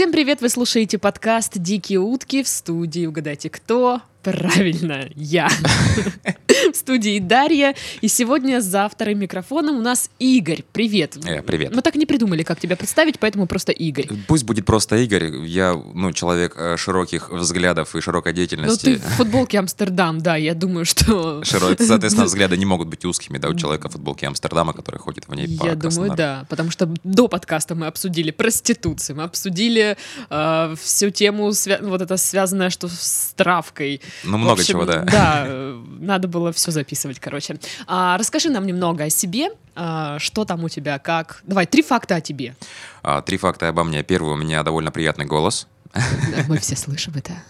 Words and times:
Всем 0.00 0.12
привет! 0.12 0.40
Вы 0.40 0.48
слушаете 0.48 0.96
подкаст 0.96 1.58
«Дикие 1.58 1.98
утки» 1.98 2.42
в 2.42 2.48
студии 2.48 3.04
«Угадайте, 3.04 3.50
кто?» 3.50 4.00
Правильно, 4.22 5.08
я. 5.16 5.48
В 6.72 6.76
студии 6.76 7.18
Дарья. 7.20 7.74
И 8.02 8.08
сегодня 8.08 8.60
за 8.60 8.86
вторым 8.88 9.18
микрофоном 9.20 9.76
у 9.78 9.80
нас 9.80 10.10
Игорь. 10.18 10.62
Привет. 10.72 11.16
Э, 11.24 11.40
привет. 11.42 11.74
Мы 11.74 11.80
так 11.80 11.94
не 11.94 12.04
придумали, 12.04 12.42
как 12.42 12.60
тебя 12.60 12.76
представить, 12.76 13.18
поэтому 13.18 13.46
просто 13.46 13.72
Игорь. 13.72 14.08
Пусть 14.28 14.44
будет 14.44 14.66
просто 14.66 14.96
Игорь. 14.96 15.46
Я, 15.46 15.72
ну, 15.94 16.12
человек 16.12 16.54
э, 16.58 16.76
широких 16.76 17.30
взглядов 17.30 17.96
и 17.96 18.00
широкой 18.02 18.32
Ну, 18.32 18.36
деятельности. 18.36 18.84
ты 18.84 18.96
в 18.98 19.02
футболке 19.16 19.58
Амстердам, 19.58 20.20
да, 20.20 20.36
я 20.36 20.54
думаю, 20.54 20.84
что... 20.84 21.40
Широ- 21.44 21.82
Соответственно, 21.82 22.26
взгляды 22.30 22.58
не 22.58 22.66
могут 22.66 22.88
быть 22.88 23.04
узкими, 23.06 23.38
да, 23.38 23.48
у 23.48 23.54
человека 23.54 23.88
в 23.88 23.92
футболке 23.92 24.26
Амстердама, 24.26 24.74
который 24.74 24.98
ходит 24.98 25.28
в 25.28 25.34
ней 25.34 25.56
по 25.58 25.64
Я 25.66 25.74
думаю, 25.76 26.14
да, 26.14 26.44
потому 26.50 26.70
что 26.70 26.92
до 27.04 27.26
подкаста 27.28 27.74
мы 27.74 27.86
обсудили 27.86 28.30
проституцию, 28.32 29.16
мы 29.16 29.22
обсудили 29.22 29.96
э, 30.28 30.74
всю 30.80 31.08
тему, 31.10 31.48
свя- 31.50 31.82
вот 31.82 32.02
это 32.02 32.18
связанное, 32.18 32.68
что 32.68 32.88
с 32.88 33.32
травкой. 33.34 34.02
Ну, 34.24 34.38
много 34.38 34.60
общем, 34.60 34.74
чего, 34.74 34.84
да. 34.84 35.02
Да, 35.10 35.44
э, 35.46 35.82
надо 36.00 36.28
было 36.28 36.52
все 36.52 36.70
записывать, 36.70 37.18
короче. 37.20 37.58
А, 37.86 38.16
расскажи 38.18 38.50
нам 38.50 38.66
немного 38.66 39.04
о 39.04 39.10
себе, 39.10 39.50
а, 39.74 40.18
что 40.18 40.44
там 40.44 40.64
у 40.64 40.68
тебя, 40.68 40.98
как. 40.98 41.42
Давай, 41.44 41.66
три 41.66 41.82
факта 41.82 42.16
о 42.16 42.20
тебе. 42.20 42.54
А, 43.02 43.22
Три 43.22 43.38
факта 43.38 43.68
обо 43.68 43.84
мне. 43.84 44.02
Первый, 44.02 44.34
у 44.34 44.36
меня 44.36 44.62
довольно 44.62 44.90
приятный 44.90 45.26
голос. 45.26 45.66
Да, 45.92 46.44
Мы 46.48 46.58
все 46.58 46.76
слышим 46.76 47.14
это. 47.16 47.32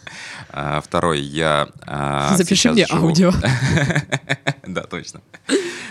А, 0.52 0.80
Второй, 0.80 1.20
я 1.20 1.68
а, 1.86 2.34
Запиши 2.36 2.72
мне 2.72 2.84
живу- 2.84 3.06
аудио. 3.06 3.32
Да, 4.66 4.82
точно. 4.82 5.20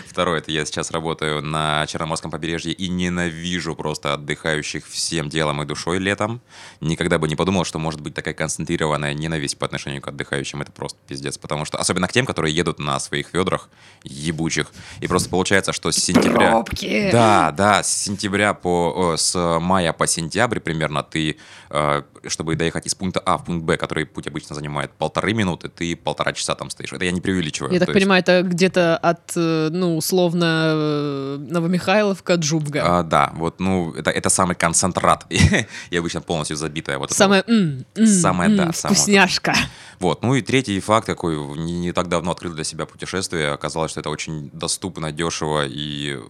Второе, 0.06 0.38
это 0.38 0.50
я 0.50 0.64
сейчас 0.64 0.90
работаю 0.90 1.40
на 1.40 1.86
Черноморском 1.86 2.30
побережье 2.30 2.72
и 2.72 2.88
ненавижу 2.88 3.76
просто 3.76 4.14
отдыхающих 4.14 4.86
всем 4.88 5.28
делом 5.28 5.62
и 5.62 5.66
душой 5.66 5.98
летом. 5.98 6.40
Никогда 6.80 7.18
бы 7.18 7.28
не 7.28 7.36
подумал, 7.36 7.64
что 7.64 7.78
может 7.78 8.00
быть 8.00 8.14
такая 8.14 8.34
концентрированная 8.34 9.14
ненависть 9.14 9.56
по 9.56 9.66
отношению 9.66 10.02
к 10.02 10.08
отдыхающим. 10.08 10.62
Это 10.62 10.72
просто 10.72 10.98
пиздец. 11.06 11.38
Потому 11.38 11.64
что, 11.64 11.78
особенно 11.78 12.08
к 12.08 12.12
тем, 12.12 12.26
которые 12.26 12.54
едут 12.54 12.78
на 12.80 12.98
своих 12.98 13.32
ведрах 13.34 13.68
ебучих. 14.02 14.72
И 15.00 15.06
просто 15.06 15.28
получается, 15.28 15.72
что 15.72 15.92
с 15.92 15.96
сентября... 15.96 16.50
Пробки. 16.50 17.10
Да, 17.12 17.52
да, 17.52 17.82
с 17.82 17.94
сентября 18.04 18.52
по... 18.54 19.12
о, 19.12 19.16
с 19.16 19.58
мая 19.60 19.92
по 19.92 20.06
сентябрь 20.06 20.58
примерно 20.58 21.02
ты, 21.02 21.36
э, 21.70 22.02
чтобы 22.40 22.56
доехать 22.56 22.86
из 22.86 22.94
пункта 22.94 23.20
А 23.26 23.36
в 23.36 23.44
пункт 23.44 23.64
Б, 23.66 23.76
который 23.76 24.06
путь 24.06 24.26
обычно 24.26 24.54
занимает 24.54 24.90
полторы 24.92 25.34
минуты, 25.34 25.68
ты 25.68 25.94
полтора 25.94 26.32
часа 26.32 26.54
там 26.54 26.70
стоишь. 26.70 26.90
Это 26.92 27.04
я 27.04 27.12
не 27.12 27.20
преувеличиваю. 27.20 27.70
Я 27.72 27.78
так 27.78 27.88
есть- 27.88 28.00
понимаю, 28.00 28.22
это 28.22 28.42
где-то 28.42 28.96
от, 28.96 29.32
э, 29.36 29.68
ну, 29.70 29.96
условно, 29.98 30.72
э, 30.74 31.36
Новомихайловка, 31.50 32.36
Джубга. 32.36 32.80
А, 32.82 33.02
да, 33.02 33.32
вот, 33.34 33.60
ну, 33.60 33.92
это, 33.92 34.10
это 34.10 34.30
самый 34.30 34.56
концентрат. 34.56 35.26
И 35.90 35.96
обычно 35.98 36.22
полностью 36.22 36.56
забитая 36.56 36.96
вот 36.98 37.12
Самое, 37.12 37.44
м, 37.46 37.84
м, 37.94 38.06
Самое, 38.06 38.50
м, 38.50 38.56
да, 38.56 38.72
вкусняшка. 38.72 39.54
Вот, 39.98 40.22
ну 40.22 40.34
и 40.34 40.40
третий 40.40 40.80
факт 40.80 41.06
такой, 41.06 41.36
не, 41.58 41.78
не 41.78 41.92
так 41.92 42.08
давно 42.08 42.30
открыл 42.30 42.54
для 42.54 42.64
себя 42.64 42.86
путешествие, 42.86 43.50
оказалось, 43.52 43.90
что 43.90 44.00
это 44.00 44.08
очень 44.08 44.48
доступно, 44.54 45.12
дешево, 45.12 45.66
и 45.66 46.16
э, 46.16 46.20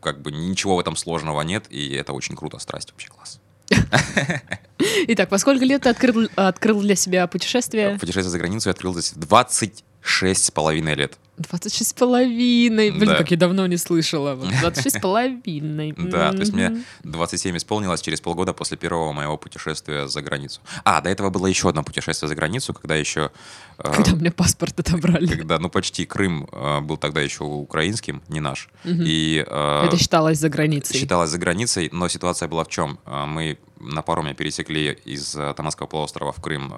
как 0.00 0.22
бы 0.22 0.32
ничего 0.32 0.76
в 0.76 0.80
этом 0.80 0.96
сложного 0.96 1.42
нет, 1.42 1.66
и 1.68 1.92
это 1.92 2.14
очень 2.14 2.34
круто, 2.34 2.58
страсть 2.58 2.90
вообще 2.92 3.08
класс. 3.08 3.39
Итак, 5.08 5.30
во 5.30 5.38
сколько 5.38 5.64
лет 5.64 5.82
ты 5.82 5.88
открыл, 5.90 6.28
открыл 6.36 6.80
для 6.80 6.96
себя 6.96 7.26
путешествие? 7.26 7.98
Путешествие 7.98 8.30
за 8.30 8.38
границу 8.38 8.68
я 8.68 8.72
открыл 8.72 8.92
здесь 8.94 9.12
в 9.12 9.18
26 9.18 10.44
с 10.44 10.50
половиной 10.50 10.94
лет. 10.94 11.18
26 11.40 11.90
с 11.90 11.92
половиной. 11.94 12.90
Блин, 12.90 13.08
Да. 13.08 13.16
как 13.16 13.30
я 13.30 13.36
давно 13.36 13.66
не 13.66 13.76
слышала. 13.76 14.34
Вот 14.34 14.48
26 14.60 14.96
с 14.96 15.00
половиной. 15.00 15.92
Да, 15.96 16.32
то 16.32 16.38
есть 16.40 16.52
мне 16.52 16.68
Мгм. 16.70 16.84
27 17.04 17.56
исполнилось 17.56 18.00
через 18.02 18.20
полгода 18.20 18.52
после 18.52 18.76
первого 18.76 19.12
моего 19.12 19.36
путешествия 19.38 20.06
за 20.06 20.22
границу. 20.22 20.60
А, 20.84 21.00
до 21.00 21.08
этого 21.10 21.30
было 21.30 21.46
еще 21.46 21.68
одно 21.68 21.82
путешествие 21.82 22.28
за 22.28 22.34
границу, 22.34 22.74
когда 22.74 22.94
еще... 22.96 23.30
э, 23.78 23.92
Когда 23.92 24.12
мне 24.14 24.30
паспорт 24.30 24.78
отобрали. 24.80 25.26
когда, 25.26 25.58
ну, 25.58 25.68
почти 25.70 26.04
Крым 26.06 26.48
э, 26.52 26.80
был 26.80 26.96
тогда 26.96 27.20
еще 27.20 27.44
украинским, 27.44 28.22
не 28.28 28.40
наш. 28.40 28.68
И 28.84 29.44
э, 29.46 29.84
Это 29.86 29.96
считалось 29.98 30.38
за 30.38 30.48
границей. 30.48 30.98
считалось 30.98 31.30
за 31.30 31.38
границей, 31.38 31.88
но 31.92 32.08
ситуация 32.08 32.48
была 32.48 32.64
в 32.64 32.68
чем? 32.68 32.98
Мы 33.06 33.58
на 33.80 34.02
пароме 34.02 34.34
пересекли 34.34 34.98
из 35.06 35.32
Таманского 35.56 35.86
полуострова 35.86 36.32
в 36.32 36.40
Крым 36.42 36.68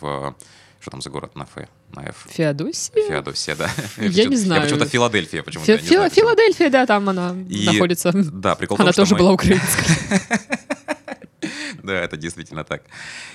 в... 0.00 0.34
Что 0.80 0.90
там 0.90 1.02
за 1.02 1.10
город 1.10 1.36
на 1.36 1.42
Ф? 1.42 1.68
На 1.94 2.02
Ф? 2.08 2.26
Феодосия? 2.30 3.06
Феодосия, 3.06 3.54
да. 3.54 3.70
Я 3.98 4.24
не 4.24 4.36
знаю. 4.36 4.62
Я 4.62 4.66
почему-то 4.66 4.88
Филадельфия 4.88 5.42
почему-то. 5.42 5.76
Филадельфия, 5.76 6.70
да, 6.70 6.86
там 6.86 7.08
она 7.08 7.34
находится. 7.34 8.12
Да, 8.14 8.54
прикол 8.54 8.78
Она 8.80 8.92
тоже 8.92 9.14
была 9.14 9.32
украинская. 9.32 10.20
Да, 11.90 11.94
это 11.94 12.16
действительно 12.16 12.64
так. 12.64 12.82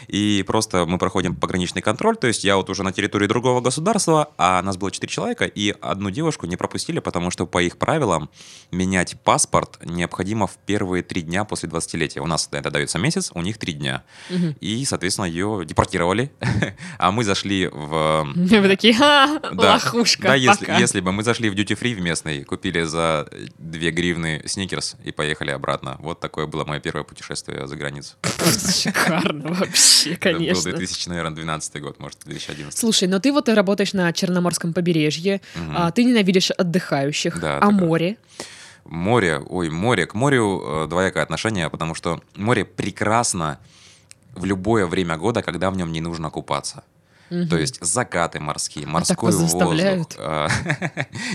И 0.07 0.43
просто 0.47 0.85
мы 0.85 0.97
проходим 0.97 1.35
пограничный 1.35 1.81
контроль, 1.81 2.15
то 2.15 2.27
есть 2.27 2.43
я 2.43 2.57
вот 2.57 2.69
уже 2.69 2.83
на 2.83 2.91
территории 2.91 3.27
другого 3.27 3.61
государства, 3.61 4.29
а 4.37 4.61
нас 4.61 4.77
было 4.77 4.91
4 4.91 5.11
человека, 5.11 5.45
и 5.45 5.75
одну 5.81 6.09
девушку 6.09 6.45
не 6.45 6.57
пропустили, 6.57 6.99
потому 6.99 7.31
что 7.31 7.45
по 7.45 7.61
их 7.61 7.77
правилам 7.77 8.29
менять 8.71 9.19
паспорт 9.21 9.79
необходимо 9.83 10.47
в 10.47 10.57
первые 10.65 11.03
три 11.03 11.21
дня 11.21 11.43
после 11.43 11.69
20-летия. 11.69 12.21
У 12.21 12.27
нас 12.27 12.49
это 12.51 12.71
дается 12.71 12.99
месяц, 12.99 13.31
у 13.33 13.41
них 13.41 13.57
три 13.57 13.73
дня. 13.73 14.03
Мгм. 14.29 14.55
И, 14.61 14.85
соответственно, 14.85 15.25
ее 15.25 15.63
депортировали, 15.65 16.31
а 16.97 17.11
мы 17.11 17.23
зашли 17.23 17.67
в... 17.67 18.27
Вы 18.35 18.67
такие, 18.67 18.95
лохушка, 19.51 20.29
да 20.29 20.35
если, 20.35 20.65
пока». 20.65 20.77
если 20.77 21.01
бы 21.01 21.11
мы 21.11 21.23
зашли 21.23 21.49
в 21.49 21.53
duty 21.53 21.77
free 21.79 21.95
в 21.95 22.01
местный, 22.01 22.43
купили 22.43 22.83
за 22.83 23.27
2 23.57 23.91
гривны 23.91 24.41
сникерс 24.45 24.95
и 25.03 25.11
поехали 25.11 25.51
обратно. 25.51 25.97
Вот 25.99 26.19
такое 26.19 26.45
было 26.45 26.65
мое 26.65 26.79
первое 26.79 27.03
путешествие 27.03 27.67
за 27.67 27.75
границу. 27.75 28.15
Шикарно 28.71 29.53
вообще, 29.53 30.13
Это 30.13 30.31
был 30.31 30.37
конечно. 30.39 30.71
2000, 30.71 31.09
наверное, 31.09 31.35
12 31.35 31.81
год, 31.81 31.99
может, 31.99 32.19
2011. 32.25 32.77
Слушай, 32.77 33.07
но 33.07 33.19
ты 33.19 33.31
вот 33.31 33.49
работаешь 33.49 33.93
на 33.93 34.11
Черноморском 34.13 34.73
побережье, 34.73 35.41
а, 35.73 35.91
ты 35.91 36.03
ненавидишь 36.03 36.51
отдыхающих, 36.51 37.39
Да, 37.39 37.59
а 37.61 37.71
море? 37.71 38.17
Море, 38.85 39.39
ой, 39.39 39.69
море. 39.69 40.05
К 40.05 40.13
морю 40.13 40.61
э, 40.63 40.87
двоякое 40.87 41.23
отношение, 41.23 41.71
потому 41.71 41.95
что 41.95 42.21
море 42.35 42.65
прекрасно 42.65 43.57
в 44.35 44.45
любое 44.45 44.85
время 44.85 45.17
года, 45.17 45.41
когда 45.41 45.71
в 45.71 45.77
нем 45.77 45.91
не 45.91 46.01
нужно 46.01 46.29
купаться. 46.29 46.83
Мгм. 47.29 47.49
То 47.49 47.57
есть 47.57 47.83
закаты 47.83 48.39
морские, 48.39 48.85
морской 48.85 49.29
А 49.29 49.31
воздух. 49.31 50.17
А, 50.19 50.47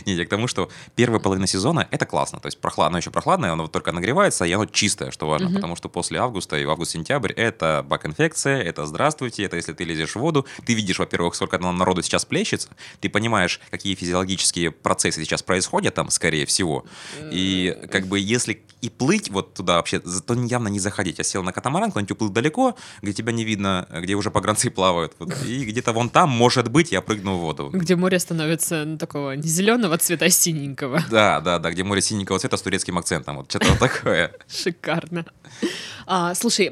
Нет, 0.07 0.19
я 0.19 0.25
к 0.25 0.29
тому, 0.29 0.47
что 0.47 0.71
первая 0.95 1.21
половина 1.21 1.47
сезона 1.47 1.87
это 1.91 2.07
классно. 2.07 2.41
То 2.41 2.47
есть 2.47 2.61
прохладно, 2.61 2.99
еще 2.99 3.11
прохладное, 3.11 3.53
оно 3.53 3.67
только 3.67 3.93
нагревается, 3.93 4.45
и 4.45 4.53
оно 4.53 4.67
чистое, 4.67 5.11
что 5.11 5.29
важно. 5.29 5.51
Потому 5.55 5.77
что 5.77 5.89
после 5.89 6.19
августа 6.19 6.57
и 6.57 6.65
в 6.65 6.71
август-сентябрь 6.71 7.33
это 7.33 7.85
бак-инфекция, 7.87 8.63
это 8.63 8.87
здравствуйте, 8.87 9.45
это 9.45 9.57
если 9.57 9.73
ты 9.73 9.85
лезешь 9.85 10.15
в 10.15 10.21
воду. 10.21 10.47
Ты 10.65 10.75
видишь, 10.75 10.99
во-первых, 10.99 11.35
сколько 11.35 11.59
народу 11.59 12.03
сейчас 12.03 12.25
плещется, 12.25 12.69
ты 13.01 13.09
понимаешь, 13.09 13.61
какие 13.71 13.95
физиологические 13.95 14.71
процессы 14.71 15.23
сейчас 15.23 15.43
происходят 15.43 15.95
там, 15.95 16.11
скорее 16.11 16.47
всего. 16.47 16.85
И 17.31 17.77
как 17.91 18.07
бы 18.07 18.19
если 18.19 18.63
и 18.81 18.89
плыть 18.89 19.31
вот 19.31 19.55
туда 19.55 19.77
вообще, 19.77 20.01
то 20.01 20.35
явно 20.35 20.69
не 20.69 20.79
заходить. 20.79 21.19
Я 21.19 21.25
сел 21.25 21.43
на 21.43 21.53
катамаран, 21.53 21.91
куда-нибудь 21.91 22.13
уплыл 22.13 22.31
далеко, 22.31 22.77
где 23.03 23.13
тебя 23.13 23.33
не 23.33 23.45
видно, 23.45 23.87
где 23.91 24.15
уже 24.15 24.31
погранцы 24.31 24.71
плавают. 24.71 25.15
Вот. 25.19 25.35
И 25.45 25.65
где-то 25.81 25.93
вон 25.93 26.11
там, 26.11 26.29
может 26.29 26.69
быть, 26.69 26.93
я 26.93 27.01
прыгну 27.01 27.37
в 27.37 27.41
воду. 27.41 27.71
Где 27.73 27.97
море 27.97 28.19
становится 28.19 28.85
ну, 28.85 28.99
такого 28.99 29.33
не 29.33 29.49
зеленого 29.49 29.97
цвета, 29.97 30.27
а 30.27 30.31
синенького. 30.31 31.03
Да, 31.11 31.41
да, 31.41 31.59
да, 31.59 31.71
где 31.71 31.83
море 31.83 32.03
синенького 32.03 32.39
цвета 32.39 32.57
с 32.57 32.63
турецким 32.63 32.99
акцентом. 32.99 33.37
Вот 33.39 33.51
что-то 33.51 33.77
такое. 33.81 34.33
Шикарно. 34.49 35.25
А, 36.07 36.35
слушай, 36.35 36.71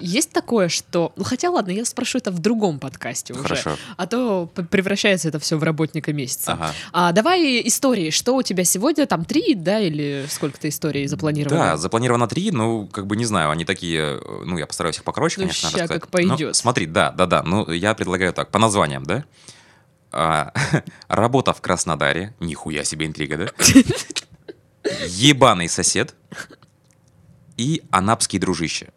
есть 0.00 0.32
такое, 0.32 0.68
что... 0.68 1.12
Ну, 1.16 1.24
хотя 1.24 1.50
ладно, 1.50 1.70
я 1.70 1.84
спрошу 1.84 2.18
это 2.18 2.30
в 2.30 2.38
другом 2.38 2.78
подкасте 2.78 3.32
уже. 3.32 3.42
Хорошо. 3.42 3.76
А 3.96 4.06
то 4.06 4.46
превращается 4.46 5.28
это 5.28 5.38
все 5.38 5.56
в 5.56 5.62
работника 5.62 6.12
месяца. 6.12 6.52
Ага. 6.52 6.72
А, 6.92 7.12
давай 7.12 7.62
истории. 7.66 8.10
Что 8.10 8.34
у 8.34 8.42
тебя 8.42 8.64
сегодня? 8.64 9.06
Там 9.06 9.24
три, 9.24 9.54
да, 9.54 9.78
или 9.78 10.26
сколько-то 10.28 10.68
историй 10.68 11.06
запланировано? 11.06 11.60
Да, 11.60 11.76
запланировано 11.76 12.26
три, 12.28 12.50
ну, 12.50 12.86
как 12.86 13.06
бы 13.06 13.16
не 13.16 13.24
знаю, 13.24 13.50
они 13.50 13.64
такие, 13.64 14.18
э, 14.20 14.42
ну, 14.44 14.58
я 14.58 14.66
постараюсь 14.66 14.96
их 14.96 15.04
покороче, 15.04 15.36
Ну, 15.38 15.44
конечно, 15.44 15.68
ща 15.70 15.78
рассказать. 15.78 16.00
как 16.00 16.10
пойдет. 16.10 16.48
Ну, 16.48 16.54
смотри, 16.54 16.86
да, 16.86 17.10
да, 17.10 17.26
да, 17.26 17.42
ну, 17.42 17.70
я 17.70 17.94
предлагаю 17.94 18.32
так, 18.32 18.47
по 18.50 18.58
названиям, 18.58 19.04
да? 19.04 19.24
А, 20.10 20.52
работа 21.08 21.52
в 21.52 21.60
Краснодаре, 21.60 22.34
нихуя 22.40 22.84
себе 22.84 23.06
интрига, 23.06 23.36
да? 23.36 23.46
Ебаный 25.06 25.68
сосед 25.68 26.14
и 27.56 27.82
анапский 27.90 28.38
дружище. 28.38 28.88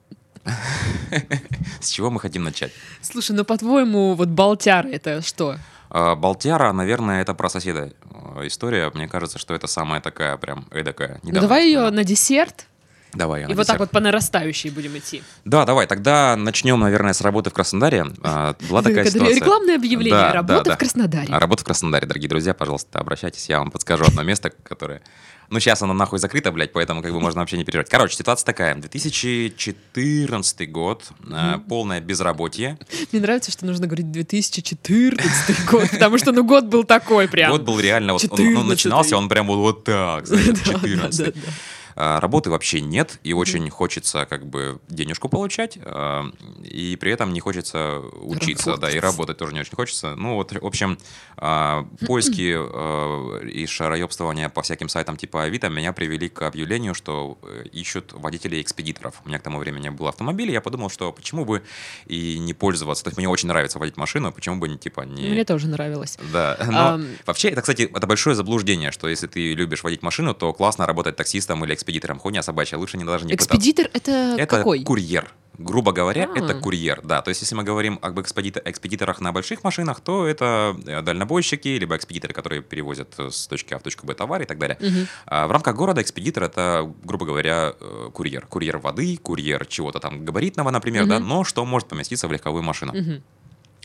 С 1.81 1.89
чего 1.89 2.09
мы 2.09 2.19
хотим 2.19 2.43
начать? 2.43 2.71
Слушай, 3.01 3.35
ну 3.35 3.43
по-твоему, 3.43 4.15
вот 4.15 4.29
Балтяр 4.29 4.87
это 4.87 5.21
что? 5.21 5.57
А, 5.89 6.15
Балтяра, 6.15 6.71
наверное, 6.71 7.21
это 7.21 7.33
про 7.33 7.49
соседа 7.49 7.91
э, 8.35 8.47
история. 8.47 8.89
Мне 8.93 9.07
кажется, 9.07 9.37
что 9.37 9.53
это 9.53 9.67
самая 9.67 9.99
такая 10.01 10.37
прям 10.37 10.65
эдакая. 10.71 11.19
Ну 11.23 11.39
давай 11.39 11.65
ее 11.65 11.89
на 11.89 12.03
десерт. 12.03 12.67
Давай, 13.13 13.49
И 13.49 13.53
вот 13.53 13.67
так 13.67 13.79
вот 13.79 13.91
по 13.91 13.99
нарастающей 13.99 14.69
будем 14.69 14.97
идти. 14.97 15.21
Да, 15.43 15.65
давай, 15.65 15.87
тогда 15.87 16.35
начнем, 16.37 16.79
наверное, 16.79 17.13
с 17.13 17.21
работы 17.21 17.49
в 17.49 17.53
Краснодаре. 17.53 18.05
А, 18.23 18.55
Была 18.69 18.81
такая 18.81 19.05
ситуация. 19.05 19.35
Рекламное 19.35 19.75
объявление. 19.75 20.11
Да, 20.13 20.33
Работа 20.33 20.63
да, 20.63 20.63
да. 20.63 20.75
в 20.75 20.77
Краснодаре. 20.79 21.27
Работа 21.29 21.61
в 21.61 21.65
Краснодаре, 21.65 22.07
дорогие 22.07 22.29
друзья, 22.29 22.53
пожалуйста, 22.53 22.99
обращайтесь, 22.99 23.49
я 23.49 23.59
вам 23.59 23.71
подскажу 23.71 24.05
одно 24.05 24.23
место, 24.23 24.51
которое... 24.63 25.01
Ну, 25.49 25.59
сейчас 25.59 25.81
оно 25.81 25.91
нахуй 25.93 26.17
закрыто, 26.17 26.53
блядь, 26.53 26.71
поэтому 26.71 27.01
как 27.01 27.11
бы 27.11 27.19
можно 27.19 27.41
вообще 27.41 27.57
не 27.57 27.65
переживать. 27.65 27.89
Короче, 27.89 28.15
ситуация 28.15 28.45
такая. 28.45 28.73
2014 28.73 30.71
год, 30.71 31.09
э, 31.29 31.55
полное 31.67 31.99
безработье. 31.99 32.79
Мне 33.11 33.21
нравится, 33.21 33.51
что 33.51 33.65
нужно 33.65 33.85
говорить 33.85 34.09
2014 34.11 35.65
год, 35.69 35.89
потому 35.91 36.17
что 36.17 36.31
ну 36.31 36.45
год 36.45 36.67
был 36.67 36.85
такой 36.85 37.27
прям. 37.27 37.51
Год 37.51 37.63
был 37.63 37.81
реально, 37.81 38.13
вот 38.13 38.23
он, 38.29 38.39
он 38.39 38.45
14-й. 38.45 38.69
начинался, 38.69 39.17
он 39.17 39.27
прям 39.27 39.47
вот, 39.47 39.57
вот 39.57 39.83
так, 39.83 40.25
знаете, 40.25 40.53
Да, 40.53 40.79
14 40.79 41.17
да, 41.17 41.25
да, 41.25 41.31
да. 41.31 41.41
А, 41.41 41.80
Работы 41.95 42.49
вообще 42.49 42.81
нет, 42.81 43.19
и 43.23 43.33
очень 43.33 43.69
хочется 43.69 44.25
как 44.25 44.45
бы 44.45 44.79
денежку 44.89 45.29
получать, 45.29 45.77
а, 45.83 46.25
и 46.63 46.95
при 46.95 47.11
этом 47.11 47.33
не 47.33 47.39
хочется 47.39 47.99
учиться, 48.21 48.77
да, 48.77 48.89
и 48.89 48.95
Работать. 48.95 49.03
работать 49.03 49.37
тоже 49.37 49.53
не 49.53 49.59
очень 49.61 49.75
хочется. 49.75 50.15
Ну 50.15 50.35
вот, 50.35 50.51
в 50.51 50.65
общем, 50.65 50.97
а, 51.37 51.85
поиски 52.05 52.53
а, 52.55 53.39
и 53.39 53.65
шароебствования 53.65 54.49
по 54.49 54.61
всяким 54.61 54.89
сайтам 54.89 55.17
типа 55.17 55.43
Авито 55.43 55.69
меня 55.69 55.93
привели 55.93 56.29
к 56.29 56.41
объявлению, 56.43 56.93
что 56.93 57.37
э, 57.43 57.63
ищут 57.71 58.13
водителей-экспедиторов. 58.13 59.21
У 59.25 59.29
меня 59.29 59.39
к 59.39 59.43
тому 59.43 59.59
времени 59.59 59.89
был 59.89 60.07
автомобиль, 60.07 60.49
и 60.49 60.53
я 60.53 60.61
подумал, 60.61 60.89
что 60.89 61.11
почему 61.11 61.45
бы 61.45 61.63
и 62.05 62.37
не 62.39 62.53
пользоваться. 62.53 63.03
То 63.03 63.09
есть 63.09 63.17
мне 63.17 63.27
очень 63.27 63.47
нравится 63.47 63.79
водить 63.79 63.97
машину, 63.97 64.31
почему 64.31 64.57
бы 64.57 64.69
типа 64.77 65.01
не... 65.01 65.29
Мне 65.29 65.45
тоже 65.45 65.67
нравилось. 65.67 66.17
Да, 66.31 66.57
но 66.65 66.87
Ам. 66.93 67.07
вообще 67.25 67.49
это, 67.49 67.61
кстати, 67.61 67.83
это 67.83 68.07
большое 68.07 68.35
заблуждение, 68.35 68.91
что 68.91 69.07
если 69.07 69.27
ты 69.27 69.53
любишь 69.53 69.83
водить 69.83 70.01
машину, 70.01 70.33
то 70.33 70.53
классно 70.53 70.85
работать 70.85 71.15
таксистом 71.15 71.63
или 71.65 71.73
экспедитором. 71.81 72.19
Хуйня 72.19 72.43
собачья, 72.43 72.77
лучше 72.77 72.97
не 72.97 73.03
даже 73.03 73.25
не 73.25 73.33
пытаться. 73.33 73.55
Экспедитор 73.55 73.89
это, 73.93 74.35
Это 74.37 74.57
какой? 74.57 74.83
курьер. 74.83 75.33
Грубо 75.57 75.91
говоря, 75.91 76.29
А. 76.33 76.39
это 76.39 76.53
курьер, 76.55 77.01
да. 77.03 77.21
То 77.21 77.29
есть, 77.29 77.41
если 77.41 77.55
мы 77.55 77.63
говорим 77.63 77.99
об 78.01 78.19
экспедиторах 78.19 79.19
на 79.19 79.31
больших 79.31 79.63
машинах, 79.63 79.99
то 79.99 80.25
это 80.25 80.75
э, 80.87 81.01
дальнобойщики, 81.01 81.67
либо 81.67 81.95
экспедиторы, 81.97 82.33
которые 82.33 82.61
перевозят 82.61 83.13
э, 83.19 83.29
с 83.29 83.47
точки 83.47 83.73
А 83.73 83.79
в 83.79 83.83
точку 83.83 84.07
Б 84.07 84.13
товары 84.15 84.45
и 84.45 84.47
так 84.47 84.57
далее. 84.57 84.77
Мгм. 84.79 85.07
А 85.25 85.47
в 85.47 85.51
рамках 85.51 85.75
города 85.75 86.01
экспедитор 86.01 86.43
это, 86.43 86.91
грубо 87.03 87.25
говоря, 87.25 87.73
э, 87.79 88.09
курьер. 88.13 88.45
Курьер 88.47 88.77
воды, 88.77 89.17
курьер 89.17 89.65
чего-то 89.65 89.99
там 89.99 90.23
габаритного, 90.25 90.71
например, 90.71 91.05
да, 91.05 91.19
Мгм. 91.19 91.27
но 91.27 91.43
что 91.43 91.65
может 91.65 91.87
поместиться 91.89 92.27
в 92.27 92.31
легковую 92.31 92.63
машину. 92.63 92.93
Мгм. 92.93 93.21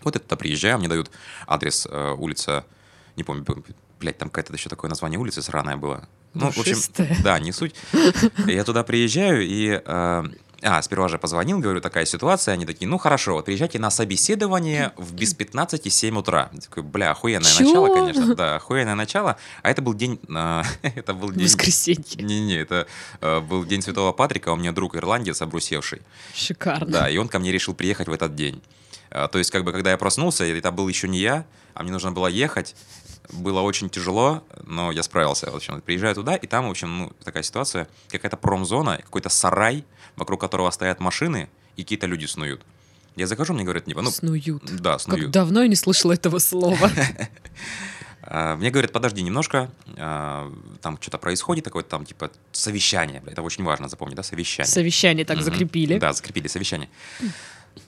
Вот 0.04 0.16
это 0.16 0.37
приезжаю, 0.37 0.78
мне 0.78 0.88
дают 0.88 1.10
адрес 1.46 1.87
э, 1.90 2.14
улица, 2.16 2.64
не 3.16 3.25
помню, 3.25 3.44
блядь, 4.00 4.19
там 4.19 4.28
какое-то 4.28 4.52
еще 4.52 4.69
такое 4.69 4.88
название 4.88 5.19
улицы 5.19 5.43
сраное 5.43 5.76
было. 5.76 6.08
Ну, 6.34 6.50
в 6.50 6.58
общем, 6.58 6.76
да, 7.22 7.38
не 7.38 7.52
суть. 7.52 7.75
Я 8.46 8.64
туда 8.64 8.84
приезжаю 8.84 9.43
и... 9.43 9.81
э, 9.84 10.25
а, 10.62 10.81
сперва 10.81 11.08
же 11.08 11.19
позвонил, 11.19 11.58
говорю, 11.58 11.81
такая 11.81 12.06
ситуация. 12.06 12.54
Они 12.54 12.64
такие, 12.64 12.88
ну 12.88 12.98
хорошо, 12.98 13.34
вот 13.34 13.44
приезжайте 13.44 13.78
на 13.78 13.90
собеседование 13.90 14.93
в 14.96 15.14
без 15.14 15.34
15 15.34 15.93
7 15.93 16.19
утра. 16.19 16.50
Я 16.52 16.60
такой, 16.60 16.82
бля, 16.82 17.10
охуенное 17.10 17.50
Чё? 17.50 17.64
начало, 17.64 17.94
конечно. 17.94 18.34
Да, 18.34 18.56
охуенное 18.56 18.94
начало. 18.94 19.37
А 19.62 19.70
это 19.70 19.82
был 19.82 19.94
день... 19.94 20.19
э, 20.28 20.62
это 20.82 21.14
был 21.14 21.31
день... 21.31 21.44
Воскресенье. 21.44 22.22
Не-не, 22.22 22.56
это 22.56 22.87
э, 23.20 23.40
был 23.40 23.64
день 23.64 23.82
Святого 23.82 24.12
Патрика, 24.12 24.50
у 24.50 24.56
меня 24.56 24.72
друг 24.72 24.96
ирландец, 24.96 25.43
обрусевший. 25.43 26.02
Шикарно. 26.34 26.87
Да, 26.87 27.08
и 27.10 27.16
он 27.19 27.28
ко 27.28 27.38
мне 27.38 27.52
решил 27.52 27.75
приехать 27.75 28.08
в 28.08 28.12
этот 28.12 28.34
день. 28.34 28.62
А, 29.10 29.28
То 29.28 29.38
есть, 29.38 29.50
как 29.50 29.62
бы, 29.62 29.72
когда 29.72 29.90
я 29.90 29.98
проснулся, 29.98 30.44
и 30.44 30.58
это 30.58 30.70
был 30.72 30.88
еще 30.88 31.06
не 31.06 31.19
я, 31.19 31.44
а 31.75 31.82
мне 31.82 31.93
нужно 31.93 32.12
было 32.12 32.26
ехать, 32.26 32.75
было 33.32 33.61
очень 33.61 33.88
тяжело, 33.90 34.43
но 34.64 34.93
я 34.93 35.02
справился. 35.02 35.50
В 35.50 35.56
общем, 35.56 35.81
приезжаю 35.81 36.14
туда, 36.14 36.37
и 36.37 36.46
там, 36.46 36.67
в 36.67 36.70
общем, 36.70 36.99
ну, 36.99 37.12
такая 37.25 37.43
ситуация, 37.43 37.88
какая-то 38.08 38.37
промзона, 38.37 38.99
какой-то 38.99 39.28
сарай, 39.28 39.84
вокруг 40.17 40.40
которого 40.40 40.70
стоят 40.70 41.00
машины, 41.00 41.49
и 41.76 41.82
какие-то 41.82 42.06
люди 42.06 42.26
снуют. 42.26 42.62
Я 43.17 43.26
захожу, 43.26 43.55
мне 43.55 43.64
говорят, 43.64 43.87
типа, 43.87 44.02
ну, 44.02 44.11
Снуют. 44.11 44.62
да, 44.82 44.93
Как 44.93 45.00
снуют. 45.00 45.31
давно 45.31 45.62
я 45.62 45.69
не 45.69 45.76
слышала 45.76 46.12
этого 46.12 46.38
слова. 46.38 46.90
А, 48.28 48.56
Мне 48.56 48.70
говорят, 48.70 48.90
подожди 48.90 49.23
немножко, 49.23 49.70
а, 49.96 50.52
там 50.82 50.99
что-то 51.00 51.19
происходит, 51.19 51.62
такое 51.64 51.84
там, 51.84 52.05
типа, 52.05 52.32
совещание. 52.50 53.22
Это 53.25 53.40
очень 53.43 53.62
важно 53.62 53.88
запомнить, 53.88 54.17
да, 54.17 54.25
совещание. 54.25 54.69
Совещание 54.72 55.25
так 55.25 55.43
закрепили. 55.43 55.99
Да, 55.99 56.12
закрепили 56.12 56.49
совещание. 56.49 56.88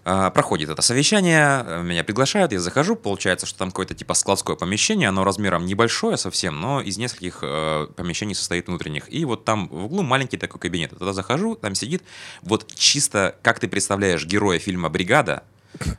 А, 0.05 0.31
Проходит 0.31 0.71
это 0.71 0.83
совещание, 0.83 1.65
э, 1.67 1.83
меня 1.83 2.05
приглашают, 2.05 2.53
я 2.53 2.61
захожу, 2.61 2.97
получается, 2.97 3.47
что 3.47 3.59
там 3.59 3.71
какое-то 3.71 3.95
типа 3.95 4.15
складское 4.15 4.57
помещение, 4.57 5.09
оно 5.09 5.25
размером 5.25 5.67
небольшое 5.67 6.17
совсем, 6.17 6.61
но 6.61 6.81
из 6.81 6.99
нескольких 6.99 7.41
э, 7.43 7.89
помещений 7.97 8.35
состоит 8.35 8.69
внутренних. 8.69 9.13
И 9.13 9.25
вот 9.25 9.45
там 9.45 9.69
в 9.69 9.85
углу 9.87 10.03
маленький 10.03 10.37
такой 10.37 10.61
кабинет. 10.61 10.93
Я 10.93 10.99
Туда 10.99 11.13
захожу, 11.13 11.55
там 11.57 11.75
сидит, 11.75 12.03
вот 12.43 12.73
чисто, 12.75 13.37
как 13.43 13.61
ты 13.61 13.69
представляешь, 13.69 14.25
героя 14.25 14.59
фильма 14.59 14.89
«Бригада», 14.89 15.43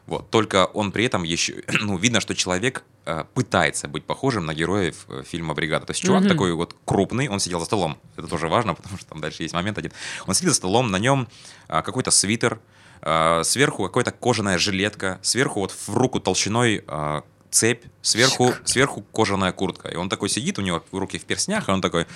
вот, 0.08 0.30
только 0.30 0.66
он 0.66 0.92
при 0.92 1.06
этом 1.06 1.24
еще, 1.24 1.64
ну, 1.82 1.98
видно, 1.98 2.20
что 2.20 2.36
человек 2.36 2.84
э, 3.06 3.24
пытается 3.34 3.88
быть 3.88 4.04
похожим 4.04 4.46
на 4.46 4.54
героев 4.54 5.06
э, 5.08 5.24
фильма 5.26 5.54
«Бригада». 5.54 5.86
То 5.86 5.92
есть 5.92 6.02
чувак 6.02 6.22
Мгм. 6.22 6.30
такой 6.30 6.54
вот 6.54 6.76
крупный, 6.86 7.28
он 7.30 7.40
сидел 7.40 7.60
за 7.60 7.66
столом. 7.66 7.98
Это 8.18 8.28
тоже 8.28 8.48
важно, 8.48 8.74
потому 8.76 8.98
что 8.98 9.08
там 9.08 9.22
дальше 9.22 9.44
есть 9.44 9.54
момент 9.54 9.78
один. 9.78 9.92
Он 10.26 10.34
сидит 10.34 10.50
за 10.50 10.56
столом, 10.56 10.92
на 10.92 10.98
нем 10.98 11.28
а, 11.68 11.82
какой-то 11.82 12.12
свитер, 12.12 12.60
а, 13.02 13.44
сверху 13.44 13.84
какая-то 13.84 14.12
кожаная 14.12 14.58
жилетка, 14.58 15.20
сверху 15.22 15.62
вот 15.62 15.72
в 15.72 15.90
руку 15.96 16.20
толщиной 16.20 16.84
а, 16.88 17.24
цепь, 17.52 17.84
сверху, 18.02 18.54
сверху 18.66 19.02
кожаная 19.02 19.52
куртка. 19.52 19.90
И 19.90 19.96
он 19.96 20.10
такой 20.10 20.30
сидит, 20.30 20.60
у 20.60 20.62
него 20.62 20.84
руки 20.92 21.18
в 21.18 21.26
перстнях, 21.26 21.70
и 21.70 21.72
он 21.72 21.82
такой, 21.82 22.08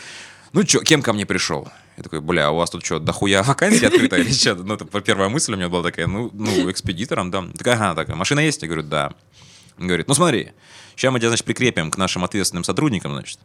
ну 0.51 0.63
чё, 0.63 0.81
кем 0.81 1.01
ко 1.01 1.13
мне 1.13 1.25
пришел? 1.25 1.67
Я 1.97 2.03
такой, 2.03 2.21
бля, 2.21 2.51
у 2.51 2.57
вас 2.57 2.69
тут 2.69 2.85
что, 2.85 2.99
дохуя 2.99 3.43
вакансий 3.43 3.85
открыта 3.85 4.17
или 4.17 4.31
что? 4.31 4.55
Ну, 4.55 4.75
это 4.75 4.85
первая 5.01 5.29
мысль 5.29 5.53
у 5.53 5.57
меня 5.57 5.69
была 5.69 5.83
такая, 5.83 6.07
ну, 6.07 6.29
ну 6.33 6.69
экспедитором, 6.71 7.31
да. 7.31 7.43
Такая, 7.57 7.75
ага, 7.75 7.95
такая, 7.95 8.15
машина 8.15 8.39
есть? 8.39 8.61
Я 8.61 8.67
говорю, 8.67 8.83
да. 8.83 9.13
Он 9.77 9.87
говорит, 9.87 10.07
ну 10.07 10.13
смотри, 10.13 10.51
сейчас 10.95 11.11
мы 11.11 11.19
тебя, 11.19 11.29
значит, 11.29 11.45
прикрепим 11.45 11.91
к 11.91 11.97
нашим 11.97 12.23
ответственным 12.23 12.63
сотрудникам, 12.63 13.13
значит. 13.13 13.39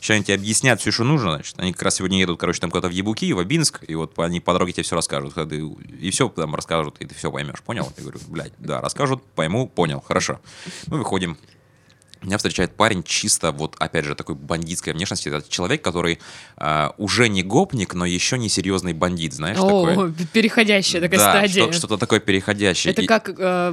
Сейчас 0.00 0.16
они 0.16 0.24
тебе 0.24 0.34
объяснят 0.34 0.80
все, 0.80 0.90
что 0.90 1.04
нужно, 1.04 1.34
значит. 1.34 1.54
Они 1.58 1.72
как 1.72 1.82
раз 1.82 1.96
сегодня 1.96 2.18
едут, 2.18 2.38
короче, 2.40 2.60
там 2.60 2.70
куда-то 2.70 2.88
в 2.88 2.90
Ебуки, 2.92 3.32
в 3.32 3.38
Абинск, 3.38 3.80
и 3.86 3.94
вот 3.94 4.18
они 4.18 4.40
по 4.40 4.52
дороге 4.52 4.72
тебе 4.72 4.82
все 4.82 4.96
расскажут. 4.96 5.34
ты- 5.34 5.58
И 6.00 6.10
все 6.10 6.28
там 6.28 6.54
расскажут, 6.54 6.96
и 7.00 7.06
ты 7.06 7.14
все 7.14 7.30
поймешь, 7.30 7.62
понял? 7.62 7.92
Я 7.96 8.02
говорю, 8.02 8.20
блядь, 8.28 8.52
да, 8.58 8.80
расскажут, 8.80 9.22
пойму, 9.34 9.68
понял, 9.68 10.00
хорошо. 10.00 10.40
Мы 10.86 10.98
выходим, 10.98 11.36
меня 12.22 12.36
встречает 12.36 12.74
парень 12.74 13.02
чисто, 13.02 13.52
вот 13.52 13.76
опять 13.78 14.04
же, 14.04 14.14
такой 14.14 14.34
бандитской 14.34 14.92
внешности. 14.92 15.28
Это 15.28 15.48
человек, 15.48 15.82
который 15.82 16.18
а, 16.56 16.94
уже 16.98 17.28
не 17.28 17.42
гопник, 17.42 17.94
но 17.94 18.04
еще 18.04 18.36
не 18.38 18.48
серьезный 18.48 18.92
бандит, 18.92 19.32
знаешь, 19.32 19.56
такой. 19.56 19.96
О, 19.96 20.12
переходящая 20.32 21.00
такая 21.00 21.18
да, 21.18 21.30
стадия. 21.30 21.64
что- 21.64 21.72
что-то 21.72 21.96
такое 21.98 22.20
переходящее. 22.20 22.92
Это 22.92 23.02
И 23.02 23.06
как 23.06 23.30
э, 23.36 23.72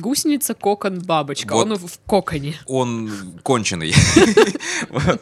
гусеница, 0.00 0.54
кокон, 0.54 1.00
бабочка. 1.00 1.52
Вот. 1.52 1.66
Он 1.70 1.76
в 1.76 1.98
коконе. 2.06 2.54
Он 2.66 3.10
конченый. 3.42 3.94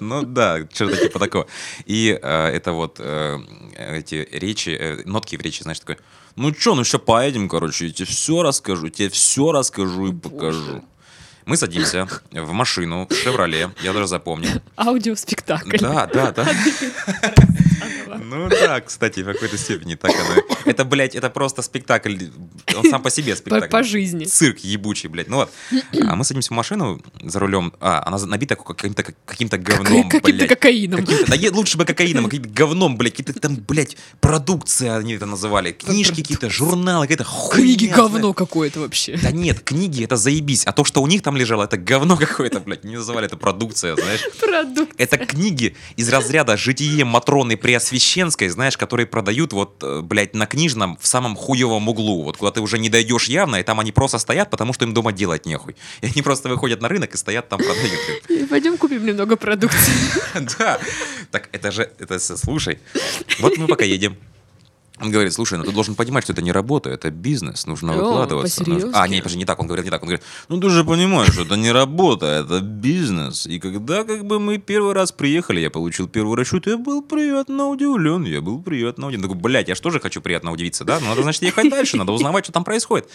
Ну 0.01 0.23
да, 0.23 0.61
что-то 0.73 0.97
типа 0.97 1.19
такого. 1.19 1.47
И 1.87 2.19
э, 2.21 2.47
это 2.49 2.73
вот 2.73 2.97
э, 2.99 3.39
эти 3.77 4.29
речи, 4.33 4.71
э, 4.71 5.03
нотки 5.05 5.37
в 5.37 5.43
речи, 5.43 5.63
знаешь, 5.63 5.81
такой, 5.81 5.99
ну 6.37 6.53
что, 6.55 6.75
ну 6.75 6.85
что, 6.85 6.99
поедем, 6.99 7.49
короче, 7.49 7.87
я 7.87 7.93
тебе 7.93 8.07
все 8.07 8.43
расскажу, 8.43 8.89
тебе 8.89 9.09
все 9.09 9.53
расскажу 9.53 10.09
и 10.09 10.13
покажу. 10.13 10.83
Мы 11.47 11.57
садимся 11.57 12.09
в 12.33 12.53
машину, 12.53 13.07
в 13.11 13.15
«Шевроле», 13.15 13.71
я 13.83 13.93
даже 13.93 14.07
запомнил. 14.07 14.51
Аудиоспектакль. 14.77 15.77
Да, 15.79 16.07
да, 16.07 16.33
да. 16.33 16.47
Ну 18.27 18.49
да, 18.49 18.81
кстати, 18.81 19.21
в 19.21 19.27
какой-то 19.33 19.59
степени 19.59 19.97
так 19.97 20.13
оно. 20.13 20.43
Это, 20.65 20.85
блядь, 20.85 21.15
это 21.15 21.31
просто 21.31 21.63
спектакль. 21.63 22.17
Он 22.77 22.89
сам 22.89 23.03
по 23.03 23.11
себе 23.11 23.35
спектакль. 23.37 23.69
по 23.69 23.83
жизни. 23.83 24.25
Цирк 24.25 24.59
ебучий, 24.61 25.09
блядь. 25.09 25.29
Ну 25.29 25.37
вот. 25.37 25.51
А 26.01 26.15
мы 26.15 26.25
садимся 26.25 26.49
в 26.53 26.57
машину 26.57 27.03
за 27.23 27.39
рулем. 27.41 27.73
А, 27.81 28.03
она 28.07 28.19
набита 28.19 28.57
каким-то 28.57 29.03
каким-то 29.03 29.59
говном, 29.59 30.09
Каким-то 30.09 30.33
блядь. 30.33 30.49
кокаином. 30.49 31.01
Каким-то- 31.05 31.37
да 31.39 31.51
лучше 31.57 31.77
бы 31.77 31.85
кокаином, 31.85 32.27
а 32.27 32.29
каким-то 32.29 32.49
говном, 32.51 32.97
блядь. 32.97 33.15
Какие-то 33.17 33.39
там, 33.41 33.57
блядь, 33.57 33.97
продукция 34.21 34.97
они 34.97 35.15
это 35.15 35.27
называли. 35.27 35.73
Книжки 35.73 36.23
какие-то, 36.23 36.51
журналы, 36.51 37.07
какая-то 37.07 37.25
хуйня. 37.25 37.65
Книги 37.77 37.87
говно 37.93 38.33
какое-то 38.33 38.81
вообще. 38.81 39.19
Да 39.23 39.33
нет, 39.33 39.61
книги 39.61 40.05
это 40.05 40.17
заебись. 40.17 40.65
А 40.67 40.73
то, 40.73 40.85
что 40.85 41.03
у 41.03 41.07
них 41.07 41.23
там 41.23 41.34
лежало, 41.37 41.65
это 41.65 41.77
говно 41.77 42.17
какое-то, 42.17 42.61
блядь. 42.61 42.85
Не 42.85 42.97
называли 42.97 43.27
это 43.27 43.37
продукция, 43.37 43.97
знаешь. 43.97 44.21
Продукт. 44.41 44.95
Это 44.99 45.19
книги 45.19 45.77
из 45.97 46.09
разряда 46.09 46.57
«Житие 46.57 47.05
Матроны 47.05 47.57
Преосвященской», 47.57 48.49
знаешь, 48.49 48.77
которые 48.77 49.07
продают 49.07 49.53
вот, 49.53 49.83
э, 49.83 50.01
блядь, 50.03 50.35
на 50.35 50.47
книжном 50.47 50.99
в 51.01 51.07
самом 51.07 51.37
хуевом 51.37 51.89
углу, 51.89 52.25
вот 52.25 52.37
куда 52.37 52.51
ты 52.51 52.61
уже 52.61 52.79
не 52.79 52.89
дойдешь 52.89 53.29
явно, 53.29 53.57
и 53.57 53.63
там 53.63 53.81
они 53.81 53.93
просто 53.93 54.19
стоят, 54.19 54.51
потому 54.51 54.73
что 54.73 54.85
им 54.85 54.95
дома 54.95 55.13
делать 55.13 55.47
нехуй. 55.47 55.77
И 56.01 56.07
они 56.07 56.23
просто 56.23 56.49
выходят 56.49 56.81
на 56.81 56.89
рынок 56.89 57.15
и 57.15 57.17
стоят 57.17 57.49
там, 57.49 57.59
продают. 57.59 58.49
Пойдем 58.51 58.77
купим 58.77 59.05
немного 59.05 59.37
продукции. 59.37 59.93
Да. 60.59 60.79
Так 61.31 61.49
это 61.53 61.71
же, 61.71 61.91
это 61.99 62.19
слушай. 62.19 62.79
Вот 63.41 63.57
мы 63.57 63.67
пока 63.67 63.85
едем. 63.85 64.17
Он 65.01 65.11
говорит, 65.11 65.33
слушай, 65.33 65.59
ну 65.59 65.65
ты 65.65 65.73
должен 65.73 65.97
понимать, 65.97 66.23
что 66.23 66.33
это 66.33 66.43
не 66.43 66.53
работа, 66.53 66.89
это 66.89 67.11
бизнес, 67.11 67.67
нужно 67.67 67.95
О, 67.95 67.97
выкладываться. 67.97 68.65
по-серьезки? 68.65 68.91
А, 68.95 69.09
не, 69.09 69.19
подожди, 69.19 69.39
не 69.39 69.45
так, 69.45 69.59
он 69.59 69.67
говорит, 69.67 69.85
не 69.85 69.91
так, 69.91 70.01
он 70.03 70.09
говорит, 70.09 70.25
ну 70.49 70.61
ты 70.61 70.71
же 70.71 70.85
понимаешь, 70.85 71.33
что 71.33 71.43
это 71.43 71.57
не 71.57 71.73
работа, 71.73 72.27
это 72.27 72.61
бизнес. 72.61 73.45
И 73.47 73.59
когда 73.59 74.05
как 74.05 74.25
бы 74.25 74.39
мы 74.39 74.59
первый 74.59 74.93
раз 74.95 75.11
приехали, 75.11 75.61
я 75.61 75.71
получил 75.71 76.07
первый 76.07 76.37
расчет, 76.37 76.69
я 76.69 76.79
был 76.79 77.03
приятно 77.03 77.67
удивлен, 77.67 78.25
я 78.25 78.41
был 78.41 78.63
приятно 78.63 79.09
удивлен. 79.09 79.29
Такой, 79.29 79.41
блядь, 79.41 79.69
я 79.69 79.75
же 79.75 79.83
тоже 79.83 79.99
хочу 79.99 80.21
приятно 80.21 80.53
удивиться, 80.53 80.85
да? 80.85 81.01
Ну 81.01 81.09
надо, 81.09 81.23
значит, 81.23 81.43
ехать 81.43 81.69
дальше, 81.71 81.97
надо 81.97 82.13
узнавать, 82.13 82.45
что 82.45 82.53
там 82.53 82.63
происходит. 82.63 83.09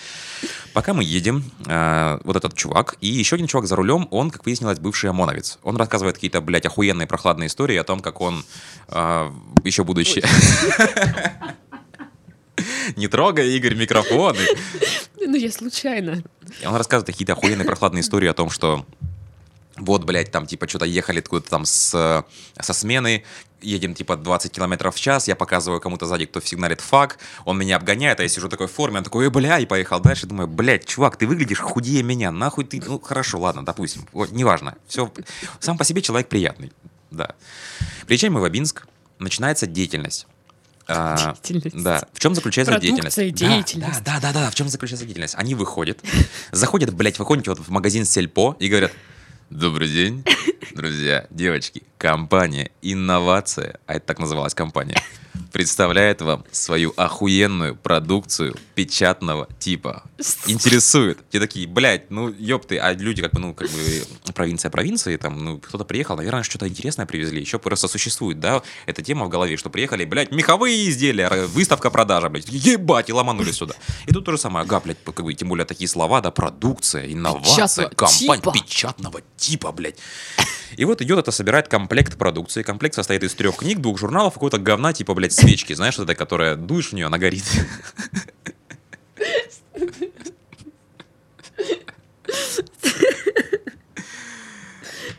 Пока 0.73 0.93
мы 0.93 1.05
едем, 1.05 1.45
э, 1.65 2.19
вот 2.25 2.35
этот 2.35 2.55
чувак 2.55 2.97
и 2.99 3.07
еще 3.07 3.35
один 3.35 3.47
чувак 3.47 3.67
за 3.67 3.77
рулем, 3.77 4.09
он, 4.11 4.31
как 4.31 4.45
выяснилось, 4.45 4.79
бывший 4.79 5.11
ОМОНовец. 5.11 5.59
Он 5.63 5.77
рассказывает 5.77 6.15
какие-то, 6.15 6.41
блядь, 6.41 6.65
охуенные 6.65 7.07
прохладные 7.07 7.47
истории 7.47 7.77
о 7.77 7.85
том, 7.85 8.01
как 8.01 8.19
он, 8.19 8.43
э, 8.89 9.31
еще 9.63 9.85
будучи... 9.85 10.21
Не 12.95 13.07
трогай, 13.07 13.55
Игорь, 13.55 13.75
микрофон. 13.75 14.35
Ну, 15.19 15.35
я 15.35 15.51
случайно. 15.51 16.23
И 16.61 16.65
он 16.65 16.75
рассказывает 16.75 17.07
какие-то 17.07 17.33
охуенные 17.33 17.65
прохладные 17.65 18.01
истории 18.01 18.27
о 18.27 18.33
том, 18.33 18.49
что 18.49 18.85
вот, 19.79 20.03
блядь, 20.03 20.31
там, 20.31 20.45
типа, 20.45 20.67
что-то 20.67 20.85
ехали 20.85 21.19
откуда-то 21.19 21.49
там 21.49 21.65
с, 21.65 22.25
со 22.59 22.73
смены, 22.73 23.23
едем, 23.61 23.93
типа, 23.93 24.17
20 24.17 24.51
километров 24.51 24.95
в 24.95 24.99
час, 24.99 25.27
я 25.27 25.35
показываю 25.35 25.79
кому-то 25.79 26.05
сзади, 26.05 26.25
кто 26.25 26.41
сигналит 26.41 26.81
фак, 26.81 27.17
он 27.45 27.57
меня 27.57 27.77
обгоняет, 27.77 28.19
а 28.19 28.23
я 28.23 28.29
сижу 28.29 28.47
в 28.47 28.49
такой 28.49 28.67
форме, 28.67 28.97
он 28.97 29.03
такой, 29.03 29.25
«Эй, 29.25 29.31
бля, 29.31 29.59
и 29.59 29.65
поехал 29.65 29.99
дальше, 29.99 30.27
думаю, 30.27 30.47
блядь, 30.47 30.85
чувак, 30.85 31.17
ты 31.17 31.27
выглядишь 31.27 31.59
худее 31.59 32.03
меня, 32.03 32.31
нахуй 32.31 32.65
ты, 32.65 32.81
ну, 32.85 32.99
хорошо, 32.99 33.39
ладно, 33.39 33.63
допустим, 33.63 34.07
вот, 34.11 34.31
неважно, 34.31 34.75
все, 34.87 35.11
сам 35.59 35.77
по 35.77 35.83
себе 35.83 36.01
человек 36.01 36.27
приятный, 36.27 36.71
да. 37.11 37.35
Приезжаем 38.07 38.33
мы 38.33 38.41
в 38.41 38.45
Абинск, 38.45 38.85
начинается 39.17 39.65
деятельность. 39.67 40.27
А, 40.89 41.35
да. 41.73 42.03
В 42.13 42.19
чем 42.19 42.33
заключается 42.33 42.71
Продукция, 42.71 43.05
деятельность? 43.05 43.39
Да, 43.39 43.47
деятельность. 43.47 44.03
Да, 44.03 44.19
да, 44.19 44.33
да, 44.33 44.45
да, 44.45 44.49
в 44.49 44.55
чем 44.55 44.67
заключается 44.69 45.05
деятельность? 45.05 45.35
Они 45.37 45.53
выходят, 45.53 45.99
заходят, 46.51 46.93
блядь, 46.93 47.19
выходят 47.19 47.47
вот 47.47 47.59
в 47.59 47.69
магазин 47.69 48.05
Сельпо 48.05 48.55
и 48.59 48.67
говорят, 48.67 48.91
добрый 49.51 49.87
день, 49.87 50.25
друзья, 50.73 51.27
девочки, 51.29 51.83
компания 51.99 52.71
«Инновация», 52.81 53.77
а 53.85 53.95
это 53.95 54.07
так 54.07 54.19
называлась 54.19 54.55
компания, 54.55 54.99
представляет 55.51 56.21
вам 56.21 56.45
свою 56.51 56.93
охуенную 56.95 57.75
продукцию 57.75 58.55
печатного 58.73 59.47
типа. 59.59 60.03
Интересует. 60.47 61.19
Те 61.29 61.39
такие, 61.39 61.67
блядь, 61.67 62.09
ну 62.09 62.29
ёпты, 62.29 62.77
а 62.77 62.93
люди 62.93 63.21
как 63.21 63.33
бы, 63.33 63.39
ну, 63.39 63.53
как 63.53 63.69
бы 63.69 64.03
провинция 64.33 64.71
провинции, 64.71 65.17
там, 65.17 65.43
ну, 65.43 65.57
кто-то 65.59 65.83
приехал, 65.83 66.15
наверное, 66.15 66.43
что-то 66.43 66.67
интересное 66.67 67.05
привезли. 67.05 67.41
Еще 67.41 67.59
просто 67.59 67.89
существует, 67.89 68.39
да, 68.39 68.61
эта 68.85 69.01
тема 69.01 69.25
в 69.25 69.29
голове, 69.29 69.57
что 69.57 69.69
приехали, 69.69 70.05
блядь, 70.05 70.31
меховые 70.31 70.89
изделия, 70.89 71.29
выставка 71.47 71.89
продажа, 71.89 72.29
блядь, 72.29 72.47
ебать, 72.47 73.09
и 73.09 73.13
ломанули 73.13 73.51
сюда. 73.51 73.75
И 74.07 74.13
тут 74.13 74.23
то 74.23 74.31
же 74.31 74.37
самое, 74.37 74.63
ага, 74.63 74.79
блядь, 74.79 75.03
как 75.03 75.25
бы, 75.25 75.33
тем 75.33 75.49
более 75.49 75.65
такие 75.65 75.89
слова, 75.89 76.21
да, 76.21 76.31
продукция, 76.31 77.11
инновация, 77.11 77.89
Печатного 77.89 77.89
компания, 77.89 78.41
типа. 78.41 78.51
печатного 78.53 79.21
типа, 79.35 79.71
блядь. 79.73 79.97
И 80.77 80.85
вот 80.85 81.01
идет 81.01 81.19
это, 81.19 81.31
собирает 81.31 81.67
комплект 81.89 82.19
продукции. 82.19 82.61
Комплект 82.61 82.93
состоит 82.93 83.23
из 83.23 83.33
трех 83.33 83.57
книг, 83.57 83.79
двух 83.79 83.97
журналов, 83.97 84.35
какого-то 84.35 84.59
говна, 84.59 84.93
типа, 84.93 85.15
блядь, 85.15 85.33
свечки. 85.33 85.73
Знаешь, 85.73 85.97
вот 85.97 86.03
это, 86.03 86.13
которая 86.13 86.55
дуешь 86.55 86.89
в 86.89 86.93
нее, 86.93 87.07
она 87.07 87.17
горит. 87.17 87.43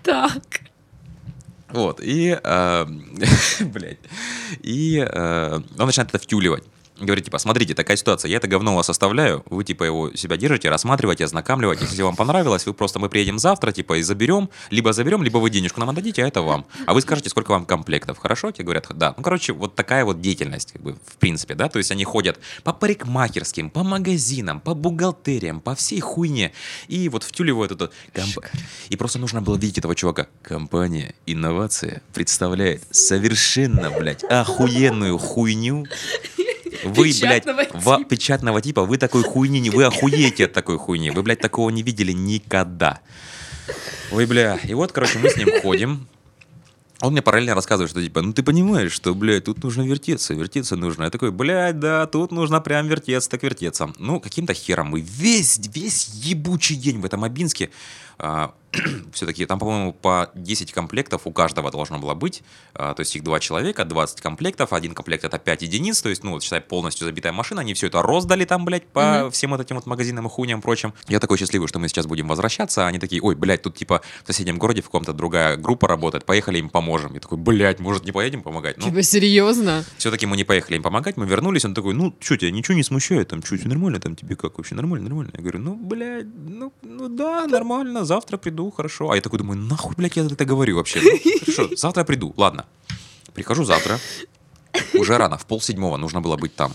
Так. 0.04 0.42
Вот, 1.70 2.00
и, 2.00 2.38
э, 2.40 2.86
блядь, 3.60 3.98
и 4.60 4.98
э, 4.98 5.60
он 5.78 5.86
начинает 5.86 6.10
это 6.10 6.18
втюливать. 6.18 6.64
Говорит, 7.00 7.24
типа, 7.24 7.38
смотрите, 7.38 7.74
такая 7.74 7.96
ситуация, 7.96 8.28
я 8.28 8.36
это 8.36 8.46
говно 8.46 8.74
у 8.74 8.76
вас 8.76 8.90
оставляю, 8.90 9.42
вы, 9.48 9.64
типа, 9.64 9.84
его 9.84 10.14
себя 10.14 10.36
держите, 10.36 10.68
рассматриваете, 10.68 11.24
ознакомливаете, 11.24 11.84
если 11.86 12.02
вам 12.02 12.14
понравилось, 12.14 12.66
вы 12.66 12.74
просто, 12.74 12.98
мы 12.98 13.08
приедем 13.08 13.38
завтра, 13.38 13.72
типа, 13.72 13.98
и 13.98 14.02
заберем, 14.02 14.50
либо 14.68 14.92
заберем, 14.92 15.22
либо 15.22 15.38
вы 15.38 15.48
денежку 15.48 15.80
нам 15.80 15.88
отдадите, 15.90 16.22
а 16.22 16.28
это 16.28 16.42
вам. 16.42 16.66
А 16.86 16.92
вы 16.92 17.00
скажете, 17.00 17.30
сколько 17.30 17.52
вам 17.52 17.64
комплектов, 17.64 18.18
хорошо? 18.18 18.50
Тебе 18.52 18.64
говорят, 18.64 18.86
да. 18.90 19.14
Ну, 19.16 19.22
короче, 19.22 19.52
вот 19.54 19.74
такая 19.74 20.04
вот 20.04 20.20
деятельность, 20.20 20.72
как 20.72 20.82
бы, 20.82 20.92
в 21.06 21.16
принципе, 21.16 21.54
да, 21.54 21.68
то 21.70 21.78
есть 21.78 21.90
они 21.90 22.04
ходят 22.04 22.38
по 22.64 22.72
парикмахерским, 22.74 23.70
по 23.70 23.82
магазинам, 23.82 24.60
по 24.60 24.74
бухгалтериям, 24.74 25.60
по 25.60 25.74
всей 25.74 26.00
хуйне, 26.00 26.52
и 26.88 27.08
вот 27.08 27.22
втюливают 27.22 27.72
это. 27.72 27.90
комп- 28.12 28.44
И 28.90 28.96
просто 28.96 29.18
нужно 29.18 29.40
было 29.40 29.56
видеть 29.56 29.78
этого 29.78 29.94
чувака. 29.94 30.26
Компания 30.42 31.14
«Инновация» 31.24 32.02
представляет 32.12 32.82
совершенно, 32.90 33.90
блядь, 33.90 34.22
охуенную 34.24 35.16
хуйню, 35.16 35.86
вы, 36.84 37.12
блядь, 37.20 37.44
типа. 37.44 38.04
печатного 38.08 38.60
типа, 38.60 38.84
вы 38.84 38.98
такой 38.98 39.22
хуйни, 39.22 39.60
не, 39.60 39.70
вы 39.70 39.84
охуеете 39.84 40.46
от 40.46 40.52
такой 40.52 40.78
хуйни. 40.78 41.10
Вы, 41.10 41.22
блядь, 41.22 41.40
такого 41.40 41.70
не 41.70 41.82
видели 41.82 42.12
никогда. 42.12 43.00
Ой, 44.12 44.26
бля. 44.26 44.58
И 44.64 44.74
вот, 44.74 44.92
короче, 44.92 45.18
мы 45.18 45.30
с 45.30 45.36
ним 45.36 45.48
ходим. 45.60 46.06
Он 47.02 47.12
мне 47.12 47.22
параллельно 47.22 47.54
рассказывает, 47.54 47.90
что 47.90 48.02
типа, 48.02 48.20
ну 48.20 48.34
ты 48.34 48.42
понимаешь, 48.42 48.92
что, 48.92 49.14
блядь, 49.14 49.44
тут 49.44 49.62
нужно 49.62 49.82
вертеться, 49.82 50.34
вертеться 50.34 50.76
нужно. 50.76 51.04
Я 51.04 51.10
такой, 51.10 51.30
блядь, 51.30 51.78
да, 51.78 52.06
тут 52.06 52.30
нужно 52.30 52.60
прям 52.60 52.88
вертеться, 52.88 53.30
так 53.30 53.42
вертеться. 53.42 53.90
Ну, 53.98 54.20
каким-то 54.20 54.52
хером 54.52 54.88
мы 54.88 55.00
весь, 55.00 55.58
весь 55.74 56.08
ебучий 56.08 56.76
день 56.76 57.00
в 57.00 57.06
этом 57.06 57.24
Абинске 57.24 57.70
все-таки 59.12 59.46
там, 59.46 59.58
по-моему, 59.58 59.92
по 59.92 60.30
10 60.34 60.72
комплектов 60.72 61.22
у 61.24 61.32
каждого 61.32 61.70
должно 61.72 61.98
было 61.98 62.14
быть. 62.14 62.42
А, 62.74 62.94
то 62.94 63.00
есть 63.00 63.16
их 63.16 63.24
два 63.24 63.40
человека, 63.40 63.84
20 63.84 64.20
комплектов. 64.20 64.72
Один 64.72 64.94
комплект 64.94 65.24
это 65.24 65.38
5 65.38 65.62
единиц. 65.62 66.00
То 66.02 66.08
есть, 66.08 66.22
ну, 66.22 66.30
вот, 66.32 66.42
считай, 66.44 66.60
полностью 66.60 67.04
забитая 67.04 67.32
машина. 67.32 67.62
Они 67.62 67.74
все 67.74 67.88
это 67.88 68.00
роздали 68.02 68.44
там, 68.44 68.64
блядь, 68.64 68.86
по 68.86 69.28
всем 69.32 69.50
вот 69.50 69.60
этим 69.60 69.74
вот 69.76 69.86
магазинам 69.86 70.26
и 70.26 70.30
хуйням 70.30 70.62
прочим. 70.62 70.94
Я 71.08 71.18
такой 71.18 71.36
счастливый, 71.38 71.66
что 71.66 71.80
мы 71.80 71.88
сейчас 71.88 72.06
будем 72.06 72.28
возвращаться. 72.28 72.84
а 72.84 72.88
Они 72.88 72.98
такие, 73.00 73.20
ой, 73.20 73.34
блядь, 73.34 73.62
тут 73.62 73.74
типа 73.76 74.02
в 74.22 74.26
соседнем 74.28 74.58
городе 74.58 74.82
в 74.82 74.84
каком-то 74.84 75.12
другая 75.12 75.56
группа 75.56 75.88
работает. 75.88 76.24
Поехали 76.24 76.58
им 76.60 76.68
поможем. 76.68 77.14
Я 77.14 77.20
такой, 77.20 77.38
блядь, 77.38 77.80
может 77.80 78.04
не 78.04 78.12
поедем 78.12 78.42
помогать? 78.42 78.76
Ну, 78.78 78.84
Типа, 78.84 79.02
серьезно? 79.02 79.84
все-таки 79.98 80.26
мы 80.26 80.36
не 80.36 80.44
поехали 80.44 80.76
им 80.76 80.82
помогать, 80.84 81.16
мы 81.16 81.26
вернулись, 81.26 81.64
он 81.64 81.74
такой, 81.74 81.94
ну, 81.94 82.14
что, 82.20 82.36
тебя 82.36 82.52
ничего 82.52 82.76
не 82.76 82.84
смущает, 82.84 83.28
там, 83.28 83.42
что, 83.42 83.56
нормально, 83.66 83.98
там, 83.98 84.14
тебе 84.14 84.36
как 84.36 84.58
вообще, 84.58 84.74
нормально, 84.76 85.08
нормально? 85.08 85.32
Я 85.34 85.40
говорю, 85.40 85.58
ну, 85.58 85.74
блядь, 85.74 86.26
ну, 86.34 86.72
ну 86.82 87.08
да, 87.08 87.46
нормально, 87.48 88.04
завтра 88.10 88.38
приду, 88.38 88.70
хорошо. 88.70 89.10
А 89.10 89.14
я 89.14 89.22
такой 89.22 89.38
думаю, 89.38 89.60
нахуй, 89.60 89.94
блядь, 89.96 90.16
я 90.16 90.24
это 90.24 90.44
говорю 90.44 90.76
вообще? 90.76 91.00
Ну, 91.00 91.38
хорошо, 91.40 91.76
завтра 91.76 92.04
приду, 92.04 92.34
ладно. 92.36 92.64
Прихожу 93.34 93.64
завтра, 93.64 94.00
уже 94.94 95.16
рано, 95.16 95.36
в 95.36 95.46
пол 95.46 95.60
седьмого 95.60 95.96
нужно 95.96 96.20
было 96.20 96.36
быть 96.36 96.56
там. 96.56 96.72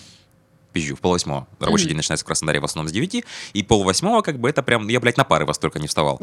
Пизжу, 0.76 0.98
в 0.98 1.00
пол 1.00 1.14
восьмого. 1.14 1.48
Рабочий 1.62 1.88
день 1.88 1.96
начинается 1.96 2.26
в 2.26 2.28
Краснодаре 2.28 2.60
в 2.60 2.66
основном 2.66 2.90
с 2.90 2.92
9, 2.92 3.24
и 3.54 3.64
пол 3.64 3.86
восьмого, 3.86 4.22
как 4.22 4.40
бы, 4.40 4.50
это 4.50 4.62
прям, 4.62 4.90
я, 4.90 5.00
блядь, 5.00 5.16
на 5.16 5.24
пары 5.24 5.46
вас 5.46 5.58
только 5.58 5.80
не 5.80 5.88
вставал. 5.88 6.20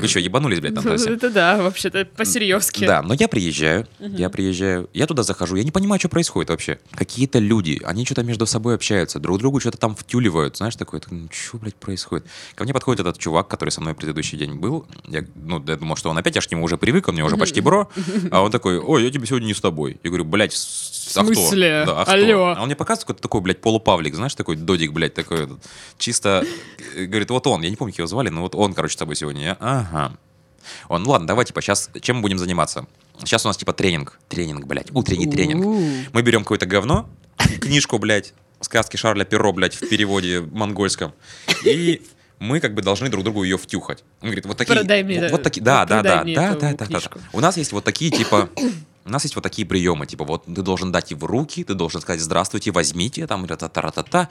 Вы 0.00 0.08
что, 0.08 0.18
ебанулись, 0.18 0.58
блядь, 0.58 0.74
там 0.74 0.82
совсем? 0.82 1.12
Это 1.12 1.30
да, 1.30 1.62
вообще-то 1.62 2.04
по-серьезки. 2.04 2.84
Да, 2.84 3.02
но 3.02 3.14
я 3.14 3.28
приезжаю, 3.28 3.86
я 4.00 4.28
приезжаю, 4.28 4.90
я 4.92 5.06
туда 5.06 5.22
захожу, 5.22 5.54
я 5.54 5.62
не 5.62 5.70
понимаю, 5.70 6.00
что 6.00 6.08
происходит 6.08 6.50
вообще. 6.50 6.80
Какие-то 6.96 7.38
люди, 7.38 7.80
они 7.84 8.04
что-то 8.04 8.24
между 8.24 8.44
собой 8.44 8.74
общаются, 8.74 9.20
друг 9.20 9.38
другу 9.38 9.60
что-то 9.60 9.78
там 9.78 9.94
втюливают, 9.94 10.56
знаешь, 10.56 10.74
такое, 10.74 11.00
ну 11.10 11.28
что, 11.30 11.58
блядь, 11.58 11.76
происходит? 11.76 12.26
Ко 12.56 12.64
мне 12.64 12.72
подходит 12.72 13.06
этот 13.06 13.18
чувак, 13.18 13.46
который 13.46 13.70
со 13.70 13.80
мной 13.80 13.94
предыдущий 13.94 14.36
день 14.36 14.54
был, 14.54 14.84
я, 15.06 15.24
ну, 15.36 15.62
я 15.64 15.76
думал, 15.76 15.94
что 15.94 16.10
он 16.10 16.18
опять, 16.18 16.34
я 16.34 16.40
ж 16.40 16.48
к 16.48 16.50
нему 16.50 16.64
уже 16.64 16.76
привык, 16.76 17.06
он 17.06 17.14
мне 17.14 17.24
уже 17.24 17.36
почти 17.36 17.60
бро, 17.60 17.88
а 18.32 18.42
он 18.42 18.50
такой, 18.50 18.80
ой, 18.80 19.04
я 19.04 19.12
тебе 19.12 19.26
сегодня 19.28 19.46
не 19.46 19.54
с 19.54 19.60
тобой. 19.60 20.00
Я 20.02 20.10
говорю, 20.10 20.24
блядь, 20.24 20.56
а 21.14 21.24
кто? 21.24 21.50
Да, 21.54 22.00
а 22.00 22.04
кто? 22.04 22.12
Алло. 22.12 22.54
А 22.56 22.60
он 22.60 22.66
мне 22.66 22.74
показывает 22.74 23.06
какой-то 23.06 23.22
такой, 23.22 23.40
блядь, 23.40 23.60
полупавлик, 23.92 24.14
знаешь, 24.14 24.34
такой 24.34 24.56
додик, 24.56 24.92
блядь, 24.92 25.14
такой, 25.14 25.44
этот, 25.44 25.58
чисто, 25.98 26.44
э, 26.96 27.04
говорит, 27.04 27.30
вот 27.30 27.46
он, 27.46 27.62
я 27.62 27.70
не 27.70 27.76
помню, 27.76 27.92
как 27.92 27.98
его 27.98 28.08
звали, 28.08 28.30
но 28.30 28.42
вот 28.42 28.54
он, 28.54 28.74
короче, 28.74 28.94
с 28.94 28.96
тобой 28.96 29.16
сегодня. 29.16 29.42
Я, 29.42 29.56
ага. 29.60 30.16
Он, 30.88 31.06
ладно, 31.06 31.26
давай, 31.26 31.44
типа, 31.44 31.60
сейчас 31.60 31.90
чем 32.00 32.16
мы 32.16 32.22
будем 32.22 32.38
заниматься? 32.38 32.86
Сейчас 33.18 33.44
у 33.44 33.48
нас, 33.48 33.56
типа, 33.56 33.72
тренинг. 33.72 34.18
Тренинг, 34.28 34.66
блядь, 34.66 34.90
утренний 34.92 35.26
тренинг. 35.26 35.64
Мы 36.12 36.22
берем 36.22 36.42
какое-то 36.42 36.66
говно, 36.66 37.08
книжку, 37.60 37.98
блядь, 37.98 38.34
сказки 38.60 38.96
Шарля 38.96 39.24
Перро, 39.24 39.52
блядь, 39.52 39.74
в 39.74 39.88
переводе 39.88 40.40
монгольском, 40.40 41.12
и 41.64 42.02
мы 42.38 42.60
как 42.60 42.74
бы 42.74 42.82
должны 42.82 43.08
друг 43.08 43.24
другу 43.24 43.44
ее 43.44 43.56
втюхать. 43.56 44.04
Он 44.20 44.28
говорит, 44.28 44.46
вот 44.46 44.56
такие... 44.56 44.74
Продай 44.74 45.02
мне 45.02 45.20
вот, 45.20 45.30
вот 45.32 45.42
такие, 45.42 45.62
да, 45.62 45.84
да, 45.84 46.02
да, 46.02 46.24
да, 46.24 46.54
да, 46.54 46.72
да, 46.72 46.86
да. 46.86 47.00
У 47.32 47.40
нас 47.40 47.56
есть 47.56 47.72
вот 47.72 47.84
такие, 47.84 48.10
типа, 48.10 48.48
у 49.04 49.10
нас 49.10 49.24
есть 49.24 49.34
вот 49.34 49.42
такие 49.42 49.66
приемы, 49.66 50.06
типа, 50.06 50.24
вот 50.24 50.44
ты 50.44 50.62
должен 50.62 50.92
дать 50.92 51.12
в 51.12 51.24
руки, 51.24 51.64
ты 51.64 51.74
должен 51.74 52.00
сказать 52.00 52.20
здравствуйте, 52.20 52.70
возьмите, 52.70 53.26
там, 53.26 53.46
та-та-та-та-та. 53.46 54.28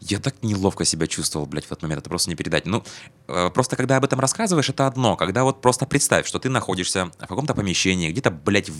Я 0.00 0.18
так 0.18 0.34
неловко 0.42 0.84
себя 0.84 1.06
чувствовал, 1.06 1.46
блядь, 1.46 1.64
в 1.64 1.72
этот 1.72 1.82
момент, 1.82 2.00
это 2.00 2.10
просто 2.10 2.28
не 2.28 2.36
передать. 2.36 2.66
Ну, 2.66 2.82
э, 3.28 3.50
просто 3.50 3.76
когда 3.76 3.96
об 3.96 4.04
этом 4.04 4.18
рассказываешь, 4.18 4.68
это 4.68 4.88
одно. 4.88 5.16
Когда 5.16 5.44
вот 5.44 5.60
просто 5.60 5.86
представь, 5.86 6.26
что 6.26 6.40
ты 6.40 6.48
находишься 6.48 7.12
в 7.18 7.26
каком-то 7.26 7.54
помещении, 7.54 8.10
где-то, 8.10 8.32
блядь, 8.32 8.70
в, 8.70 8.74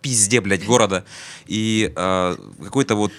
пизде, 0.00 0.40
блядь, 0.40 0.64
города, 0.64 1.04
и 1.46 1.92
э, 1.94 2.36
какой-то 2.64 2.94
вот 2.94 3.12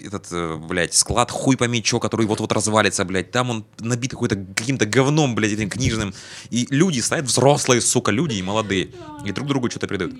этот, 0.00 0.26
э, 0.30 0.56
блядь, 0.56 0.94
склад 0.94 1.30
хуй 1.30 1.56
пойми 1.56 1.82
чё, 1.82 2.00
который 2.00 2.26
вот-вот 2.26 2.52
развалится, 2.52 3.04
блядь, 3.04 3.30
там 3.30 3.50
он 3.50 3.64
набит 3.78 4.10
какой-то 4.10 4.36
каким-то 4.36 4.86
говном, 4.86 5.34
блядь, 5.34 5.52
этим 5.52 5.70
книжным, 5.70 6.14
и 6.50 6.66
люди 6.70 7.00
стоят 7.00 7.26
взрослые, 7.26 7.80
сука, 7.80 8.10
люди 8.10 8.34
и 8.34 8.42
молодые, 8.42 8.90
и 9.24 9.32
друг 9.32 9.48
другу 9.48 9.70
что-то 9.70 9.86
передают. 9.86 10.14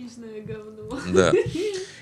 Да. 1.07 1.33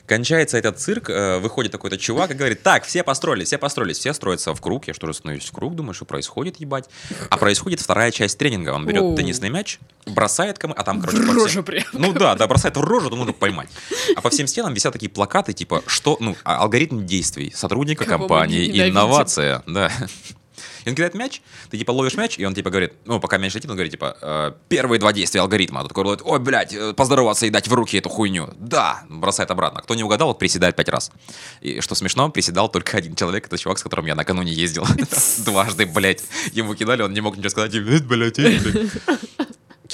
Кончается 0.06 0.56
этот 0.56 0.78
цирк, 0.78 1.10
э, 1.10 1.38
выходит 1.38 1.72
какой-то 1.72 1.98
чувак 1.98 2.30
и 2.30 2.34
говорит, 2.34 2.62
так, 2.62 2.84
все 2.84 3.02
построились, 3.02 3.48
все 3.48 3.58
построились, 3.58 3.98
все 3.98 4.14
строятся 4.14 4.54
в 4.54 4.60
круг. 4.60 4.86
Я 4.86 4.94
что, 4.94 5.12
становлюсь 5.12 5.46
в 5.46 5.52
круг, 5.52 5.74
думаю, 5.74 5.94
что 5.94 6.04
происходит, 6.04 6.60
ебать. 6.60 6.88
А 7.28 7.36
происходит 7.36 7.80
вторая 7.80 8.12
часть 8.12 8.38
тренинга. 8.38 8.70
Он 8.70 8.86
берет 8.86 9.02
Оу. 9.02 9.16
теннисный 9.16 9.50
мяч, 9.50 9.80
бросает 10.06 10.60
кому, 10.60 10.74
а 10.76 10.84
там, 10.84 11.00
короче, 11.00 11.18
В 11.18 11.26
по 11.26 11.32
рожу 11.34 11.48
всем- 11.48 11.64
прям. 11.64 11.82
Ну 11.92 12.12
да, 12.12 12.36
да, 12.36 12.46
бросает 12.46 12.76
в 12.76 12.80
рожу, 12.82 13.10
то 13.10 13.16
можно 13.16 13.32
поймать. 13.32 13.68
А 14.14 14.20
по 14.20 14.30
всем 14.30 14.46
стенам 14.46 14.74
висят 14.74 14.92
такие 14.92 15.10
плакаты, 15.10 15.52
типа, 15.52 15.82
что, 15.88 16.16
ну, 16.20 16.36
а- 16.44 16.58
алгоритм 16.58 17.04
действий 17.04 17.52
сотрудника 17.52 18.04
Кого 18.04 18.18
компании, 18.28 18.88
инновация, 18.88 19.64
да. 19.66 19.90
И 20.86 20.88
он 20.88 20.94
кидает 20.94 21.14
мяч, 21.14 21.42
ты 21.68 21.78
типа 21.78 21.90
ловишь 21.90 22.14
мяч, 22.14 22.38
и 22.38 22.44
он 22.44 22.54
типа 22.54 22.70
говорит, 22.70 22.92
ну, 23.06 23.18
пока 23.18 23.38
мяч 23.38 23.54
летит, 23.54 23.68
он 23.68 23.74
говорит, 23.74 23.90
типа, 23.90 24.16
э, 24.22 24.52
первые 24.68 25.00
два 25.00 25.12
действия 25.12 25.40
алгоритма. 25.40 25.80
А 25.80 25.82
тут 25.82 25.96
ловит, 25.96 26.20
ой, 26.24 26.38
блядь, 26.38 26.72
э, 26.72 26.94
поздороваться 26.94 27.44
и 27.44 27.50
дать 27.50 27.66
в 27.66 27.74
руки 27.74 27.98
эту 27.98 28.08
хуйню. 28.08 28.54
Да, 28.56 29.02
бросает 29.08 29.50
обратно. 29.50 29.82
Кто 29.82 29.96
не 29.96 30.04
угадал, 30.04 30.28
вот 30.28 30.38
приседает 30.38 30.76
пять 30.76 30.88
раз. 30.88 31.10
И 31.60 31.80
что 31.80 31.96
смешно, 31.96 32.28
приседал 32.30 32.68
только 32.68 32.96
один 32.96 33.16
человек, 33.16 33.46
это 33.46 33.58
чувак, 33.58 33.78
с 33.78 33.82
которым 33.82 34.06
я 34.06 34.14
накануне 34.14 34.52
ездил. 34.52 34.86
Дважды, 35.44 35.86
блядь. 35.86 36.22
Ему 36.52 36.76
кидали, 36.76 37.02
он 37.02 37.12
не 37.12 37.20
мог 37.20 37.36
ничего 37.36 37.50
сказать, 37.50 37.74
и, 37.74 37.78
«Э, 37.78 37.98
блядь, 37.98 38.38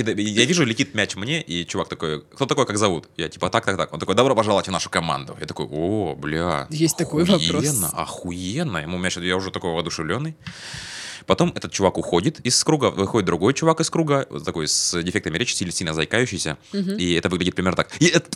э, 0.01 0.05
блядь». 0.05 0.17
Кида- 0.17 0.41
Я 0.41 0.45
вижу, 0.45 0.65
летит 0.65 0.95
мяч 0.95 1.17
мне, 1.17 1.41
и 1.43 1.65
чувак 1.67 1.89
такой, 1.89 2.23
кто 2.23 2.47
такой, 2.47 2.67
как 2.67 2.79
зовут? 2.79 3.09
Я 3.17 3.29
типа, 3.29 3.51
так, 3.51 3.65
так, 3.65 3.77
так. 3.77 3.93
Он 3.93 4.01
такой, 4.01 4.15
добро 4.15 4.35
пожаловать 4.35 4.69
в 4.69 4.71
нашу 4.71 4.91
команду. 4.91 5.37
Я 5.41 5.47
такой, 5.47 5.67
о, 5.71 6.15
бля. 6.17 6.67
Есть 6.71 6.97
такой 6.97 7.25
вопрос. 7.25 7.43
охуенно, 7.49 7.89
Охуенно. 7.89 8.79
Ему 8.79 8.99
мяч, 8.99 9.17
я 9.17 9.37
уже 9.37 9.51
такой 9.51 9.73
воодушевленный. 9.73 10.35
Потом 11.27 11.53
этот 11.55 11.71
чувак 11.73 11.99
уходит 11.99 12.41
из 12.41 12.63
круга, 12.65 12.91
выходит 12.91 13.27
другой 13.27 13.55
чувак 13.55 13.81
из 13.81 13.91
круга, 13.91 14.27
такой 14.45 14.67
с 14.67 15.01
дефектами 15.03 15.39
речи, 15.39 15.55
сильно, 15.55 15.73
сильно 15.73 15.95
заикающийся. 15.95 16.59
И 16.73 17.15
это 17.15 17.29
выглядит 17.29 17.55
примерно 17.55 17.77
так. 17.77 17.91
И 18.01 18.07
это 18.07 18.29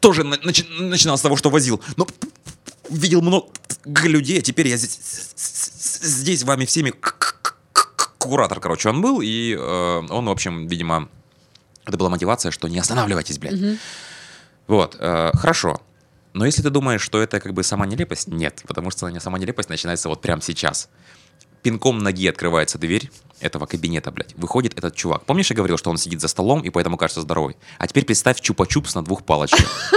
тоже 0.00 0.24
на- 0.24 0.34
начи- 0.34 0.66
начинал 0.80 1.16
с 1.18 1.20
того, 1.20 1.36
что 1.36 1.50
возил. 1.50 1.80
Но 1.96 2.06
видел 2.90 3.22
много 3.22 3.46
людей, 4.08 4.40
а 4.40 4.42
теперь 4.42 4.66
я 4.68 4.76
здесь, 4.76 4.98
здесь 6.02 6.42
вами 6.42 6.64
всеми 6.64 6.90
куратор, 8.26 8.60
короче, 8.60 8.88
он 8.88 9.00
был, 9.00 9.20
и 9.20 9.54
э, 9.54 10.02
он, 10.10 10.26
в 10.26 10.30
общем, 10.30 10.66
видимо, 10.66 11.08
это 11.84 11.96
была 11.96 12.10
мотивация, 12.10 12.50
что 12.50 12.68
не 12.68 12.78
останавливайтесь, 12.78 13.38
блядь. 13.38 13.78
Вот, 14.66 14.96
э, 14.98 15.30
хорошо. 15.34 15.80
Но 16.32 16.44
если 16.44 16.62
ты 16.62 16.70
думаешь, 16.70 17.00
что 17.00 17.22
это 17.22 17.40
как 17.40 17.54
бы 17.54 17.62
сама 17.62 17.86
нелепость, 17.86 18.28
нет, 18.28 18.62
потому 18.66 18.90
что 18.90 19.08
сама 19.20 19.38
нелепость 19.38 19.70
начинается 19.70 20.08
вот 20.08 20.20
прямо 20.20 20.42
сейчас. 20.42 20.90
Пинком 21.62 21.98
ноги 21.98 22.28
открывается 22.28 22.78
дверь 22.78 23.10
этого 23.40 23.66
кабинета, 23.66 24.10
блядь. 24.10 24.34
Выходит 24.36 24.76
этот 24.76 24.94
чувак. 24.94 25.24
Помнишь, 25.24 25.50
я 25.50 25.56
говорил, 25.56 25.78
что 25.78 25.90
он 25.90 25.96
сидит 25.96 26.20
за 26.20 26.28
столом 26.28 26.60
и 26.60 26.70
поэтому 26.70 26.96
кажется 26.96 27.22
здоровый? 27.22 27.56
А 27.78 27.86
теперь 27.86 28.04
представь 28.04 28.40
чупа-чупс 28.40 28.92
на 28.94 29.02
двух 29.02 29.24
палочках. 29.24 29.92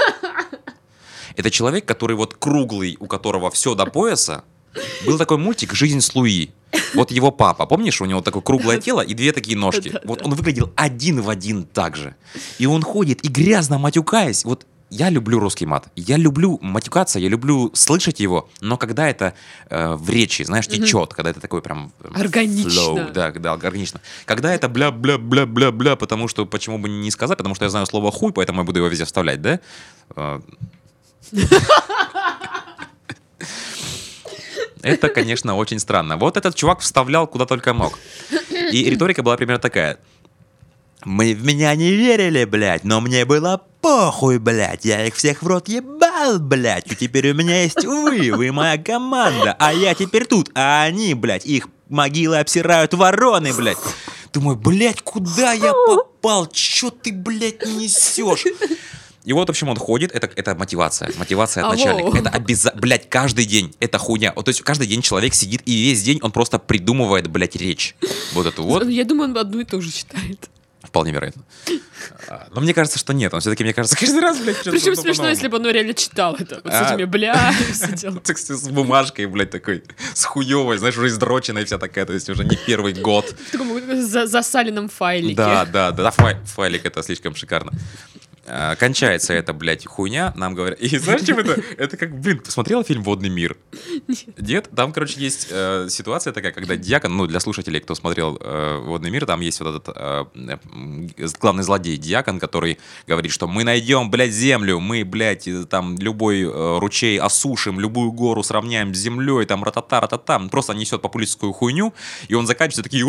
Это 1.36 1.52
человек, 1.52 1.86
который 1.86 2.16
вот 2.16 2.36
круглый, 2.36 2.96
у 3.00 3.08
которого 3.08 3.52
все 3.52 3.76
до 3.76 3.86
пояса. 3.86 4.44
Был 5.06 5.18
такой 5.18 5.38
мультик 5.38 5.74
«Жизнь 5.74 6.02
с 6.02 6.16
Луи». 6.16 6.52
Вот 6.96 7.12
его 7.12 7.32
папа, 7.32 7.66
помнишь, 7.66 8.02
у 8.02 8.06
него 8.06 8.22
такое 8.22 8.42
круглое 8.42 8.78
тело 8.82 9.02
и 9.02 9.14
две 9.14 9.32
такие 9.32 9.58
ножки. 9.58 9.94
Вот 10.04 10.22
он 10.26 10.34
выглядел 10.34 10.72
один 10.76 11.22
в 11.22 11.30
один 11.30 11.64
так 11.66 11.96
же. 11.96 12.16
И 12.58 12.66
он 12.66 12.82
ходит 12.82 13.24
и 13.26 13.28
грязно 13.28 13.78
матюкаясь. 13.78 14.46
Вот 14.46 14.66
я 14.90 15.10
люблю 15.10 15.40
русский 15.40 15.66
мат. 15.68 15.88
Я 15.96 16.18
люблю 16.18 16.58
матюкаться, 16.62 17.20
я 17.20 17.30
люблю 17.30 17.72
слышать 17.74 18.20
его, 18.20 18.50
но 18.60 18.76
когда 18.78 19.08
это 19.08 19.34
э, 19.70 19.94
в 19.94 20.10
речи, 20.10 20.42
знаешь, 20.44 20.68
течет, 20.68 21.14
когда 21.14 21.30
это 21.30 21.40
такой 21.40 21.62
прям... 21.62 21.92
э, 22.02 22.10
Органично. 22.16 22.70
flow, 22.70 23.12
да, 23.12 23.32
да, 23.32 23.54
органично. 23.54 24.02
Когда 24.26 24.54
это 24.54 24.68
бля-бля-бля-бля-бля, 24.68 25.96
потому 25.96 26.28
что, 26.28 26.46
почему 26.48 26.80
бы 26.80 26.90
не 26.90 27.12
сказать, 27.12 27.38
потому 27.38 27.54
что 27.56 27.66
я 27.66 27.70
знаю 27.70 27.86
слово 27.86 28.12
хуй, 28.12 28.34
поэтому 28.34 28.62
я 28.62 28.66
буду 28.66 28.80
его 28.80 28.88
везде 28.88 29.06
вставлять, 29.06 29.42
да? 29.42 29.60
Это, 34.82 35.10
конечно, 35.10 35.56
очень 35.56 35.80
странно. 35.80 36.18
Вот 36.18 36.38
этот 36.38 36.56
чувак 36.56 36.80
вставлял 36.80 37.28
куда 37.28 37.46
только 37.46 37.74
мог. 37.74 38.00
И 38.72 38.90
риторика 38.90 39.24
была 39.24 39.38
примерно 39.38 39.62
такая. 39.62 39.98
Мы 41.06 41.34
в 41.34 41.46
меня 41.46 41.74
не 41.76 41.92
верили, 41.92 42.44
блядь, 42.44 42.84
но 42.84 43.00
мне 43.00 43.26
было 43.26 43.62
похуй, 43.82 44.38
блядь. 44.38 44.84
Я 44.84 45.06
их 45.06 45.16
всех 45.16 45.42
в 45.42 45.48
рот 45.48 45.70
ебал, 45.70 46.40
блядь. 46.40 46.92
И 46.92 46.96
теперь 46.96 47.32
у 47.32 47.34
меня 47.34 47.64
есть 47.64 47.86
вы, 47.86 48.32
вы 48.32 48.52
моя 48.52 48.78
команда. 48.78 49.56
А 49.60 49.74
я 49.74 49.96
теперь 49.96 50.26
тут, 50.26 50.52
а 50.56 50.84
они, 50.84 51.14
блядь, 51.14 51.46
их 51.46 51.70
могилы 51.88 52.38
обсирают 52.40 52.94
вороны, 52.94 53.54
блядь. 53.54 53.78
Думаю, 54.34 54.58
блядь, 54.58 55.02
куда 55.02 55.54
я 55.54 55.74
попал? 55.74 56.48
Чё 56.48 56.90
ты, 56.90 57.12
блядь, 57.14 57.66
несешь? 57.66 58.46
И 59.30 59.34
вот, 59.34 59.48
в 59.48 59.52
общем, 59.52 59.70
он 59.70 59.78
ходит, 59.78 60.12
это, 60.12 60.28
это 60.36 60.56
мотивация, 60.56 61.12
мотивация 61.18 61.64
от 61.64 61.72
Ау. 61.74 61.78
начальника. 61.78 62.18
Это 62.18 62.30
обязательно, 62.32 62.82
блядь, 62.82 63.08
каждый 63.10 63.46
день, 63.46 63.76
это 63.80 64.00
хуйня. 64.00 64.34
Вот, 64.36 64.46
то 64.46 64.50
есть 64.50 64.62
каждый 64.64 64.88
день 64.88 65.04
человек 65.04 65.36
сидит 65.36 65.62
и 65.66 65.72
весь 65.84 66.02
день 66.02 66.18
он 66.24 66.32
просто 66.32 66.58
придумывает, 66.58 67.28
блядь, 67.28 67.56
речь. 67.56 67.96
Вот 68.34 68.48
эту 68.48 68.64
вот. 68.64 68.88
Я 68.90 69.04
думаю, 69.06 69.30
он 69.30 69.38
одну 69.38 69.60
и 69.60 69.66
ту 69.66 69.82
же 69.82 69.92
читает. 69.92 70.50
Вполне 70.82 71.12
вероятно. 71.12 71.44
А, 72.28 72.48
Но 72.56 72.62
мне 72.62 72.74
кажется, 72.74 72.98
что 72.98 73.14
нет. 73.14 73.32
Он 73.36 73.42
все-таки, 73.42 73.64
мне 73.64 73.74
кажется, 73.74 73.96
каждый 73.96 74.20
раз, 74.22 74.40
блядь, 74.40 74.56
что-то 74.56 74.72
Причем 74.72 74.96
смешно, 74.96 75.04
по-новому. 75.26 75.30
если 75.30 75.48
бы 75.48 75.58
он 75.58 75.66
реально 75.68 75.94
читал 75.94 76.36
это. 76.40 76.62
Вот 76.64 76.74
с 76.74 76.76
А. 76.76 76.94
этими 76.96 77.04
бля 77.06 77.54
и 77.70 77.72
все 77.74 77.92
дела. 77.92 78.20
Так, 78.22 78.38
с 78.40 78.68
бумажкой, 78.70 79.28
блядь, 79.28 79.52
такой, 79.52 79.84
с 80.16 80.24
хуевой, 80.26 80.80
знаешь, 80.80 80.98
уже 80.98 81.10
издроченной 81.10 81.66
вся 81.66 81.78
такая, 81.78 82.06
то 82.08 82.14
есть 82.14 82.28
уже 82.30 82.46
не 82.46 82.56
первый 82.56 82.94
год. 82.94 83.26
В 83.50 83.52
таком 83.52 84.02
за- 84.02 84.26
засаленном 84.26 84.90
файлике. 84.90 85.36
Да, 85.36 85.66
да, 85.66 85.92
да, 85.92 86.04
да, 86.04 86.10
фай- 86.10 86.44
файлик 86.46 86.84
это 86.86 87.04
слишком 87.04 87.36
шикарно. 87.36 87.72
А, 88.50 88.76
Кончается 88.76 89.34
эта, 89.34 89.54
блядь, 89.54 89.86
хуйня, 89.86 90.34
нам 90.36 90.56
говорят. 90.56 90.80
И 90.80 90.98
знаешь, 90.98 91.22
чем 91.22 91.40
это? 91.40 91.62
Это 91.78 91.98
как, 91.98 92.20
блин, 92.20 92.40
посмотрела 92.40 92.84
фильм 92.84 93.04
«Водный 93.04 93.30
мир»? 93.30 93.58
Нет. 94.38 94.70
Там, 94.76 94.92
короче, 94.92 95.20
есть 95.20 95.48
э, 95.52 95.88
ситуация 95.90 96.34
такая, 96.34 96.52
когда 96.52 96.76
дьякон, 96.76 97.16
ну, 97.16 97.28
для 97.28 97.40
слушателей, 97.40 97.80
кто 97.80 97.96
смотрел 97.96 98.38
э, 98.40 98.78
«Водный 98.84 99.12
мир», 99.12 99.26
там 99.26 99.42
есть 99.42 99.60
вот 99.60 99.76
этот 99.76 99.96
э, 99.96 100.58
главный 101.40 101.64
злодей 101.64 101.98
дьякон, 101.98 102.40
который 102.40 102.80
говорит, 103.08 103.32
что 103.32 103.48
мы 103.48 103.64
найдем, 103.64 104.10
блядь, 104.10 104.32
землю, 104.32 104.80
мы, 104.80 105.06
блядь, 105.06 105.48
там 105.70 105.98
любой 105.98 106.42
э, 106.42 106.78
ручей 106.80 107.20
осушим, 107.20 107.80
любую 107.80 108.12
гору 108.12 108.44
сравняем 108.44 108.94
с 108.94 108.98
землей, 108.98 109.46
там 109.46 109.64
ратата 109.64 110.02
ратата 110.02 110.40
просто 110.52 110.74
несет 110.74 111.02
популистскую 111.02 111.54
хуйню, 111.54 111.94
и 112.28 112.34
он 112.34 112.48
заканчивается 112.48 112.84
такие 112.84 113.04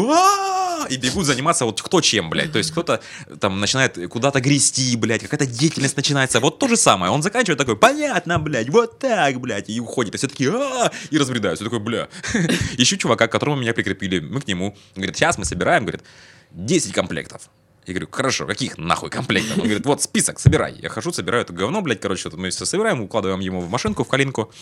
и 0.89 0.97
бегут 0.97 1.27
заниматься 1.27 1.65
вот 1.65 1.83
кто 1.83 2.01
чем, 2.01 2.31
блядь. 2.31 2.53
То 2.53 2.59
есть 2.59 2.71
кто-то 2.71 3.01
там 3.39 3.61
начинает 3.61 3.99
куда-то 4.09 4.41
грести, 4.41 4.97
блядь, 4.97 5.23
какая-то 5.31 5.47
деятельность 5.47 5.97
начинается. 5.97 6.41
Вот 6.41 6.59
то 6.59 6.69
же 6.69 6.77
самое. 6.77 7.13
Он 7.13 7.23
заканчивает 7.23 7.59
такой, 7.59 7.77
понятно, 7.77 8.39
блядь, 8.39 8.69
вот 8.69 8.99
так, 8.99 9.41
блядь, 9.41 9.71
и 9.71 9.81
уходит. 9.81 10.15
И 10.15 10.19
все 10.19 10.29
такие, 10.29 10.51
«А!» 10.53 10.91
и 11.11 11.19
разбредаются. 11.19 11.65
Такой, 11.65 11.79
бля. 11.79 12.09
Ищу 12.77 12.97
чувака, 12.97 13.29
к 13.29 13.33
которому 13.33 13.57
меня 13.57 13.73
прикрепили. 13.73 14.21
Мы 14.21 14.41
к 14.41 14.47
нему. 14.47 14.77
Говорит, 14.97 15.17
сейчас 15.17 15.39
мы 15.39 15.45
собираем, 15.45 15.85
говорит, 15.85 16.03
10 16.51 16.93
комплектов. 16.93 17.49
Я 17.87 17.95
говорю, 17.95 18.09
хорошо, 18.11 18.47
каких 18.47 18.77
нахуй 18.77 19.11
комплектов? 19.11 19.59
Он 19.59 19.65
говорит, 19.65 19.87
вот 19.87 20.03
список, 20.03 20.39
собирай. 20.39 20.75
Я 20.81 20.89
хожу, 20.89 21.13
собираю 21.13 21.45
это 21.45 21.53
говно, 21.53 21.81
блядь, 21.81 22.01
короче, 22.01 22.29
вот 22.29 22.39
мы 22.39 22.51
все 22.51 22.67
собираем, 22.67 23.01
укладываем 23.01 23.41
ему 23.41 23.61
в 23.61 23.71
машинку, 23.71 24.05
в 24.05 24.09
калинку. 24.09 24.53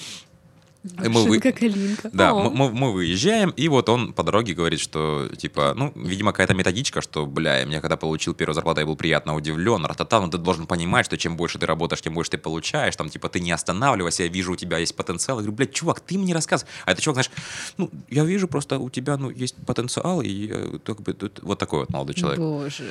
Мы 0.96 1.24
вы- 1.24 1.40
калинка. 1.40 2.10
да, 2.12 2.32
О. 2.32 2.50
мы, 2.50 2.70
мы- 2.70 2.92
выезжаем, 2.92 3.50
и 3.50 3.68
вот 3.68 3.88
он 3.88 4.12
по 4.12 4.22
дороге 4.22 4.54
говорит, 4.54 4.80
что, 4.80 5.28
типа, 5.36 5.74
ну, 5.76 5.92
видимо, 5.94 6.32
какая-то 6.32 6.54
методичка, 6.54 7.00
что, 7.00 7.26
бля, 7.26 7.58
я 7.62 7.80
когда 7.80 7.96
получил 7.96 8.34
первую 8.34 8.54
зарплату, 8.54 8.80
я 8.80 8.86
был 8.86 8.96
приятно 8.96 9.34
удивлен, 9.34 9.84
ратата, 9.84 10.20
но 10.20 10.28
ты 10.28 10.38
должен 10.38 10.66
понимать, 10.66 11.06
что 11.06 11.16
чем 11.16 11.36
больше 11.36 11.58
ты 11.58 11.66
работаешь, 11.66 12.00
тем 12.02 12.14
больше 12.14 12.30
ты 12.32 12.38
получаешь, 12.38 12.96
там, 12.96 13.08
типа, 13.08 13.28
ты 13.28 13.40
не 13.40 13.52
останавливайся, 13.52 14.22
я 14.24 14.28
вижу, 14.28 14.52
у 14.52 14.56
тебя 14.56 14.78
есть 14.78 14.96
потенциал. 14.96 15.38
Я 15.38 15.42
говорю, 15.42 15.56
блядь, 15.56 15.72
чувак, 15.72 16.00
ты 16.00 16.18
мне 16.18 16.34
рассказывай. 16.34 16.70
А 16.86 16.92
это 16.92 17.02
чувак, 17.02 17.16
знаешь, 17.16 17.30
ну, 17.76 17.90
я 18.08 18.24
вижу 18.24 18.48
просто 18.48 18.78
у 18.78 18.90
тебя, 18.90 19.16
ну, 19.16 19.30
есть 19.30 19.54
потенциал, 19.66 20.22
и 20.22 20.78
как 20.84 21.02
бы, 21.02 21.16
вот 21.42 21.58
такой 21.58 21.80
вот 21.80 21.90
молодой 21.90 22.14
человек. 22.14 22.38
Боже. 22.38 22.84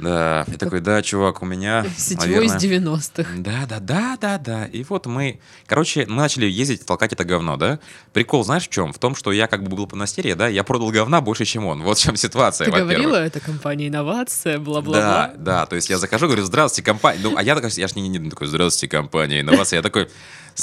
Да, 0.00 0.44
и 0.48 0.56
такой, 0.56 0.80
да, 0.80 1.02
чувак, 1.02 1.42
у 1.42 1.46
меня, 1.46 1.84
Сетевой 1.96 2.46
из 2.46 2.52
наверное, 2.54 2.94
90-х. 2.96 3.30
да, 3.36 3.66
да, 3.68 3.80
да, 3.80 4.16
да, 4.20 4.38
да. 4.38 4.64
И 4.66 4.82
вот 4.84 5.06
мы, 5.06 5.40
короче, 5.66 6.06
мы 6.06 6.16
начали 6.16 6.46
ездить, 6.46 6.86
толкать 6.86 7.12
это 7.12 7.24
говно, 7.24 7.56
да? 7.56 7.78
Прикол, 8.12 8.44
знаешь, 8.44 8.64
в 8.66 8.70
чем? 8.70 8.92
В 8.92 8.98
том, 8.98 9.14
что 9.14 9.30
я 9.32 9.46
как 9.46 9.62
бы 9.62 9.76
был 9.76 9.86
подмастерье, 9.86 10.34
да, 10.34 10.48
я 10.48 10.64
продал 10.64 10.90
говна 10.90 11.20
больше, 11.20 11.44
чем 11.44 11.66
он. 11.66 11.82
Вот 11.82 11.98
в 11.98 12.02
чем 12.02 12.16
ситуация, 12.16 12.66
Ты 12.70 12.70
говорила, 12.72 13.16
это 13.16 13.40
компания 13.40 13.88
инновация, 13.88 14.54
Да, 14.58 14.64
бла-бла-бла. 14.64 15.32
да, 15.36 15.66
то 15.66 15.76
есть 15.76 15.90
я 15.90 15.98
захожу, 15.98 16.26
говорю, 16.26 16.44
здравствуйте, 16.44 16.86
компания. 16.86 17.20
Ну, 17.22 17.34
а 17.36 17.42
я 17.42 17.54
такой, 17.54 17.70
я 17.70 17.86
ж 17.88 17.94
не, 17.94 18.08
не, 18.08 18.18
не 18.18 18.30
такой, 18.30 18.46
здравствуйте, 18.46 18.88
компания, 18.96 19.40
инновация. 19.40 19.76
Я 19.78 19.82
такой, 19.82 20.08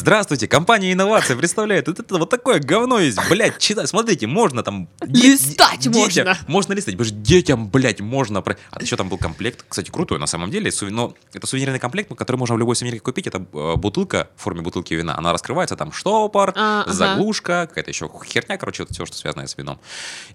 Здравствуйте, 0.02 0.48
компания 0.48 0.94
инновация 0.94 1.36
представляет. 1.36 1.88
Вот 1.88 2.00
это 2.00 2.18
вот 2.20 2.30
такое 2.30 2.60
говно 2.60 3.00
есть, 3.00 3.18
блядь, 3.32 3.58
читай, 3.58 3.88
смотрите, 3.88 4.28
можно 4.28 4.62
там... 4.62 4.88
де- 5.04 5.32
Листать 5.32 5.80
детям- 5.80 5.94
можно. 5.94 6.38
Можно 6.46 6.74
листать, 6.74 6.94
потому 6.94 7.08
что 7.08 7.16
детям, 7.16 7.68
блядь, 7.68 8.00
можно... 8.00 8.44
про- 8.44 8.58
А 8.70 8.80
еще 8.80 8.96
там 8.96 9.10
был 9.10 9.18
комплект, 9.18 9.66
кстати, 9.68 9.90
крутой 9.90 10.20
на 10.20 10.28
самом 10.28 10.52
деле, 10.52 10.72
но 10.92 11.16
это 11.34 11.48
сувенирный 11.48 11.80
комплект, 11.80 12.14
который 12.16 12.38
можно 12.38 12.54
в 12.56 12.60
любой 12.60 12.76
сувенирке 12.76 13.00
купить. 13.02 13.26
Это 13.26 13.40
э, 13.52 13.76
бутылка 13.76 14.30
в 14.36 14.44
форме 14.44 14.62
бутылки 14.62 14.94
вина. 14.94 15.18
Она 15.18 15.34
раскрывается, 15.34 15.76
там 15.76 15.92
штопор, 15.92 16.54
А, 16.56 16.84
ага. 16.84 16.94
заглушка, 16.94 17.66
какая-то 17.68 17.90
еще 17.90 18.08
херня, 18.24 18.60
короче, 18.60 18.84
вот 18.84 18.92
все, 18.92 19.04
что 19.08 19.18
связано 19.18 19.48
с 19.48 19.58
вином. 19.58 19.80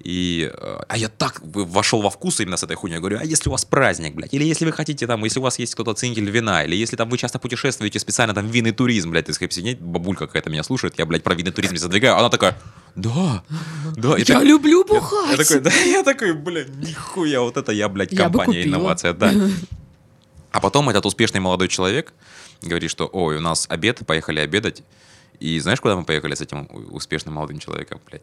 И, 0.00 0.50
э, 0.52 0.80
а 0.88 0.96
я 0.96 1.08
так 1.08 1.40
вошел 1.44 2.02
во 2.02 2.10
вкус 2.10 2.40
именно 2.40 2.56
с 2.56 2.64
этой 2.64 2.74
хуйней. 2.74 2.94
Я 2.96 3.00
говорю, 3.00 3.18
а 3.20 3.24
если 3.24 3.48
у 3.48 3.52
вас 3.52 3.64
праздник, 3.64 4.16
блядь, 4.16 4.34
или 4.34 4.42
если 4.42 4.64
вы 4.64 4.72
хотите 4.72 5.06
там, 5.06 5.22
если 5.22 5.38
у 5.38 5.42
вас 5.42 5.56
есть 5.60 5.72
кто-то 5.74 5.94
ценитель 5.94 6.28
вина, 6.28 6.64
или 6.64 6.74
если 6.74 6.96
там 6.96 7.08
вы 7.08 7.16
часто 7.16 7.38
путешествуете 7.38 8.00
специально 8.00 8.34
там 8.34 8.48
винный 8.48 8.72
туризм, 8.72 9.10
блядь, 9.12 9.26
ты 9.26 9.32
сидеть, 9.52 9.80
бабулька 9.80 10.26
какая-то 10.26 10.50
меня 10.50 10.62
слушает, 10.62 10.98
я, 10.98 11.06
блядь, 11.06 11.22
про 11.22 11.34
винный 11.34 11.52
туризм 11.52 11.76
задвигаю, 11.76 12.16
она 12.16 12.28
такая, 12.30 12.58
да, 12.94 13.42
да. 13.96 14.16
Я 14.18 14.24
так- 14.24 14.42
люблю 14.42 14.80
я 14.86 14.94
бухать. 15.00 15.36
такой, 15.36 15.60
да, 15.60 15.70
я 15.70 16.02
такой, 16.02 16.32
блядь, 16.34 16.68
нихуя, 16.76 17.40
вот 17.40 17.56
это 17.56 17.72
я, 17.72 17.88
блядь, 17.88 18.12
Я 18.12 18.18
компания 18.24 18.60
купила. 18.62 18.76
инновация, 18.76 19.12
да. 19.12 19.32
А 20.52 20.60
потом 20.60 20.90
этот 20.90 21.06
успешный 21.06 21.40
молодой 21.40 21.68
человек 21.68 22.12
говорит, 22.60 22.90
что, 22.90 23.06
ой, 23.10 23.38
у 23.38 23.40
нас 23.40 23.66
обед, 23.70 24.00
поехали 24.06 24.40
обедать. 24.40 24.82
И 25.40 25.58
знаешь, 25.60 25.80
куда 25.80 25.96
мы 25.96 26.04
поехали 26.04 26.34
с 26.34 26.42
этим 26.42 26.68
успешным 26.90 27.34
молодым 27.34 27.58
человеком, 27.58 28.00
блядь? 28.06 28.20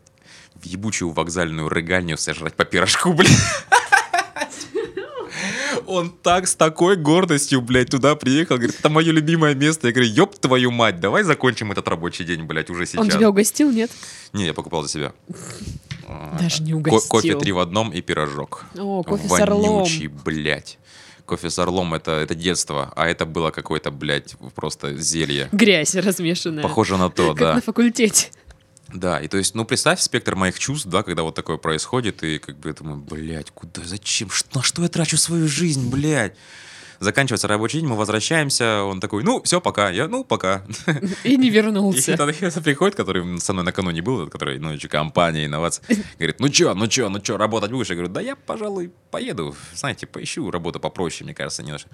В 0.54 0.64
ебучую 0.66 1.10
вокзальную 1.12 1.68
рыгальню 1.70 2.18
сожрать 2.18 2.54
по 2.54 2.66
пирожку, 2.66 3.14
блядь. 3.16 3.32
Он 5.90 6.12
так 6.12 6.48
с 6.48 6.56
такой 6.56 6.98
гордостью, 6.98 7.62
блядь, 7.62 7.90
туда 7.90 8.16
приехал. 8.16 8.58
Говорит, 8.58 8.76
это 8.80 8.90
мое 8.90 9.12
любимое 9.12 9.56
место. 9.56 9.88
Я 9.88 9.94
говорю, 9.94 10.10
ёб 10.12 10.36
твою 10.38 10.70
мать, 10.70 11.00
давай 11.00 11.24
закончим 11.24 11.72
этот 11.72 11.88
рабочий 11.88 12.24
день, 12.26 12.44
блядь, 12.44 12.70
уже 12.70 12.86
сейчас. 12.86 13.02
Он 13.02 13.10
тебя 13.10 13.28
угостил, 13.30 13.72
нет? 13.72 13.90
Не, 14.32 14.46
я 14.46 14.54
покупал 14.54 14.84
за 14.84 14.90
себя. 14.90 15.14
Даже 16.40 16.62
не 16.64 16.74
ко- 16.74 16.76
угостил. 16.78 17.10
Кофе 17.10 17.36
три 17.40 17.52
в 17.52 17.60
одном 17.60 17.92
и 17.92 18.02
пирожок. 18.02 18.66
О, 18.78 19.02
кофе 19.04 19.28
с 19.28 19.40
орлом. 19.40 19.78
Вонючий, 19.84 20.08
блядь. 20.08 20.78
Кофе 21.26 21.50
с 21.50 21.58
орлом 21.60 21.94
это, 21.94 22.12
это 22.12 22.34
детство, 22.36 22.92
а 22.96 23.08
это 23.08 23.26
было 23.26 23.52
какое-то, 23.52 23.92
блядь, 23.92 24.36
просто 24.56 24.96
зелье. 24.98 25.50
Грязь 25.52 25.96
размешанная. 25.96 26.64
Похоже 26.64 26.98
на 26.98 27.10
то, 27.10 27.30
Как 27.30 27.38
да. 27.40 27.54
на 27.56 27.62
факультете. 27.62 28.30
Да, 28.94 29.20
и 29.20 29.28
то 29.28 29.38
есть, 29.38 29.56
ну, 29.56 29.66
представь 29.66 30.00
спектр 30.00 30.36
моих 30.36 30.58
чувств, 30.58 30.88
да, 30.88 31.04
когда 31.04 31.24
вот 31.24 31.36
такое 31.36 31.58
происходит, 31.58 32.24
и 32.24 32.40
как 32.40 32.58
бы 32.58 32.70
я 32.70 32.74
думаю, 32.74 32.98
блядь, 32.98 33.52
куда, 33.52 33.84
зачем, 33.84 34.30
на 34.54 34.64
что 34.64 34.82
я 34.82 34.90
трачу 34.90 35.18
свою 35.18 35.48
жизнь, 35.48 35.90
блядь? 35.90 36.36
Заканчивается 37.00 37.48
рабочий 37.48 37.80
день, 37.80 37.88
мы 37.88 37.96
возвращаемся, 37.96 38.84
он 38.84 39.00
такой, 39.00 39.24
ну, 39.24 39.42
все, 39.44 39.62
пока, 39.62 39.90
я, 39.90 40.08
ну, 40.08 40.24
пока. 40.24 40.64
И 41.24 41.38
не 41.38 41.48
И 41.48 41.50
вернулся. 41.50 42.18
тогда 42.18 42.34
приходит, 42.62 42.96
который 42.96 43.40
со 43.40 43.54
мной 43.54 43.66
накануне 43.66 44.02
был, 44.02 44.28
который, 44.28 44.60
ну, 44.60 44.78
компания 44.90 45.46
инноваций, 45.46 45.84
говорит, 46.18 46.40
ну 46.40 46.50
чё, 46.50 46.74
ну 46.74 46.88
чё, 46.88 47.10
ну 47.10 47.20
чё, 47.20 47.38
работать 47.38 47.72
будешь? 47.72 47.90
Я 47.90 47.96
говорю, 47.96 48.12
да 48.12 48.22
я, 48.22 48.36
пожалуй, 48.36 48.92
поеду, 49.12 49.56
знаете, 49.74 50.08
поищу 50.08 50.52
работу 50.52 50.80
попроще, 50.80 51.24
мне 51.26 51.34
кажется, 51.34 51.64
не 51.64 51.72
наш. 51.72 51.86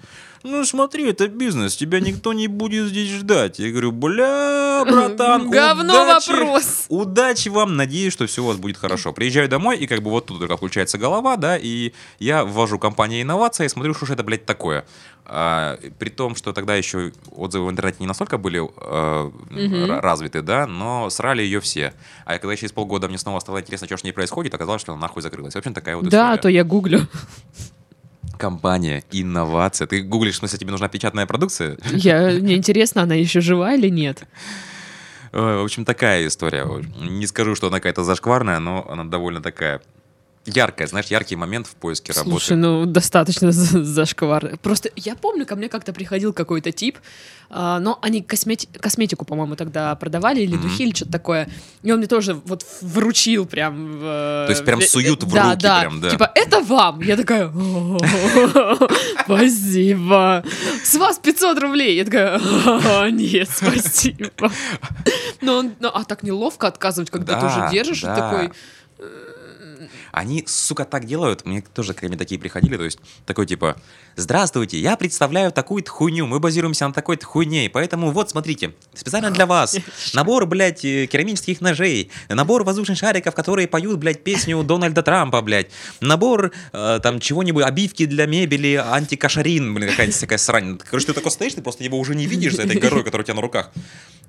Ну 0.42 0.64
смотри, 0.64 1.08
это 1.08 1.28
бизнес, 1.28 1.76
тебя 1.76 2.00
никто 2.00 2.32
не 2.32 2.48
будет 2.48 2.88
здесь 2.88 3.10
ждать. 3.10 3.58
Я 3.58 3.70
говорю, 3.70 3.92
бля, 3.92 4.84
братан, 4.84 5.50
Говно 5.50 6.02
удачи, 6.02 6.30
вопрос. 6.30 6.86
Удачи 6.88 7.48
вам, 7.48 7.76
надеюсь, 7.76 8.12
что 8.12 8.26
все 8.26 8.42
у 8.42 8.46
вас 8.46 8.56
будет 8.56 8.76
хорошо. 8.76 9.12
Приезжаю 9.12 9.48
домой, 9.48 9.78
и 9.78 9.86
как 9.86 10.02
бы 10.02 10.10
вот 10.10 10.26
тут 10.26 10.40
только 10.40 10.56
включается 10.56 10.98
голова, 10.98 11.36
да, 11.36 11.56
и 11.56 11.92
я 12.18 12.44
ввожу 12.44 12.78
компанию 12.78 13.22
инновация 13.22 13.66
и 13.66 13.68
смотрю, 13.68 13.94
что 13.94 14.06
же 14.06 14.14
это, 14.14 14.24
блядь, 14.24 14.46
такое. 14.46 14.84
А, 15.28 15.76
при 15.98 16.08
том, 16.08 16.36
что 16.36 16.52
тогда 16.52 16.76
еще 16.76 17.10
отзывы 17.32 17.66
в 17.66 17.70
интернете 17.70 17.96
не 18.00 18.06
настолько 18.06 18.38
были 18.38 18.60
э, 18.60 19.30
р- 19.56 20.00
развиты, 20.00 20.40
да, 20.40 20.66
но 20.68 21.10
срали 21.10 21.42
ее 21.42 21.58
все. 21.60 21.94
А 22.24 22.38
когда 22.38 22.54
через 22.54 22.70
полгода 22.70 23.08
мне 23.08 23.18
снова 23.18 23.40
стало 23.40 23.60
интересно, 23.60 23.88
что 23.88 23.96
с 23.96 24.04
ней 24.04 24.12
происходит, 24.12 24.54
оказалось, 24.54 24.82
что 24.82 24.92
она 24.92 25.00
нахуй 25.02 25.22
закрылась. 25.22 25.54
В 25.54 25.58
общем, 25.58 25.74
такая 25.74 25.96
вот 25.96 26.04
Да, 26.08 26.26
история. 26.36 26.42
то 26.42 26.48
я 26.48 26.62
гуглю. 26.64 27.08
Компания, 28.38 29.02
инновация. 29.12 29.86
Ты 29.86 30.02
гуглишь, 30.02 30.34
в 30.34 30.38
смысле, 30.38 30.58
тебе 30.58 30.70
нужна 30.70 30.88
печатная 30.88 31.26
продукция? 31.26 31.78
Я, 31.90 32.28
мне 32.30 32.54
интересно, 32.56 33.02
она 33.02 33.14
еще 33.14 33.40
жива 33.40 33.74
или 33.74 33.88
нет. 33.88 34.24
Ой, 35.32 35.56
В 35.60 35.64
общем, 35.64 35.84
такая 35.84 36.26
история. 36.26 36.66
Не 37.00 37.26
скажу, 37.26 37.54
что 37.54 37.68
она 37.68 37.78
какая-то 37.78 38.04
зашкварная, 38.04 38.58
но 38.58 38.86
она 38.90 39.04
довольно 39.04 39.40
такая 39.40 39.80
яркая, 40.46 40.86
знаешь, 40.88 41.06
яркий 41.06 41.36
момент 41.36 41.66
в 41.66 41.74
поиске 41.76 42.12
работы. 42.12 42.30
Слушай, 42.30 42.56
ну 42.56 42.86
достаточно 42.86 43.52
за- 43.52 43.84
зашкварно. 43.84 44.56
Просто 44.58 44.90
я 44.96 45.14
помню, 45.16 45.44
ко 45.46 45.56
мне 45.56 45.68
как-то 45.68 45.92
приходил 45.92 46.32
какой-то 46.32 46.72
тип, 46.72 46.98
а, 47.50 47.78
но 47.78 47.98
они 48.02 48.22
космети- 48.22 48.68
косметику, 48.78 49.24
по-моему, 49.24 49.56
тогда 49.56 49.94
продавали, 49.96 50.40
или 50.40 50.56
духи, 50.56 50.84
или 50.84 50.94
что-то 50.94 51.12
такое. 51.12 51.48
И 51.82 51.92
он 51.92 51.98
мне 51.98 52.06
тоже 52.08 52.34
вот 52.44 52.64
вручил 52.80 53.46
прям... 53.46 54.00
То 54.00 54.46
есть 54.48 54.64
прям 54.64 54.80
суют 54.82 55.22
в 55.22 55.34
руки 55.34 55.58
прям, 55.60 56.00
да. 56.00 56.10
Типа, 56.10 56.30
это 56.34 56.60
вам! 56.60 57.00
Я 57.02 57.16
такая, 57.16 57.48
«О, 57.48 57.98
спасибо. 59.24 60.44
С 60.82 60.94
вас 60.94 61.18
500 61.18 61.58
рублей. 61.60 61.96
Я 61.96 62.04
такая, 62.04 62.40
«А, 62.42 63.10
нет, 63.10 63.48
спасибо. 63.50 64.30
Но 65.40 65.58
он, 65.58 65.72
а 65.82 66.04
так 66.04 66.22
неловко 66.22 66.66
отказывать, 66.66 67.10
когда 67.10 67.34
ты 67.34 67.40
Да, 67.40 67.46
уже 67.46 67.72
держишь, 67.72 68.02
да. 68.02 68.14
такой... 68.16 68.52
Они, 70.16 70.44
сука, 70.46 70.86
так 70.86 71.04
делают. 71.04 71.44
Мне 71.44 71.60
тоже 71.60 71.92
ко 71.92 72.06
мне 72.08 72.16
такие 72.16 72.40
приходили. 72.40 72.78
То 72.78 72.84
есть, 72.84 72.98
такой 73.26 73.44
типа, 73.44 73.76
здравствуйте, 74.14 74.78
я 74.78 74.96
представляю 74.96 75.52
такую-то 75.52 75.90
хуйню. 75.90 76.26
Мы 76.26 76.40
базируемся 76.40 76.88
на 76.88 76.94
такой-то 76.94 77.26
хуйне. 77.26 77.68
Поэтому 77.68 78.10
вот, 78.10 78.30
смотрите, 78.30 78.72
специально 78.94 79.30
для 79.30 79.44
вас 79.44 79.76
набор, 80.14 80.46
блядь, 80.46 80.86
э, 80.86 81.06
керамических 81.06 81.60
ножей. 81.60 82.10
Набор 82.30 82.64
воздушных 82.64 82.96
шариков, 82.96 83.34
которые 83.34 83.68
поют, 83.68 83.98
блядь, 83.98 84.24
песню 84.24 84.62
Дональда 84.62 85.02
Трампа, 85.02 85.42
блядь. 85.42 85.70
Набор 86.00 86.50
э, 86.72 87.00
там 87.02 87.20
чего-нибудь, 87.20 87.62
обивки 87.62 88.06
для 88.06 88.24
мебели, 88.24 88.82
антикашарин, 88.82 89.74
блин, 89.74 89.90
какая-нибудь 89.90 90.18
такая 90.18 90.38
срань. 90.38 90.78
Короче, 90.78 91.08
ты 91.08 91.12
такой 91.12 91.30
стоишь, 91.30 91.52
ты 91.52 91.60
просто 91.60 91.84
его 91.84 91.98
уже 91.98 92.14
не 92.14 92.24
видишь 92.24 92.56
за 92.56 92.62
этой 92.62 92.80
горой, 92.80 93.04
которая 93.04 93.22
у 93.22 93.26
тебя 93.26 93.34
на 93.34 93.42
руках. 93.42 93.70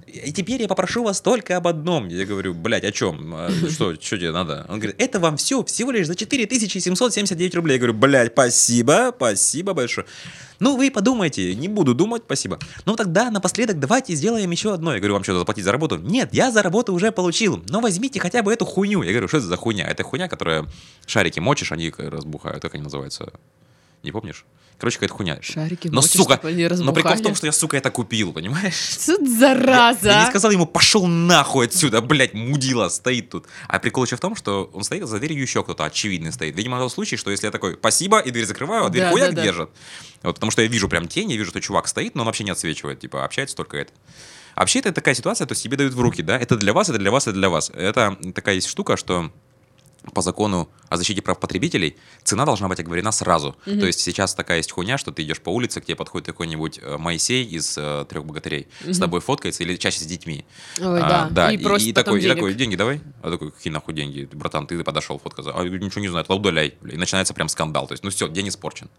И 0.08 0.32
теперь 0.32 0.62
я 0.62 0.68
попрошу 0.68 1.04
вас 1.04 1.22
только 1.22 1.58
об 1.58 1.68
одном. 1.68 2.08
Я 2.08 2.26
говорю, 2.26 2.54
блядь, 2.54 2.86
о 2.86 2.92
чем? 2.92 3.34
А, 3.36 3.50
Что, 3.70 3.94
что 3.96 4.18
тебе 4.18 4.32
надо? 4.32 4.66
Он 4.70 4.80
говорит, 4.80 4.96
это 5.00 5.20
вам 5.20 5.38
все 5.38 5.58
всего 5.78 5.92
лишь 5.92 6.08
за 6.08 6.16
4779 6.16 7.54
рублей. 7.54 7.74
Я 7.74 7.78
говорю, 7.78 7.94
блядь, 7.94 8.32
спасибо, 8.32 9.14
спасибо 9.16 9.74
большое. 9.74 10.08
Ну, 10.60 10.76
вы 10.76 10.90
подумайте, 10.90 11.54
не 11.54 11.68
буду 11.68 11.94
думать, 11.94 12.24
спасибо. 12.26 12.58
Ну, 12.86 12.96
тогда 12.96 13.30
напоследок 13.30 13.80
давайте 13.80 14.16
сделаем 14.16 14.50
еще 14.50 14.74
одно. 14.74 14.94
Я 14.94 15.00
говорю, 15.00 15.14
вам 15.14 15.24
что, 15.24 15.38
заплатить 15.38 15.64
за 15.64 15.72
работу? 15.72 15.98
Нет, 15.98 16.30
я 16.34 16.50
за 16.50 16.64
работу 16.64 16.94
уже 16.94 17.12
получил, 17.12 17.64
но 17.70 17.80
возьмите 17.80 18.20
хотя 18.20 18.42
бы 18.42 18.52
эту 18.52 18.66
хуйню. 18.66 19.04
Я 19.04 19.12
говорю, 19.12 19.28
что 19.28 19.38
это 19.38 19.46
за 19.46 19.56
хуйня? 19.56 19.88
Это 19.88 20.02
хуйня, 20.02 20.28
которая 20.28 20.66
шарики 21.06 21.40
мочишь, 21.40 21.72
они 21.72 21.94
разбухают. 21.96 22.60
Как 22.60 22.74
они 22.74 22.82
называются? 22.82 23.32
Не 24.04 24.12
помнишь? 24.12 24.46
Короче, 24.78 24.98
какая-то 24.98 25.16
хуйня. 25.16 25.40
Шарики 25.42 25.88
Но, 25.88 26.02
мочишь, 26.02 26.12
сука, 26.12 26.40
но 26.44 26.94
прикол 26.94 27.14
в 27.16 27.22
том, 27.22 27.34
что 27.34 27.48
я, 27.48 27.52
сука, 27.52 27.78
это 27.78 27.90
купил, 27.90 28.32
понимаешь? 28.32 28.96
За 29.00 29.16
зараза? 29.26 30.10
Я 30.10 30.24
не 30.26 30.30
сказал 30.30 30.52
ему, 30.52 30.68
пошел 30.68 31.08
нахуй 31.08 31.66
отсюда, 31.66 32.00
блядь, 32.02 32.36
мудила 32.36 32.90
стоит 32.90 33.30
тут. 33.32 33.48
А 33.68 33.80
прикол 33.80 34.06
еще 34.06 34.18
в 34.18 34.20
том, 34.20 34.36
что 34.36 34.70
он 34.74 34.84
стоит, 34.84 35.04
а 35.04 35.08
за 35.08 35.18
дверью 35.18 35.42
еще 35.42 35.64
кто-то 35.64 35.86
очевидный 35.86 36.32
стоит. 36.32 36.56
Видимо, 36.56 36.78
тот 36.78 36.92
случай, 36.92 37.18
что 37.18 37.32
если 37.32 37.48
я 37.48 37.52
такой, 37.52 37.74
спасибо, 37.74 38.20
и 38.20 38.30
дверь 38.30 38.46
закрываю, 38.46 38.86
а 38.86 38.90
дверь 38.90 39.06
Да, 39.06 39.12
хуяк 39.12 39.30
да, 39.32 39.36
да. 39.38 39.44
держит. 39.44 39.70
Вот, 40.22 40.36
потому 40.36 40.52
что 40.52 40.62
я 40.62 40.68
вижу 40.68 40.88
прям 40.88 41.08
тень, 41.08 41.32
я 41.32 41.38
вижу, 41.38 41.50
что 41.50 41.60
чувак 41.60 41.88
стоит, 41.88 42.14
но 42.14 42.22
он 42.22 42.28
вообще 42.28 42.44
не 42.44 42.52
отсвечивает, 42.52 43.00
типа, 43.00 43.26
общается 43.26 43.56
только 43.56 43.78
это. 43.78 43.94
А 44.54 44.62
Вообще, 44.62 44.80
это 44.80 44.92
такая 44.92 45.16
ситуация, 45.16 45.48
то 45.48 45.54
есть 45.54 45.64
тебе 45.64 45.78
дают 45.78 45.94
в 45.94 46.00
руки, 46.00 46.22
да, 46.22 46.38
это 46.38 46.56
для 46.56 46.74
вас, 46.74 46.90
это 46.90 47.00
для 47.00 47.12
вас, 47.12 47.28
это 47.28 47.34
для 47.34 47.50
вас. 47.50 47.72
Это 47.74 48.18
такая 48.34 48.56
есть 48.56 48.68
штука, 48.68 48.98
что 48.98 49.32
по 50.14 50.22
закону 50.22 50.70
о 50.90 50.98
защите 50.98 51.22
прав 51.22 51.40
потребителей 51.40 51.98
цена 52.24 52.46
должна 52.46 52.68
быть 52.68 52.80
оговорена 52.80 53.12
сразу. 53.12 53.56
То 53.66 53.86
есть 53.86 54.00
сейчас 54.00 54.34
такая 54.34 54.58
есть 54.58 54.72
хуйня, 54.72 54.98
что 54.98 55.12
ты 55.12 55.24
идешь 55.24 55.42
по 55.42 55.50
улице, 55.50 55.82
к 55.82 55.86
тебе 55.86 55.96
подходит 55.96 56.26
какой-нибудь 56.28 56.80
э, 56.82 56.98
Моисей 56.98 57.44
из 57.46 57.78
э, 57.78 58.06
трех 58.10 58.26
богатырей, 58.26 58.68
с 58.86 59.00
тобой 59.00 59.22
фоткается 59.22 59.64
или 59.64 59.76
чаще 59.76 60.00
с 60.00 60.06
детьми. 60.06 60.46
Ой, 60.80 61.02
А, 61.02 61.30
да. 61.30 61.52
И, 61.52 61.56
И 61.56 61.64
просит 61.64 61.88
и 61.88 61.94
потом 61.94 62.06
такой, 62.06 62.20
и 62.20 62.22
денег. 62.24 62.36
такой, 62.36 62.54
деньги 62.54 62.76
давай. 62.76 63.02
А 63.22 63.32
такой, 63.32 63.52
какие 63.52 63.72
нахуй 63.74 63.94
деньги? 63.94 64.28
Братан, 64.32 64.68
ты 64.68 64.84
подошел, 64.84 65.20
фотка 65.20 65.44
за. 65.44 65.52
А 65.52 65.64
ничего 65.64 66.02
не 66.02 66.08
знаю, 66.10 66.26
удаляй. 66.30 66.76
И 66.90 66.98
начинается 66.98 67.34
прям 67.34 67.50
скандал. 67.50 67.88
То 67.88 67.94
есть, 67.94 68.04
ну 68.04 68.10
все, 68.10 68.28
день 68.28 68.50
испорчен. 68.50 68.90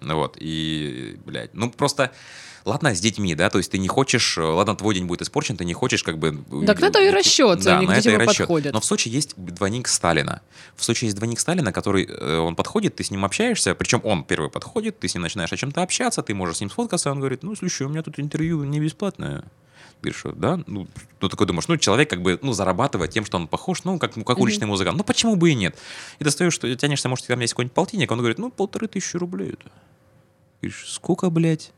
Вот, 0.00 0.36
и, 0.40 1.16
блядь, 1.24 1.54
ну 1.54 1.70
просто, 1.70 2.12
ладно, 2.64 2.94
с 2.94 3.00
детьми, 3.00 3.34
да, 3.34 3.50
то 3.50 3.58
есть 3.58 3.70
ты 3.70 3.78
не 3.78 3.88
хочешь, 3.88 4.38
э, 4.38 4.42
ладно, 4.42 4.74
твой 4.74 4.94
день 4.94 5.06
будет 5.06 5.22
испорчен, 5.22 5.56
ты 5.56 5.64
не 5.64 5.74
хочешь 5.74 6.02
как 6.02 6.18
бы... 6.18 6.44
Так 6.66 6.80
на 6.80 6.90
то 6.90 7.00
и 7.00 7.10
расчет, 7.10 7.60
да, 7.60 7.80
на 7.82 7.92
это 7.92 8.10
и 8.10 8.16
расчет. 8.16 8.38
подходят. 8.38 8.72
Но 8.72 8.80
в 8.80 8.84
Сочи 8.84 9.08
есть 9.08 9.34
двойник 9.36 9.88
Сталина. 9.88 10.40
В 10.76 10.84
Сочи 10.84 11.04
есть 11.04 11.16
двойник 11.16 11.40
Сталина, 11.40 11.72
который, 11.72 12.06
э, 12.06 12.38
он 12.38 12.56
подходит, 12.56 12.96
ты 12.96 13.04
с 13.04 13.10
ним 13.10 13.24
общаешься, 13.24 13.74
причем 13.74 14.00
он 14.04 14.24
первый 14.24 14.50
подходит, 14.50 14.98
ты 14.98 15.08
с 15.08 15.14
ним 15.14 15.22
начинаешь 15.22 15.52
о 15.52 15.56
чем-то 15.56 15.82
общаться, 15.82 16.22
ты 16.22 16.34
можешь 16.34 16.56
с 16.56 16.60
ним 16.60 16.70
сфоткаться, 16.70 17.10
он 17.10 17.18
говорит, 17.18 17.42
ну, 17.42 17.54
слушай, 17.54 17.86
у 17.86 17.90
меня 17.90 18.02
тут 18.02 18.18
интервью 18.18 18.64
не 18.64 18.80
бесплатное. 18.80 19.44
Говоришь, 20.02 20.22
да? 20.36 20.60
Ну, 20.66 20.86
ну, 21.20 21.28
такой 21.28 21.46
думаешь, 21.46 21.68
ну, 21.68 21.76
человек 21.78 22.10
как 22.10 22.20
бы, 22.20 22.38
ну, 22.42 22.52
зарабатывает 22.52 23.10
тем, 23.10 23.24
что 23.24 23.38
он 23.38 23.48
похож, 23.48 23.84
ну, 23.84 23.98
как, 23.98 24.16
ну, 24.16 24.24
как 24.24 24.38
уличный 24.38 24.66
музыкант. 24.66 24.98
Ну, 24.98 25.04
почему 25.04 25.36
бы 25.36 25.50
и 25.50 25.54
нет? 25.54 25.78
И 26.18 26.24
достаешь, 26.24 26.52
что 26.52 26.74
тянешься, 26.76 27.08
может, 27.08 27.26
там 27.26 27.40
есть 27.40 27.54
какой-нибудь 27.54 27.74
полтинник, 27.74 28.10
он 28.10 28.18
говорит, 28.18 28.38
ну, 28.38 28.50
полторы 28.50 28.86
тысячи 28.86 29.16
рублей 29.16 29.50
это. 29.50 29.70
Говоришь, 30.60 30.84
сколько, 30.88 31.30
блядь? 31.30 31.72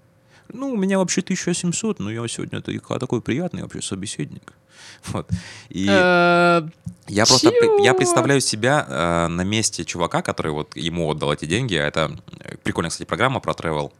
Ну, 0.52 0.72
у 0.72 0.76
меня 0.76 0.98
вообще 0.98 1.20
1700, 1.20 1.98
но 1.98 2.10
я 2.10 2.26
сегодня 2.28 2.60
такой, 2.60 3.20
приятный 3.20 3.62
вообще 3.62 3.82
собеседник. 3.82 4.52
Вот. 5.12 5.28
И 5.68 5.86
Э, 5.88 6.68
я 7.08 7.26
просто 7.26 7.52
я 7.82 7.94
представляю 7.94 8.40
себя 8.40 8.86
э, 8.88 9.26
на 9.28 9.42
месте 9.42 9.84
чувака, 9.84 10.22
который 10.22 10.52
вот 10.52 10.76
ему 10.76 11.08
отдал 11.08 11.32
эти 11.32 11.44
деньги. 11.44 11.74
А 11.74 11.86
Это 11.86 12.16
э, 12.40 12.56
прикольная, 12.62 12.90
кстати, 12.90 13.06
программа 13.06 13.40
про 13.40 13.52
travel 13.52 13.92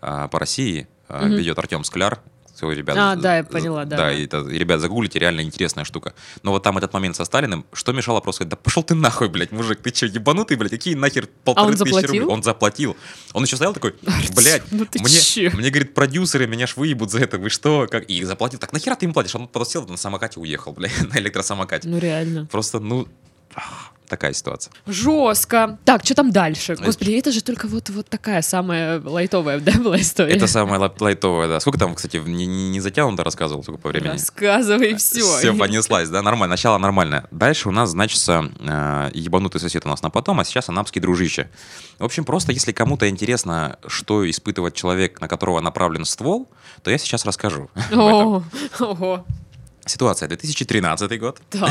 по 0.00 0.38
России. 0.38 0.86
Ведет 1.08 1.58
Артем 1.58 1.84
Скляр. 1.84 2.20
Всё, 2.54 2.70
ребят, 2.70 2.96
А, 2.96 3.16
да, 3.16 3.38
я 3.38 3.44
поняла, 3.44 3.84
да, 3.84 3.96
Да, 3.96 4.12
и 4.12 4.26
это, 4.26 4.46
ребят, 4.48 4.80
загуглите, 4.80 5.18
реально 5.18 5.40
интересная 5.40 5.84
штука. 5.84 6.14
Но 6.42 6.52
вот 6.52 6.62
там 6.62 6.78
этот 6.78 6.92
момент 6.92 7.16
со 7.16 7.24
Сталиным, 7.24 7.66
что 7.72 7.92
мешало 7.92 8.20
просто 8.20 8.38
сказать, 8.38 8.50
да 8.50 8.56
пошел 8.56 8.84
ты 8.84 8.94
нахуй, 8.94 9.28
блядь, 9.28 9.50
мужик, 9.50 9.80
ты 9.82 9.92
что, 9.92 10.06
ебанутый, 10.06 10.56
блядь, 10.56 10.70
какие 10.70 10.94
нахер 10.94 11.28
полторы 11.42 11.66
А 11.66 11.70
он 11.70 11.72
тысячи 11.76 11.88
заплатил? 11.88 12.08
рублей? 12.12 12.26
Он 12.34 12.42
заплатил. 12.44 12.96
Он 13.32 13.42
еще 13.42 13.56
стоял 13.56 13.74
такой, 13.74 13.96
блядь, 14.36 14.62
ну 14.70 14.86
мне, 15.00 15.20
чё? 15.20 15.50
мне, 15.54 15.70
говорит, 15.70 15.94
продюсеры 15.94 16.46
меня 16.46 16.66
ж 16.68 16.76
выебут 16.76 17.10
за 17.10 17.18
это, 17.18 17.38
вы 17.38 17.50
что? 17.50 17.88
Как? 17.90 18.04
И 18.04 18.22
заплатил. 18.22 18.60
Так 18.60 18.72
нахера 18.72 18.94
ты 18.94 19.06
им 19.06 19.12
платишь? 19.12 19.34
Он 19.34 19.48
просто 19.48 19.72
сел 19.72 19.86
на 19.88 19.96
самокате 19.96 20.38
уехал, 20.38 20.72
блядь, 20.72 20.92
на 21.12 21.18
электросамокате. 21.18 21.88
Ну 21.88 21.98
реально. 21.98 22.46
Просто, 22.46 22.78
ну, 22.78 23.08
ах, 23.56 23.90
такая 24.14 24.32
ситуация. 24.32 24.72
Жестко. 24.86 25.78
Так, 25.84 26.04
что 26.04 26.14
там 26.14 26.30
дальше? 26.30 26.76
Господи, 26.76 27.12
это 27.12 27.32
же 27.32 27.42
только 27.42 27.66
вот, 27.66 27.90
вот 27.90 28.08
такая 28.08 28.42
самая 28.42 29.00
лайтовая, 29.04 29.58
да, 29.58 29.72
была 29.72 30.00
история? 30.00 30.34
Это 30.34 30.46
самое 30.46 30.78
лай- 30.78 30.92
лайтовое, 31.00 31.48
да. 31.48 31.58
Сколько 31.60 31.78
там, 31.78 31.94
кстати, 31.94 32.18
не, 32.18 32.46
не- 32.46 32.80
затянуто 32.80 33.24
рассказывал, 33.24 33.62
сколько 33.62 33.80
по 33.80 33.88
времени? 33.88 34.12
Рассказывай 34.12 34.94
все. 34.94 35.20
Все, 35.38 35.54
понеслась, 35.54 36.08
да, 36.08 36.22
нормально. 36.22 36.52
Начало 36.54 36.78
нормальное. 36.78 37.26
Дальше 37.30 37.68
у 37.68 37.72
нас, 37.72 37.90
значится, 37.90 38.50
э, 38.60 39.10
ебанутый 39.14 39.60
сосед 39.60 39.84
у 39.84 39.88
нас 39.88 40.02
на 40.02 40.10
потом, 40.10 40.38
а 40.40 40.44
сейчас 40.44 40.68
анапский 40.68 41.00
дружище. 41.00 41.50
В 41.98 42.04
общем, 42.04 42.24
просто 42.24 42.52
если 42.52 42.72
кому-то 42.72 43.08
интересно, 43.08 43.78
что 43.86 44.28
испытывает 44.30 44.74
человек, 44.74 45.20
на 45.20 45.28
которого 45.28 45.60
направлен 45.60 46.04
ствол, 46.04 46.48
то 46.82 46.90
я 46.90 46.98
сейчас 46.98 47.24
расскажу. 47.24 47.70
ого. 47.92 49.24
Ситуация 49.86 50.28
2013 50.28 51.20
год. 51.20 51.40
Так. 51.50 51.70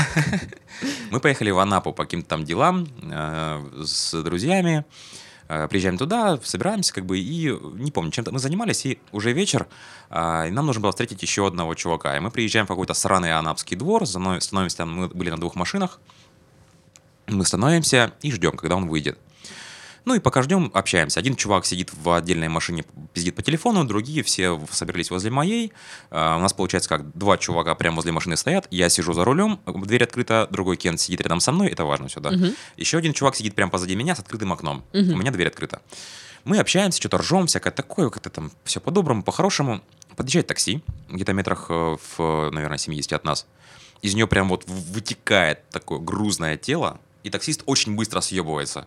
Мы 1.12 1.20
поехали 1.20 1.52
в 1.52 1.60
Анапу 1.60 1.94
по 1.94 2.04
каким-то 2.04 2.30
там 2.30 2.46
делам 2.46 2.88
э, 3.02 3.84
с 3.84 4.22
друзьями. 4.22 4.86
Э, 5.50 5.68
приезжаем 5.68 5.98
туда, 5.98 6.40
собираемся, 6.44 6.94
как 6.94 7.06
бы, 7.06 7.20
и 7.20 7.50
не 7.74 7.92
помню, 7.92 8.12
чем-то 8.12 8.32
мы 8.32 8.40
занимались, 8.40 8.86
и 8.86 9.00
уже 9.12 9.34
вечер, 9.34 9.68
а, 10.10 10.48
и 10.48 10.52
нам 10.52 10.66
нужно 10.66 10.82
было 10.82 10.92
встретить 10.92 11.22
еще 11.22 11.46
одного 11.46 11.76
чувака. 11.76 12.16
И 12.16 12.20
мы 12.20 12.32
приезжаем 12.32 12.66
в 12.66 12.70
какой-то 12.70 12.94
сраный 12.94 13.34
анапский 13.34 13.76
двор, 13.76 14.06
становимся 14.06 14.78
там, 14.78 14.94
мы 14.94 15.08
были 15.10 15.30
на 15.30 15.38
двух 15.38 15.56
машинах, 15.56 16.00
мы 17.28 17.46
становимся 17.46 18.14
и 18.22 18.32
ждем, 18.32 18.58
когда 18.58 18.76
он 18.76 18.88
выйдет. 18.88 19.18
Ну 20.06 20.16
и 20.16 20.20
пока 20.20 20.42
ждем, 20.42 20.70
общаемся. 20.74 21.20
Один 21.20 21.36
чувак 21.36 21.66
сидит 21.66 21.92
в 21.94 22.12
отдельной 22.14 22.50
машине, 22.50 22.84
пиздит 23.14 23.36
по 23.36 23.42
телефону, 23.42 23.86
другие 23.86 24.24
все 24.24 24.60
собрались 24.70 25.12
возле 25.12 25.32
моей. 25.32 25.72
А, 26.12 26.38
У 26.38 26.42
нас 26.42 26.54
получается 26.54 26.90
как, 26.90 27.16
два 27.18 27.38
чувака 27.38 27.74
прямо 27.76 27.98
возле 27.98 28.12
машины 28.12 28.36
стоят, 28.36 28.68
я 28.70 28.90
сижу 28.90 29.14
за 29.14 29.24
рулем, 29.24 29.60
дверь 29.66 30.04
открыта, 30.04 30.48
другой 30.52 30.76
Кен 30.78 30.98
сидит 30.98 31.22
рядом 31.22 31.40
со 31.40 31.52
мной, 31.52 31.70
это 31.70 31.86
важно 31.86 32.10
сюда. 32.10 32.32
Мгм. 32.32 32.54
Еще 32.76 32.98
один 32.98 33.14
чувак 33.14 33.36
сидит 33.36 33.56
прямо 33.56 33.72
позади 33.72 33.96
меня 33.96 34.16
с 34.16 34.20
открытым 34.20 34.52
окном. 34.52 34.84
Мгм. 34.94 35.14
У 35.14 35.18
меня 35.18 35.32
дверь 35.32 35.48
открыта. 35.48 35.82
Мы 36.44 36.60
общаемся, 36.60 37.00
что-то 37.00 37.20
ржем, 37.20 37.48
всякое 37.48 37.72
такое, 37.72 38.10
как-то 38.10 38.30
там 38.30 38.52
все 38.66 38.82
по-доброму, 38.82 39.24
по-хорошему. 39.24 39.82
Подъезжает 40.18 40.48
такси, 40.48 40.84
где-то 41.10 41.34
метрах 41.34 41.68
э, 41.70 41.98
в, 42.18 42.50
наверное, 42.52 42.78
70 42.78 43.14
от 43.14 43.24
нас. 43.24 43.48
Из 44.02 44.14
нее 44.14 44.28
прям 44.28 44.50
вот 44.50 44.66
вытекает 44.68 45.68
такое 45.70 46.00
грузное 46.00 46.58
тело, 46.58 47.00
и 47.24 47.30
таксист 47.30 47.64
очень 47.66 47.96
быстро 47.96 48.20
съебывается. 48.20 48.86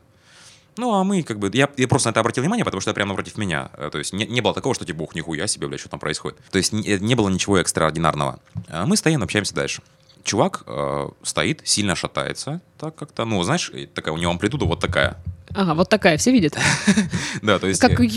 Ну, 0.76 0.92
а 0.94 1.04
мы 1.04 1.22
как 1.22 1.38
бы... 1.38 1.50
Я, 1.52 1.68
я 1.76 1.88
просто 1.88 2.08
на 2.08 2.10
это 2.10 2.20
обратил 2.20 2.42
внимание, 2.42 2.64
потому 2.64 2.80
что 2.80 2.90
это 2.90 2.94
прямо 2.94 3.10
напротив 3.10 3.38
меня. 3.38 3.70
Э, 3.74 3.88
То 3.90 3.98
есть 3.98 4.12
не, 4.12 4.26
не 4.26 4.40
было 4.40 4.54
такого, 4.54 4.74
что 4.74 4.84
типа, 4.84 5.02
ух, 5.02 5.14
нихуя 5.14 5.46
себе, 5.46 5.68
блядь, 5.68 5.80
что 5.80 5.88
там 5.88 6.00
происходит. 6.00 6.38
То 6.50 6.58
есть 6.58 6.72
не, 6.72 6.98
не 6.98 7.14
было 7.14 7.28
ничего 7.28 7.58
экстраординарного. 7.58 8.40
А 8.68 8.86
мы 8.86 8.96
стоим, 8.96 9.22
общаемся 9.22 9.54
дальше. 9.54 9.82
Чувак 10.22 10.64
э, 10.66 11.08
стоит, 11.22 11.62
сильно 11.64 11.94
шатается, 11.94 12.60
так 12.78 12.96
как-то, 12.96 13.24
ну, 13.24 13.42
знаешь, 13.44 13.70
и 13.70 13.86
такая 13.86 14.12
у 14.12 14.18
него 14.18 14.32
амплитуда 14.32 14.64
вот 14.64 14.80
такая. 14.80 15.16
Ага, 15.54 15.74
вот 15.74 15.88
такая, 15.88 16.18
все 16.18 16.32
видят? 16.32 16.58
Да, 17.42 17.58
то 17.58 17.66
есть... 17.66 17.80
Как 17.80 18.00
э, 18.00 18.08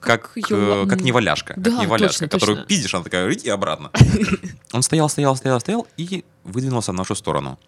как, 0.00 0.32
э, 0.36 0.86
как 0.88 1.00
неваляшка. 1.00 1.54
Как 1.54 1.82
неваляшка, 1.82 2.28
которую 2.28 2.64
пиздишь, 2.64 2.94
она 2.94 3.02
такая, 3.02 3.32
иди 3.32 3.48
обратно. 3.48 3.90
Он 4.72 4.82
стоял, 4.82 5.08
стоял, 5.08 5.34
стоял, 5.36 5.60
стоял 5.60 5.86
и 5.96 6.24
выдвинулся 6.44 6.92
в 6.92 6.94
нашу 6.94 7.14
сторону. 7.14 7.58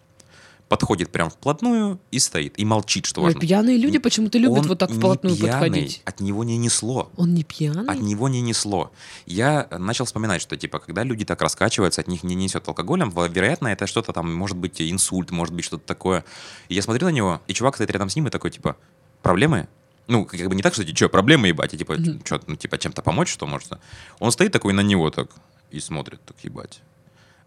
Подходит 0.71 1.11
прям 1.11 1.29
вплотную 1.29 1.99
и 2.11 2.19
стоит. 2.19 2.57
И 2.57 2.63
молчит, 2.63 3.05
что 3.05 3.21
важно. 3.23 3.41
пьяные 3.41 3.75
люди 3.75 3.97
почему-то 3.97 4.37
любят 4.37 4.59
Он 4.59 4.67
вот 4.69 4.79
так 4.79 4.89
не 4.89 4.97
вплотную 4.99 5.35
пьяный, 5.35 5.51
подходить. 5.51 6.01
От 6.05 6.21
него 6.21 6.45
не 6.45 6.55
несло. 6.55 7.11
Он 7.17 7.33
не 7.33 7.43
пьяный? 7.43 7.93
От 7.93 7.99
него 7.99 8.29
не 8.29 8.39
несло. 8.39 8.93
Я 9.25 9.67
начал 9.69 10.05
вспоминать, 10.05 10.41
что 10.41 10.55
типа, 10.55 10.79
когда 10.79 11.03
люди 11.03 11.25
так 11.25 11.41
раскачиваются, 11.41 11.99
от 11.99 12.07
них 12.07 12.23
не 12.23 12.35
несет 12.35 12.65
алкоголем, 12.69 13.09
вероятно, 13.09 13.67
это 13.67 13.85
что-то 13.85 14.13
там, 14.13 14.33
может 14.33 14.55
быть, 14.55 14.81
инсульт, 14.81 15.31
может 15.31 15.53
быть, 15.53 15.65
что-то 15.65 15.85
такое. 15.85 16.23
И 16.69 16.75
я 16.75 16.81
смотрю 16.81 17.07
на 17.07 17.11
него, 17.11 17.41
и 17.47 17.53
чувак 17.53 17.75
стоит 17.75 17.91
рядом 17.91 18.07
с 18.07 18.15
ним 18.15 18.27
и 18.27 18.29
такой, 18.29 18.49
типа, 18.49 18.77
проблемы? 19.21 19.67
Ну, 20.07 20.23
как 20.23 20.39
бы 20.47 20.55
не 20.55 20.61
так, 20.61 20.73
что, 20.73 20.87
что, 20.95 21.09
проблемы, 21.09 21.49
ебать, 21.49 21.73
и 21.73 21.77
типа, 21.77 21.95
Мгм. 21.95 22.21
что, 22.23 22.39
ну, 22.47 22.55
типа, 22.55 22.77
чем-то 22.77 23.01
помочь, 23.01 23.27
что 23.29 23.45
может? 23.45 23.73
Он 24.19 24.31
стоит 24.31 24.53
такой 24.53 24.71
на 24.71 24.81
него 24.81 25.09
так 25.09 25.31
и 25.69 25.81
смотрит, 25.81 26.21
так, 26.25 26.37
ебать. 26.43 26.81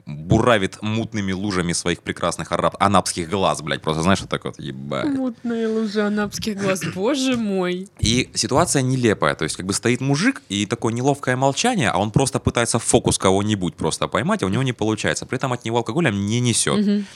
Буравит 0.07 0.83
мутными 0.83 1.33
лужами 1.33 1.73
своих 1.73 2.03
прекрасных 2.03 2.53
араб, 2.53 2.77
анапских 2.79 3.31
глаз, 3.31 3.63
блядь, 3.63 3.81
просто, 3.81 4.03
знаешь, 4.03 4.21
вот 4.21 4.29
так 4.29 4.45
вот, 4.45 4.59
ебать. 4.59 5.07
Мутные 5.07 5.67
лужи 5.67 6.03
анапских 6.03 6.59
глаз, 6.59 6.83
боже 6.95 7.37
мой. 7.37 7.89
И 8.01 8.31
ситуация 8.35 8.83
нелепая, 8.83 9.35
то 9.35 9.45
есть 9.45 9.57
как 9.57 9.65
бы 9.65 9.73
стоит 9.73 10.01
мужик, 10.01 10.43
и 10.51 10.67
такое 10.67 10.93
неловкое 10.93 11.37
молчание, 11.37 11.91
а 11.91 11.99
он 11.99 12.11
просто 12.11 12.39
пытается 12.39 12.79
фокус 12.79 13.17
кого-нибудь 13.17 13.77
просто 13.77 14.07
поймать, 14.07 14.43
а 14.43 14.47
у 14.47 14.51
него 14.51 14.63
не 14.63 14.75
получается. 14.75 15.25
При 15.25 15.37
этом 15.37 15.53
от 15.53 15.65
него 15.65 15.79
алкоголем 15.79 16.27
не 16.27 16.41
несет. 16.41 16.87
Мгм. 16.87 17.07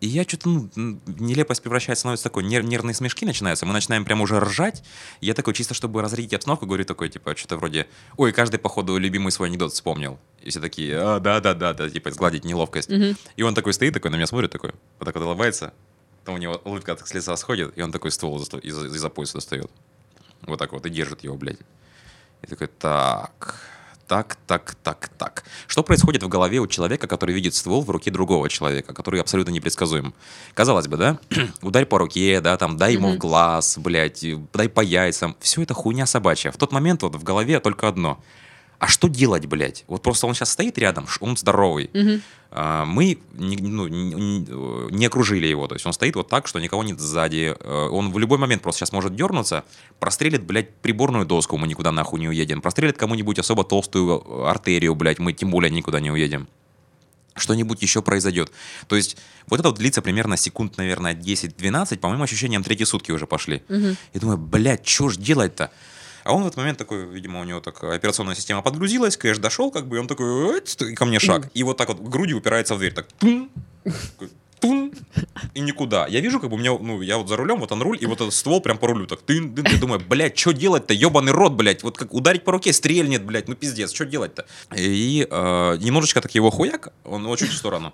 И 0.00 0.06
я 0.08 0.22
что-то, 0.24 0.48
ну, 0.48 0.70
нелепость 1.06 1.62
превращается, 1.62 2.00
становится 2.00 2.24
такой, 2.24 2.42
нер- 2.44 2.62
нервные 2.62 2.94
смешки 2.94 3.26
начинаются, 3.26 3.66
мы 3.66 3.74
начинаем 3.74 4.06
прям 4.06 4.22
уже 4.22 4.40
ржать. 4.40 4.82
И 5.20 5.26
я 5.26 5.34
такой, 5.34 5.52
чисто 5.52 5.74
чтобы 5.74 6.00
разрядить 6.00 6.32
обстановку, 6.32 6.64
говорю 6.64 6.86
такой, 6.86 7.10
типа, 7.10 7.36
что-то 7.36 7.56
вроде, 7.58 7.86
ой, 8.16 8.32
каждый, 8.32 8.58
походу, 8.58 8.96
любимый 8.96 9.30
свой 9.30 9.48
анекдот 9.48 9.74
вспомнил. 9.74 10.18
И 10.42 10.48
все 10.48 10.60
такие, 10.60 10.96
а, 10.98 11.20
да-да-да, 11.20 11.74
да, 11.74 11.90
типа, 11.90 12.10
сгладить 12.12 12.44
неловкость. 12.46 12.88
Мгм. 12.88 13.14
И 13.36 13.42
он 13.42 13.54
такой 13.54 13.74
стоит, 13.74 13.92
такой 13.92 14.10
на 14.10 14.16
меня 14.16 14.26
смотрит, 14.26 14.50
такой, 14.50 14.72
вот 14.98 15.04
так 15.04 15.14
вот 15.14 15.24
улыбается, 15.24 15.74
потом 16.20 16.36
у 16.36 16.38
него 16.38 16.58
улыбка 16.64 16.96
так 16.96 17.06
с 17.06 17.12
лица 17.12 17.36
сходит, 17.36 17.76
и 17.76 17.82
он 17.82 17.92
такой 17.92 18.10
ствол 18.10 18.40
из- 18.40 18.48
из- 18.62 18.94
из-за 18.94 19.10
пояса 19.10 19.34
достает. 19.34 19.70
Вот 20.42 20.58
так 20.58 20.72
вот, 20.72 20.86
и 20.86 20.88
держит 20.90 21.24
его, 21.24 21.36
блядь. 21.36 21.58
И 22.40 22.46
такой, 22.46 22.68
так, 22.68 23.60
так, 24.10 24.36
так, 24.48 24.74
так, 24.82 25.08
так. 25.16 25.44
Что 25.68 25.84
происходит 25.84 26.24
в 26.24 26.28
голове 26.28 26.58
у 26.58 26.66
человека, 26.66 27.06
который 27.06 27.32
видит 27.32 27.54
ствол 27.54 27.84
в 27.84 27.90
руке 27.90 28.10
другого 28.10 28.48
человека, 28.48 28.92
который 28.92 29.20
абсолютно 29.20 29.52
непредсказуем? 29.52 30.14
Казалось 30.52 30.88
бы, 30.88 30.96
да? 30.96 31.20
Ударь 31.62 31.86
по 31.86 31.96
руке, 31.96 32.40
да, 32.40 32.56
там, 32.56 32.76
дай 32.76 32.94
ему 32.94 33.12
в 33.12 33.18
глаз, 33.18 33.78
блядь, 33.78 34.24
дай 34.52 34.68
по 34.68 34.80
яйцам. 34.80 35.36
Все 35.38 35.62
это 35.62 35.74
хуйня 35.74 36.06
собачья. 36.06 36.50
В 36.50 36.56
тот 36.56 36.72
момент 36.72 37.02
вот 37.02 37.14
в 37.14 37.22
голове 37.22 37.60
только 37.60 37.86
одно. 37.86 38.20
А 38.80 38.88
что 38.88 39.06
делать, 39.06 39.46
блядь? 39.46 39.84
Вот 39.86 40.02
просто 40.02 40.26
он 40.26 40.34
сейчас 40.34 40.50
стоит 40.50 40.76
рядом, 40.76 41.06
он 41.20 41.36
здоровый. 41.36 41.88
А, 42.52 42.84
мы 42.84 43.18
не, 43.34 43.56
ну, 43.56 43.86
не- 43.86 45.06
окружили 45.06 45.46
его. 45.46 45.68
То 45.68 45.74
есть 45.76 45.86
он 45.86 45.92
стоит 45.92 46.16
вот 46.16 46.28
так, 46.28 46.48
что 46.48 46.58
никого 46.58 46.82
нет 46.82 46.98
сзади. 47.00 47.54
Э, 47.58 47.88
Он 47.90 48.10
в 48.10 48.18
любой 48.18 48.38
момент 48.38 48.62
просто 48.62 48.80
сейчас 48.80 48.92
может 48.92 49.14
дернуться, 49.14 49.64
прострелит, 50.00 50.42
блядь, 50.42 50.74
приборную 50.74 51.24
доску, 51.26 51.56
мы 51.58 51.68
никуда 51.68 51.92
нахуй 51.92 52.18
не 52.20 52.28
уедем. 52.28 52.60
Прострелит 52.60 52.96
кому-нибудь 52.98 53.38
особо 53.38 53.62
толстую 53.64 54.22
э, 54.26 54.48
артерию, 54.48 54.94
блядь, 54.96 55.20
мы 55.20 55.32
тем 55.32 55.50
более 55.50 55.70
никуда 55.70 56.00
не 56.00 56.10
уедем. 56.10 56.48
Что-нибудь 57.36 57.80
еще 57.80 58.02
произойдет. 58.02 58.50
То 58.88 58.96
есть 58.96 59.16
вот 59.48 59.60
это 59.60 59.68
вот 59.68 59.78
длится 59.78 60.02
примерно 60.02 60.36
секунд, 60.36 60.76
наверное, 60.76 61.14
10-12. 61.14 61.98
По 61.98 62.08
моим 62.08 62.22
ощущениям, 62.22 62.64
третьи 62.64 62.84
сутки 62.84 63.12
уже 63.12 63.26
пошли. 63.26 63.62
Мгм. 63.68 63.96
Я 64.12 64.20
думаю, 64.20 64.38
блядь, 64.38 64.86
что 64.86 65.08
ж 65.08 65.16
делать-то? 65.16 65.70
А 66.30 66.32
он 66.32 66.44
в 66.44 66.46
этот 66.46 66.58
момент 66.58 66.78
такой, 66.78 67.06
видимо, 67.06 67.40
у 67.40 67.44
него 67.44 67.58
так 67.58 67.82
операционная 67.82 68.36
система 68.36 68.62
подгрузилась, 68.62 69.16
кэш 69.16 69.38
дошел, 69.38 69.72
как 69.72 69.88
бы, 69.88 69.96
и 69.96 69.98
он 69.98 70.06
такой, 70.06 70.60
и 70.60 70.94
ко 70.94 71.04
мне 71.04 71.18
шаг. 71.18 71.50
И 71.54 71.64
вот 71.64 71.76
так 71.76 71.88
вот 71.88 72.00
грудью 72.00 72.38
упирается 72.38 72.76
в 72.76 72.78
дверь, 72.78 72.92
так, 72.92 73.08
тун, 73.18 73.50
тун, 74.60 74.92
и 75.54 75.60
никуда. 75.60 76.06
Я 76.06 76.20
вижу, 76.20 76.38
как 76.38 76.50
бы 76.50 76.54
у 76.54 76.58
меня, 76.60 76.78
ну, 76.78 77.02
я 77.02 77.18
вот 77.18 77.28
за 77.28 77.34
рулем, 77.34 77.58
вот 77.58 77.72
он 77.72 77.82
руль, 77.82 77.98
и 78.00 78.06
вот 78.06 78.20
этот 78.20 78.32
ствол 78.32 78.60
прям 78.60 78.78
по 78.78 78.86
рулю, 78.86 79.08
так, 79.08 79.22
тын, 79.22 79.52
тын, 79.56 79.66
я 79.72 79.76
думаю, 79.76 80.00
блядь, 80.08 80.38
что 80.38 80.52
делать-то, 80.52 80.94
ебаный 80.94 81.32
рот, 81.32 81.54
блядь, 81.54 81.82
вот 81.82 81.98
как 81.98 82.14
ударить 82.14 82.44
по 82.44 82.52
руке, 82.52 82.72
стрельнет, 82.72 83.24
блядь, 83.24 83.48
ну 83.48 83.56
пиздец, 83.56 83.92
что 83.92 84.06
делать-то? 84.06 84.46
И 84.76 85.26
э, 85.28 85.76
немножечко 85.80 86.20
так 86.20 86.32
его 86.36 86.52
хуяк, 86.52 86.92
он 87.02 87.24
его 87.24 87.34
чуть 87.34 87.50
в 87.50 87.56
сторону. 87.56 87.92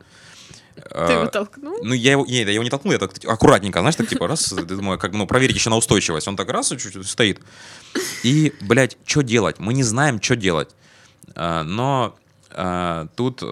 Ты 0.77 1.12
его 1.12 1.27
толкнул? 1.27 1.79
ну, 1.83 1.95
я 1.95 2.12
его, 2.12 2.27
не, 2.27 2.43
я 2.43 2.51
его 2.51 2.62
не 2.62 2.71
толкнул, 2.71 2.93
я 2.93 2.99
так 2.99 3.12
аккуратненько, 3.27 3.81
знаешь, 3.81 3.97
так 3.97 4.09
типа 4.09 4.29
раз, 4.29 4.53
думаю, 4.53 4.99
как, 4.99 5.12
ну, 5.12 5.27
проверить 5.27 5.57
еще 5.57 5.71
на 5.71 5.77
устойчивость. 5.77 6.29
Он 6.29 6.37
так 6.37 6.51
раз 6.51 6.69
чуть-чуть 6.69 7.07
стоит. 7.07 7.41
И, 8.23 8.53
блядь, 8.61 8.97
что 9.05 9.23
делать? 9.23 9.59
Мы 9.59 9.75
не 9.75 9.83
знаем, 9.83 10.21
что 10.21 10.37
делать. 10.37 10.71
А, 11.35 11.62
Но 11.65 12.15
а, 12.59 13.09
тут 13.17 13.43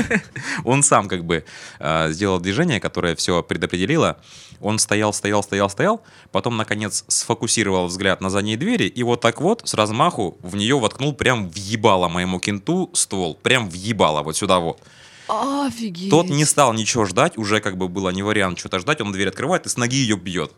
он 0.64 0.82
сам 0.82 1.08
как 1.08 1.24
бы 1.24 1.44
а, 1.78 2.10
сделал 2.10 2.40
движение, 2.40 2.80
которое 2.80 3.14
все 3.14 3.42
предопределило. 3.42 4.18
Он 4.60 4.78
стоял, 4.78 5.12
стоял, 5.12 5.42
стоял, 5.42 5.68
стоял, 5.68 6.02
потом, 6.32 6.56
наконец, 6.56 7.04
сфокусировал 7.08 7.86
взгляд 7.86 8.20
на 8.20 8.30
задней 8.30 8.56
двери 8.56 8.84
и 8.84 9.02
вот 9.02 9.20
так 9.20 9.40
вот 9.40 9.62
с 9.64 9.74
размаху 9.74 10.38
в 10.40 10.56
нее 10.56 10.78
воткнул 10.78 11.12
прям 11.12 11.48
въебало 11.48 12.08
моему 12.08 12.40
кенту 12.40 12.90
ствол. 12.94 13.34
Прям 13.34 13.68
въебало 13.68 14.22
вот 14.22 14.36
сюда 14.36 14.58
вот. 14.58 14.80
Офигеть. 15.28 16.10
Тот 16.10 16.28
не 16.28 16.44
стал 16.44 16.72
ничего 16.72 17.04
ждать, 17.06 17.38
уже 17.38 17.60
как 17.60 17.76
бы 17.76 17.88
было 17.88 18.10
не 18.10 18.22
вариант 18.22 18.58
что-то 18.58 18.78
ждать, 18.78 19.00
он 19.00 19.12
дверь 19.12 19.28
открывает 19.28 19.66
и 19.66 19.68
с 19.68 19.76
ноги 19.76 19.96
ее 19.96 20.16
бьет. 20.16 20.52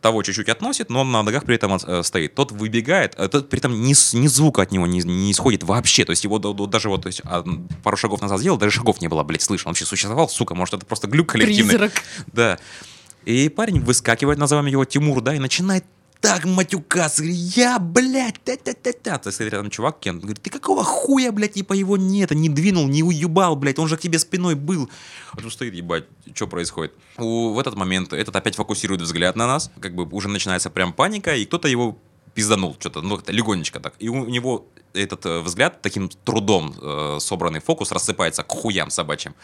Того 0.00 0.24
чуть-чуть 0.24 0.48
относит, 0.48 0.90
но 0.90 1.02
он 1.02 1.12
на 1.12 1.22
ногах 1.22 1.44
при 1.44 1.54
этом 1.54 1.76
э, 1.76 2.02
стоит. 2.02 2.34
Тот 2.34 2.50
выбегает, 2.50 3.14
а 3.14 3.28
тот 3.28 3.48
при 3.48 3.60
этом 3.60 3.80
ни, 3.82 3.90
ни 4.16 4.26
звука 4.26 4.62
от 4.62 4.72
него 4.72 4.84
не, 4.84 4.98
не 5.00 5.30
исходит 5.30 5.62
вообще. 5.62 6.04
То 6.04 6.10
есть 6.10 6.24
его 6.24 6.38
даже 6.38 6.88
вот 6.88 7.02
то 7.02 7.06
есть, 7.06 7.20
а, 7.24 7.44
пару 7.84 7.96
шагов 7.96 8.20
назад 8.20 8.40
сделал, 8.40 8.58
даже 8.58 8.72
шагов 8.72 9.00
не 9.00 9.06
было, 9.06 9.22
блядь, 9.22 9.42
слышно. 9.42 9.68
Он 9.68 9.72
вообще 9.72 9.84
существовал, 9.84 10.28
сука, 10.28 10.56
может, 10.56 10.74
это 10.74 10.86
просто 10.86 11.06
глюк 11.06 11.28
коллективный. 11.28 11.78
Призрак. 11.78 11.92
Да. 12.32 12.58
И 13.26 13.48
парень 13.48 13.80
выскакивает, 13.80 14.38
назовем 14.38 14.66
его 14.66 14.84
Тимур, 14.84 15.20
да, 15.20 15.34
и 15.36 15.38
начинает 15.38 15.84
так 16.20 16.44
матюкаться. 16.44 17.24
Я, 17.24 17.78
блядь, 17.78 18.40
та-та-та-та. 18.44 19.18
То 19.18 19.28
есть 19.28 19.40
рядом 19.40 19.70
чувак 19.70 20.00
Кен, 20.00 20.18
говорит, 20.18 20.42
ты 20.42 20.50
какого 20.50 20.84
хуя, 20.84 21.32
блядь, 21.32 21.54
типа 21.54 21.72
его 21.72 21.96
нет, 21.96 22.30
не 22.30 22.48
двинул, 22.48 22.86
не 22.88 23.02
уебал, 23.02 23.56
блядь, 23.56 23.78
он 23.78 23.88
же 23.88 23.96
к 23.96 24.00
тебе 24.00 24.18
спиной 24.18 24.54
был. 24.54 24.88
А 25.32 25.36
тут 25.36 25.52
стоит, 25.52 25.74
ебать, 25.74 26.04
что 26.34 26.46
происходит? 26.46 26.92
У, 27.16 27.52
в 27.52 27.58
этот 27.58 27.74
момент 27.76 28.12
этот 28.12 28.34
опять 28.34 28.56
фокусирует 28.56 29.02
взгляд 29.02 29.36
на 29.36 29.46
нас, 29.46 29.70
как 29.80 29.94
бы 29.94 30.04
уже 30.10 30.28
начинается 30.28 30.70
прям 30.70 30.92
паника, 30.92 31.34
и 31.34 31.44
кто-то 31.44 31.68
его 31.68 31.98
пизданул 32.34 32.76
что-то, 32.78 33.00
ну, 33.00 33.18
легонечко 33.28 33.80
так. 33.80 33.94
И 33.98 34.08
у 34.08 34.26
него 34.26 34.66
этот 34.92 35.24
э, 35.26 35.40
взгляд, 35.40 35.80
таким 35.80 36.08
трудом 36.08 36.74
э, 36.80 37.16
собранный 37.20 37.60
фокус 37.60 37.92
рассыпается 37.92 38.42
к 38.42 38.52
хуям 38.52 38.90
собачьим. 38.90 39.34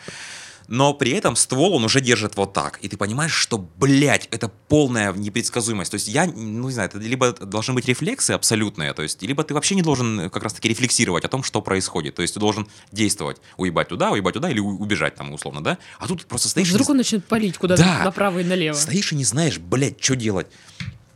Но 0.69 0.95
при 0.95 1.13
этом 1.13 1.37
ствол 1.37 1.75
он 1.75 1.85
уже 1.85 2.01
держит 2.01 2.37
вот 2.37 2.53
так. 2.53 2.79
И 2.83 2.89
ты 2.89 2.97
понимаешь, 2.97 3.33
что, 3.33 3.59
блядь, 3.59 4.29
это 4.31 4.49
полная 4.69 5.13
непредсказуемость. 5.13 5.91
То 5.91 5.97
есть 5.97 6.09
я, 6.09 6.27
ну 6.27 6.69
не 6.69 6.73
знаю, 6.73 6.89
это 6.89 6.99
либо 6.99 7.33
должны 7.33 7.75
быть 7.75 7.87
рефлексы 7.87 8.31
абсолютные, 8.33 8.93
то 8.95 9.03
есть, 9.03 9.23
либо 9.23 9.43
ты 9.45 9.55
вообще 9.55 9.75
не 9.75 9.83
должен 9.83 10.31
как 10.31 10.43
раз-таки 10.43 10.69
рефлексировать 10.69 11.25
о 11.25 11.29
том, 11.29 11.43
что 11.43 11.61
происходит. 11.63 12.15
То 12.15 12.23
есть 12.23 12.35
ты 12.35 12.41
должен 12.41 12.69
действовать. 12.91 13.39
Уебать 13.57 13.89
туда, 13.89 14.11
уебать 14.11 14.35
туда 14.35 14.51
или 14.51 14.61
убежать 14.61 15.15
там 15.15 15.33
условно, 15.33 15.63
да? 15.63 15.79
А 15.99 16.07
тут 16.07 16.27
просто 16.27 16.49
стоишь... 16.49 16.71
Вдруг 16.71 16.89
не 16.89 16.93
он 16.93 16.97
начнет 16.99 17.25
палить 17.25 17.59
куда-то 17.59 17.83
Да. 17.83 18.05
направо 18.05 18.39
и 18.41 18.45
налево. 18.45 18.75
Стоишь 18.75 19.13
и 19.13 19.17
не 19.17 19.25
знаешь, 19.25 19.59
блядь, 19.59 20.03
что 20.03 20.17
делать. 20.17 20.47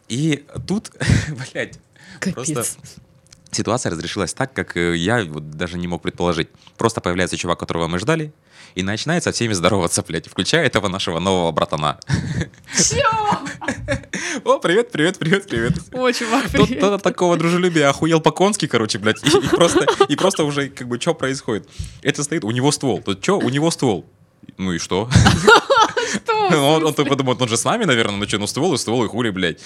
И 0.09 0.45
тут, 0.67 0.93
блядь, 1.53 1.79
просто 2.35 2.65
ситуация 3.51 3.91
разрешилась 3.91 4.35
так, 4.35 4.53
как 4.53 4.77
э, 4.77 4.97
я 4.97 5.25
вот 5.25 5.51
даже 5.51 5.79
не 5.79 5.87
мог 5.89 6.03
предположить. 6.03 6.49
Просто 6.77 7.01
появляется 7.01 7.37
чувак, 7.37 7.59
которого 7.59 7.89
мы 7.89 7.99
ждали, 7.99 8.33
и 8.77 8.83
начинает 8.83 9.25
со 9.25 9.33
всеми 9.33 9.55
здороваться, 9.55 10.05
блядь, 10.07 10.29
включая 10.29 10.67
этого 10.67 10.89
нашего 10.89 11.19
нового 11.19 11.51
братана. 11.51 11.99
О, 14.45 14.59
привет, 14.59 14.93
привет, 14.93 15.19
привет, 15.19 15.49
привет. 15.49 15.73
О, 15.93 16.13
чувак, 16.13 16.51
привет. 16.51 16.81
тот 16.81 16.93
от 16.93 17.03
такого 17.03 17.39
дружелюбия 17.39 17.89
охуел 17.89 18.21
по-конски, 18.21 18.67
короче, 18.67 18.99
блядь, 18.99 19.25
и, 19.25 19.29
и 19.29 19.49
просто, 19.49 19.87
и 20.09 20.15
просто 20.15 20.45
уже, 20.45 20.69
как 20.69 20.89
бы, 20.89 21.01
что 21.01 21.15
происходит? 21.15 21.67
Это 22.03 22.23
стоит, 22.23 22.45
у 22.45 22.51
него 22.51 22.71
ствол. 22.71 23.01
Тут 23.01 23.23
что, 23.23 23.39
у 23.39 23.49
него 23.49 23.71
ствол. 23.71 24.05
Ну 24.59 24.73
и 24.73 24.79
что? 24.79 25.09
Что? 26.15 26.51
Ну, 26.51 26.69
Он, 26.69 26.87
он 26.87 26.95
только 26.95 27.17
думает, 27.17 27.43
он 27.43 27.49
же 27.49 27.57
с 27.57 27.65
нами, 27.65 27.85
наверное, 27.85 28.17
ну 28.17 28.29
что, 28.29 28.39
ну 28.39 28.47
ствол 28.47 28.75
и 28.75 28.79
ствол, 28.79 29.05
и 29.05 29.09
хули, 29.09 29.31
блядь. 29.31 29.59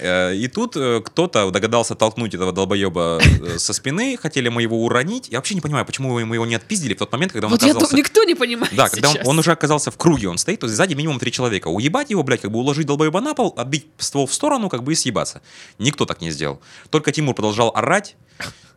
Э, 0.00 0.34
И 0.34 0.48
тут 0.48 0.76
э, 0.76 1.00
кто-то 1.04 1.50
догадался 1.50 1.94
толкнуть 1.94 2.34
этого 2.34 2.52
долбоеба 2.52 3.20
э, 3.20 3.58
со 3.58 3.72
спины, 3.72 4.16
хотели 4.16 4.48
мы 4.48 4.62
его 4.62 4.82
уронить. 4.84 5.28
Я 5.28 5.38
вообще 5.38 5.54
не 5.54 5.60
понимаю, 5.60 5.84
почему 5.84 6.18
мы 6.20 6.34
его 6.34 6.46
не 6.46 6.54
отпиздили 6.54 6.94
в 6.94 6.98
тот 6.98 7.12
момент, 7.12 7.32
когда 7.32 7.46
он 7.46 7.52
Вот 7.52 7.62
я 7.62 7.70
оказался... 7.70 7.92
ду- 7.92 7.98
никто 7.98 8.24
не 8.24 8.34
понимает 8.34 8.74
Да, 8.74 8.88
когда 8.88 9.10
он, 9.10 9.16
он 9.24 9.38
уже 9.38 9.52
оказался 9.52 9.90
в 9.90 9.96
круге, 9.96 10.28
он 10.28 10.38
стоит, 10.38 10.60
то 10.60 10.66
есть 10.66 10.76
сзади 10.76 10.94
минимум 10.94 11.18
три 11.18 11.30
человека. 11.30 11.68
Уебать 11.68 12.10
его, 12.10 12.22
блядь, 12.22 12.40
как 12.40 12.50
бы 12.50 12.58
уложить 12.58 12.86
долбоеба 12.86 13.20
на 13.20 13.34
пол, 13.34 13.54
отбить 13.56 13.86
ствол 13.98 14.26
в 14.26 14.34
сторону, 14.34 14.68
как 14.68 14.82
бы 14.82 14.92
и 14.92 14.94
съебаться. 14.94 15.42
Никто 15.78 16.06
так 16.06 16.20
не 16.20 16.30
сделал. 16.30 16.60
Только 16.88 17.12
Тимур 17.12 17.34
продолжал 17.34 17.72
орать, 17.74 18.16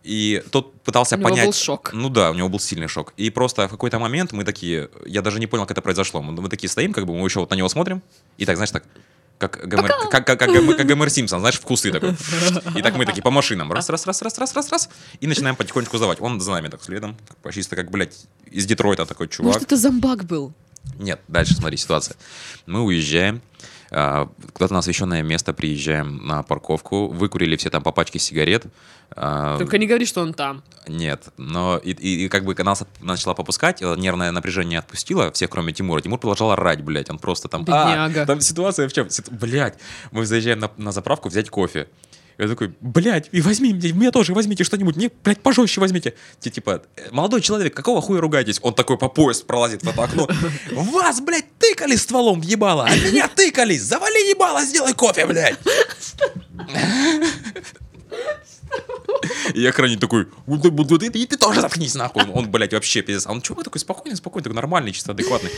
и 0.03 0.43
тот 0.51 0.73
пытался 0.81 1.15
У 1.15 1.19
него 1.19 1.29
понять... 1.29 1.45
был 1.45 1.53
шок. 1.53 1.91
Ну 1.93 2.09
да, 2.09 2.31
у 2.31 2.33
него 2.33 2.49
был 2.49 2.59
сильный 2.59 2.87
шок. 2.87 3.13
И 3.15 3.29
просто 3.29 3.67
в 3.67 3.71
какой-то 3.71 3.99
момент 3.99 4.33
мы 4.33 4.43
такие... 4.43 4.89
Я 5.05 5.21
даже 5.21 5.39
не 5.39 5.47
понял, 5.47 5.63
как 5.63 5.71
это 5.71 5.81
произошло. 5.81 6.21
Мы, 6.21 6.33
мы 6.41 6.49
такие 6.49 6.69
стоим, 6.69 6.91
как 6.91 7.05
бы 7.05 7.13
мы 7.13 7.25
еще 7.25 7.39
вот 7.39 7.49
на 7.51 7.55
него 7.55 7.69
смотрим, 7.69 8.01
и 8.37 8.45
так, 8.45 8.57
знаешь, 8.57 8.71
так... 8.71 8.83
Как 9.37 9.67
Гомер, 9.67 9.89
как, 10.09 10.25
как, 10.25 10.39
как, 10.39 10.39
как 10.39 10.49
Гомер 10.87 11.09
Симпсон, 11.09 11.39
знаешь, 11.39 11.59
в 11.59 11.61
кусты 11.61 11.91
такой. 11.91 12.15
И 12.75 12.81
так 12.81 12.95
мы 12.95 13.05
такие 13.05 13.21
по 13.21 13.31
машинам. 13.31 13.71
Раз, 13.73 13.89
раз, 13.89 14.05
раз, 14.05 14.21
раз, 14.21 14.37
раз, 14.37 14.55
раз, 14.55 14.71
раз. 14.71 14.89
И 15.19 15.27
начинаем 15.27 15.55
потихонечку 15.55 15.97
сдавать. 15.97 16.21
Он 16.21 16.39
за 16.39 16.51
нами 16.51 16.69
так 16.69 16.83
следом. 16.83 17.17
так 17.41 17.53
Чисто 17.53 17.75
как, 17.75 17.91
блядь, 17.91 18.25
из 18.49 18.65
Детройта 18.65 19.05
такой 19.05 19.27
чувак. 19.27 19.53
Может, 19.53 19.67
это 19.67 19.77
зомбак 19.77 20.25
был? 20.25 20.53
Нет, 20.97 21.21
дальше 21.27 21.55
смотри, 21.55 21.77
ситуация. 21.77 22.15
Мы 22.65 22.81
уезжаем, 22.83 23.41
куда-то 24.53 24.73
на 24.73 24.79
освещенное 24.79 25.21
место 25.21 25.53
приезжаем 25.53 26.25
на 26.25 26.41
парковку, 26.43 27.07
выкурили 27.07 27.55
все 27.55 27.69
там 27.69 27.83
по 27.83 27.91
пачке 27.91 28.17
сигарет. 28.19 28.65
а, 29.15 29.57
Только 29.59 29.77
не 29.77 29.85
говори, 29.85 30.05
что 30.05 30.21
он 30.21 30.33
там. 30.33 30.63
Нет, 30.87 31.29
но 31.37 31.77
и, 31.77 31.91
и- 31.91 32.25
и 32.25 32.27
как 32.29 32.43
бы 32.45 32.55
нас 32.63 32.81
от- 32.81 33.01
начала 33.03 33.33
попускать, 33.35 33.81
нервное 33.81 34.31
напряжение 34.31 34.79
отпустило 34.79 35.31
всех, 35.31 35.49
кроме 35.51 35.73
Тимура. 35.73 36.01
Тимур 36.01 36.19
продолжал 36.19 36.51
орать, 36.51 36.81
блядь, 36.81 37.09
он 37.11 37.19
просто 37.19 37.47
там... 37.47 37.61
А, 37.67 37.89
Бедняга. 38.07 38.25
там 38.25 38.41
ситуация 38.41 38.89
в 38.89 38.93
чем? 38.93 39.07
Блядь, 39.31 39.77
мы 40.11 40.25
заезжаем 40.25 40.59
на, 40.59 40.71
на 40.77 40.91
заправку 40.91 41.29
взять 41.29 41.49
кофе. 41.51 41.87
Я 42.37 42.47
такой, 42.47 42.73
блядь, 42.81 43.29
и 43.31 43.41
возьми 43.41 43.73
мне 43.73 44.11
тоже 44.11 44.33
возьмите 44.33 44.63
что-нибудь, 44.63 44.95
мне, 44.95 45.11
блядь, 45.23 45.41
пожестче 45.41 45.81
возьмите. 45.81 46.13
Те, 46.39 46.49
типа, 46.49 46.83
«Э, 46.95 47.09
молодой 47.11 47.41
человек, 47.41 47.75
какого 47.75 48.01
хуя 48.01 48.21
ругаетесь? 48.21 48.59
Он 48.61 48.73
такой 48.73 48.97
по 48.97 49.07
пояс 49.09 49.41
пролазит 49.41 49.83
в 49.83 49.89
это 49.89 50.03
окно. 50.03 50.27
Вас, 50.71 51.21
блядь, 51.21 51.45
тыкали 51.59 51.95
стволом 51.95 52.41
в 52.41 52.43
ебало, 52.43 52.85
а 52.85 52.95
меня 52.95 53.27
тыкались. 53.27 53.83
Завали 53.83 54.29
ебало, 54.29 54.63
сделай 54.63 54.93
кофе, 54.93 55.25
блядь. 55.25 55.59
И 59.53 59.97
такой, 59.97 60.27
«Вот 60.45 60.61
ты- 60.63 60.71
вот 60.71 60.87
ты- 60.99 61.07
и 61.07 61.25
ты 61.25 61.37
тоже 61.37 61.61
заткнись 61.61 61.95
нахуй. 61.95 62.23
Он, 62.33 62.49
блядь, 62.49 62.73
вообще 62.73 63.01
пиздец. 63.01 63.25
А 63.27 63.31
он 63.31 63.41
чувак 63.41 63.63
такой 63.63 63.79
спокойный, 63.79 64.15
спокойный, 64.17 64.43
такой 64.43 64.55
нормальный, 64.55 64.91
чисто 64.91 65.11
адекватный. 65.11 65.51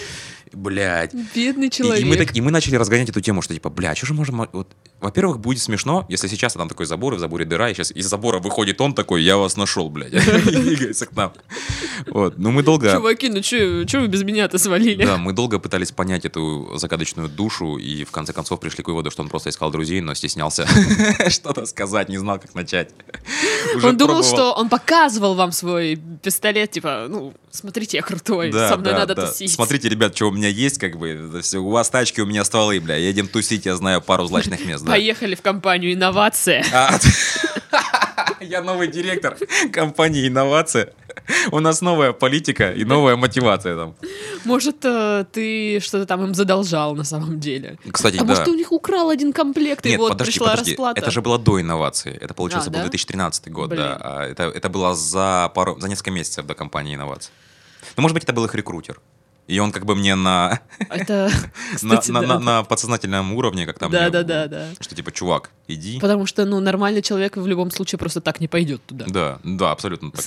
Блядь. 0.54 1.14
Бедный 1.34 1.68
И, 1.68 1.72
человек. 1.72 2.02
и 2.06 2.06
мы 2.06 2.18
так- 2.18 2.36
и 2.36 2.42
мы 2.42 2.52
начали 2.52 2.76
разгонять 2.76 3.10
эту 3.10 3.22
тему, 3.22 3.42
что 3.42 3.54
типа, 3.54 3.70
бля, 3.70 3.96
что 3.96 4.06
же 4.08 4.14
можем... 4.14 4.48
Вот, 4.54 4.68
во-первых, 5.02 5.40
будет 5.40 5.62
смешно, 5.62 6.06
если 6.10 6.28
сейчас 6.28 6.54
там 6.54 6.70
такой 6.70 6.86
забор, 6.86 7.14
и 7.14 7.18
в 7.18 7.20
заборе 7.20 7.46
дыра, 7.46 7.70
и 7.70 7.74
сейчас 7.74 7.92
из 7.92 8.06
забора 8.08 8.40
выходит 8.40 8.80
он 8.82 8.94
такой, 8.94 9.24
я 9.24 9.38
вас 9.38 9.58
нашел, 9.58 9.90
блядь, 9.90 10.14
и 10.48 10.56
двигается 10.56 11.06
к 11.06 11.16
нам. 11.16 11.34
Вот, 12.08 12.38
ну 12.38 12.52
мы 12.52 12.64
долго... 12.64 12.92
Чуваки, 12.92 13.30
ну 13.30 13.42
что 13.44 14.00
вы 14.00 14.08
без 14.08 14.24
меня-то 14.24 14.58
свалили? 14.58 15.04
Да, 15.06 15.18
мы 15.18 15.34
долго 15.34 15.60
пытались 15.60 15.92
понять 15.92 16.26
эту 16.26 16.72
загадочную 16.78 17.30
душу, 17.30 17.78
и 17.78 18.04
в 18.04 18.12
конце 18.12 18.34
концов 18.34 18.60
пришли 18.60 18.84
к 18.84 18.88
выводу, 18.88 19.12
что 19.12 19.22
он 19.24 19.30
просто 19.30 19.50
искал 19.50 19.72
друзей, 19.72 20.02
но 20.02 20.14
стеснялся 20.14 20.68
что-то 21.30 21.66
сказать, 21.66 22.10
не 22.10 22.18
знал, 22.18 22.40
как 22.40 22.54
начать. 22.56 22.92
Уже 23.76 23.88
он 23.88 23.98
думал, 23.98 24.22
пробовал. 24.22 24.36
что 24.36 24.54
он 24.54 24.70
показывал 24.70 25.36
вам 25.36 25.52
свой 25.52 26.00
пистолет, 26.22 26.72
типа, 26.72 27.08
ну, 27.10 27.34
смотрите, 27.52 27.98
я 27.98 28.04
крутой, 28.04 28.52
Да, 28.52 28.70
со 28.70 28.78
мной 28.78 28.94
да, 28.94 29.00
надо 29.00 29.16
да. 29.16 29.28
тусить. 29.28 29.52
Смотрите, 29.52 29.90
ребят, 29.90 30.16
что 30.16 30.28
у 30.28 30.32
меня 30.32 30.48
есть, 30.48 30.78
как 30.78 30.98
бы, 30.98 31.42
всё, 31.42 31.62
у 31.62 31.70
вас 31.70 31.90
тачки, 31.90 32.22
у 32.22 32.26
меня 32.26 32.44
стволы, 32.44 32.80
бля, 32.80 32.96
едем 32.96 33.28
тусить, 33.28 33.66
я 33.66 33.76
знаю 33.76 34.02
пару 34.02 34.26
злачных 34.28 34.66
мест. 34.66 34.86
Поехали 34.86 35.36
в 35.36 35.42
компанию 35.42 35.94
инновация. 35.94 36.64
Я 38.42 38.62
новый 38.62 38.88
директор 38.88 39.38
компании 39.72 40.28
«Инновация». 40.28 40.94
У 41.52 41.60
нас 41.60 41.82
новая 41.82 42.12
политика 42.12 42.72
и 42.72 42.84
новая 42.86 43.16
мотивация 43.16 43.76
там. 43.76 43.96
Может, 44.44 44.84
э, 44.84 45.26
ты 45.32 45.80
что-то 45.80 46.06
там 46.06 46.24
им 46.24 46.34
задолжал 46.36 46.96
на 46.96 47.04
самом 47.04 47.40
деле. 47.40 47.78
Кстати, 47.92 48.18
А 48.18 48.20
да. 48.20 48.26
может, 48.26 48.44
ты 48.46 48.52
у 48.52 48.56
них 48.56 48.72
украл 48.72 49.10
один 49.10 49.34
комплект, 49.34 49.86
и 49.86 49.90
Нет, 49.92 50.00
вот 50.00 50.10
подожди, 50.14 50.32
пришла 50.34 50.52
подожди. 50.52 50.72
расплата? 50.72 51.02
Это 51.02 51.12
же 51.12 51.22
было 51.22 51.40
до 51.40 51.60
инновации. 51.62 52.18
Это, 52.22 52.34
получается, 52.34 52.70
А, 52.70 52.74
был 52.74 52.80
да? 52.80 52.84
2013 52.90 53.52
год, 53.52 53.70
Блин. 53.70 53.82
да. 53.82 53.98
А 54.02 54.24
это, 54.26 54.44
это 54.44 54.70
было 54.70 54.94
за, 54.96 55.52
пару, 55.56 55.80
за 55.80 55.88
несколько 55.88 56.12
месяцев 56.12 56.46
до 56.46 56.54
компании 56.54 56.96
«Инновации». 56.96 57.32
Ну, 57.98 58.02
может 58.02 58.14
быть, 58.14 58.24
это 58.24 58.34
был 58.34 58.46
их 58.46 58.54
рекрутер. 58.56 59.00
И 59.48 59.60
он 59.60 59.72
как 59.72 59.86
бы 59.86 59.96
мне 59.96 60.16
на, 60.16 60.60
Это, 60.90 61.30
на, 61.84 61.98
кстати, 61.98 62.12
на, 62.12 62.22
да. 62.22 62.28
на- 62.28 62.40
на 62.40 62.64
подсознательном 62.64 63.34
уровне, 63.34 63.66
как 63.66 63.78
там 63.78 63.92
Да, 63.92 64.02
мне, 64.02 64.10
да, 64.10 64.24
да, 64.24 64.48
да. 64.48 64.66
что 64.80 64.96
типа, 64.96 65.12
чувак, 65.12 65.52
иди. 65.68 66.00
Потому 66.00 66.26
что, 66.26 66.46
ну, 66.46 66.60
нормальный 66.60 67.02
человек 67.02 67.38
в 67.38 67.46
любом 67.46 67.70
случае 67.70 68.00
просто 68.00 68.22
так 68.22 68.40
не 68.40 68.48
пойдет 68.48 68.82
туда. 68.86 69.06
Да, 69.08 69.40
да, 69.44 69.72
абсолютно 69.72 70.12
так. 70.12 70.26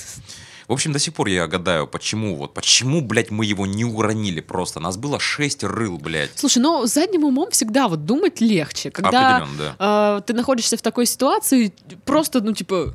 В 0.69 0.73
общем, 0.73 0.93
до 0.93 0.99
сих 0.99 1.15
пор 1.15 1.27
я 1.29 1.47
гадаю, 1.47 1.87
почему, 1.87 2.35
вот, 2.35 2.53
почему, 2.53 3.01
блядь, 3.01 3.31
мы 3.31 3.43
его 3.43 3.65
не 3.65 3.85
уронили 3.85 4.39
просто. 4.39 4.79
Нас 4.79 4.97
было 4.97 5.19
шесть 5.19 5.63
рыл, 5.63 5.97
блядь. 5.97 6.29
Слушай, 6.35 6.59
но 6.59 6.85
задним 6.85 7.23
умом 7.23 7.49
всегда 7.49 7.87
вот 7.87 8.05
думать 8.05 8.39
легче. 8.39 8.91
Когда 8.91 9.47
да. 9.57 10.19
э, 10.19 10.21
ты 10.27 10.33
находишься 10.33 10.77
в 10.77 10.83
такой 10.83 11.07
ситуации, 11.07 11.73
просто, 12.05 12.41
ну, 12.41 12.53
типа... 12.53 12.93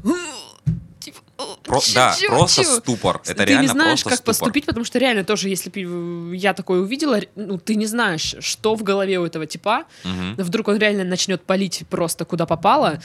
Про- 1.65 1.81
чё- 1.81 1.95
да, 1.95 2.17
чё- 2.19 2.29
просто 2.29 2.63
чё? 2.63 2.77
ступор. 2.79 3.21
Это 3.25 3.35
ты 3.35 3.45
реально 3.45 3.63
не 3.63 3.69
знаешь, 3.69 4.03
просто 4.03 4.11
как 4.11 4.19
ступор. 4.19 4.35
поступить, 4.35 4.67
потому 4.67 4.85
что 4.85 4.99
реально 4.99 5.25
тоже, 5.25 5.49
если 5.49 5.69
бы 5.71 6.37
я 6.37 6.55
такое 6.55 6.81
увидела, 6.81 7.21
ну, 7.35 7.59
ты 7.59 7.75
не 7.75 7.87
знаешь, 7.87 8.37
что 8.41 8.75
в 8.77 8.83
голове 8.85 9.19
у 9.19 9.25
этого 9.27 9.47
типа. 9.47 9.85
Мгм. 10.05 10.37
Вдруг 10.37 10.69
он 10.69 10.77
реально 10.79 11.05
начнет 11.05 11.43
палить 11.43 11.83
просто 11.91 12.25
куда 12.25 12.47
попало. 12.47 13.01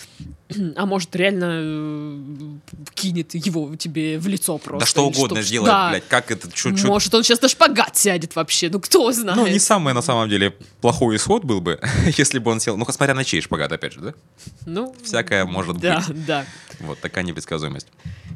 А 0.76 0.86
может, 0.88 1.16
реально 1.16 1.60
э, 1.62 2.58
кинет 2.96 3.36
его 3.36 3.76
тебе 3.76 4.18
в 4.18 4.28
лицо 4.28 4.58
просто. 4.58 4.80
Да 4.80 4.90
что 4.90 5.06
угодно 5.08 5.38
чтоб- 5.38 5.46
сделает, 5.46 5.70
Да. 5.72 5.90
блядь, 5.92 6.08
как 6.08 6.32
это, 6.32 6.52
чё- 6.52 6.72
Может, 6.88 7.14
он 7.14 7.24
сейчас 7.24 7.42
на 7.42 7.48
шпагат 7.50 7.96
сядет 7.98 8.36
вообще, 8.36 8.70
ну 8.70 8.80
кто 8.80 9.12
знает. 9.12 9.38
Ну, 9.38 9.46
не 9.48 9.60
самый, 9.60 9.94
на 9.94 10.02
самом 10.02 10.28
деле, 10.28 10.52
плохой 10.82 11.16
исход 11.18 11.44
был 11.44 11.62
бы, 11.62 11.80
если 12.18 12.40
бы 12.40 12.50
он 12.52 12.60
сел. 12.60 12.78
Ну, 12.78 12.86
смотря 12.86 13.14
на 13.14 13.24
чей 13.24 13.42
шпагат, 13.42 13.72
опять 13.72 13.94
же, 13.94 14.00
да? 14.00 14.14
Ну, 14.66 14.96
Всякое 15.04 15.46
может 15.46 15.78
да, 15.78 16.04
быть. 16.08 16.26
да. 16.26 16.46
Вот 16.80 17.00
такая 17.00 17.24
непредсказуемость. 17.24 17.88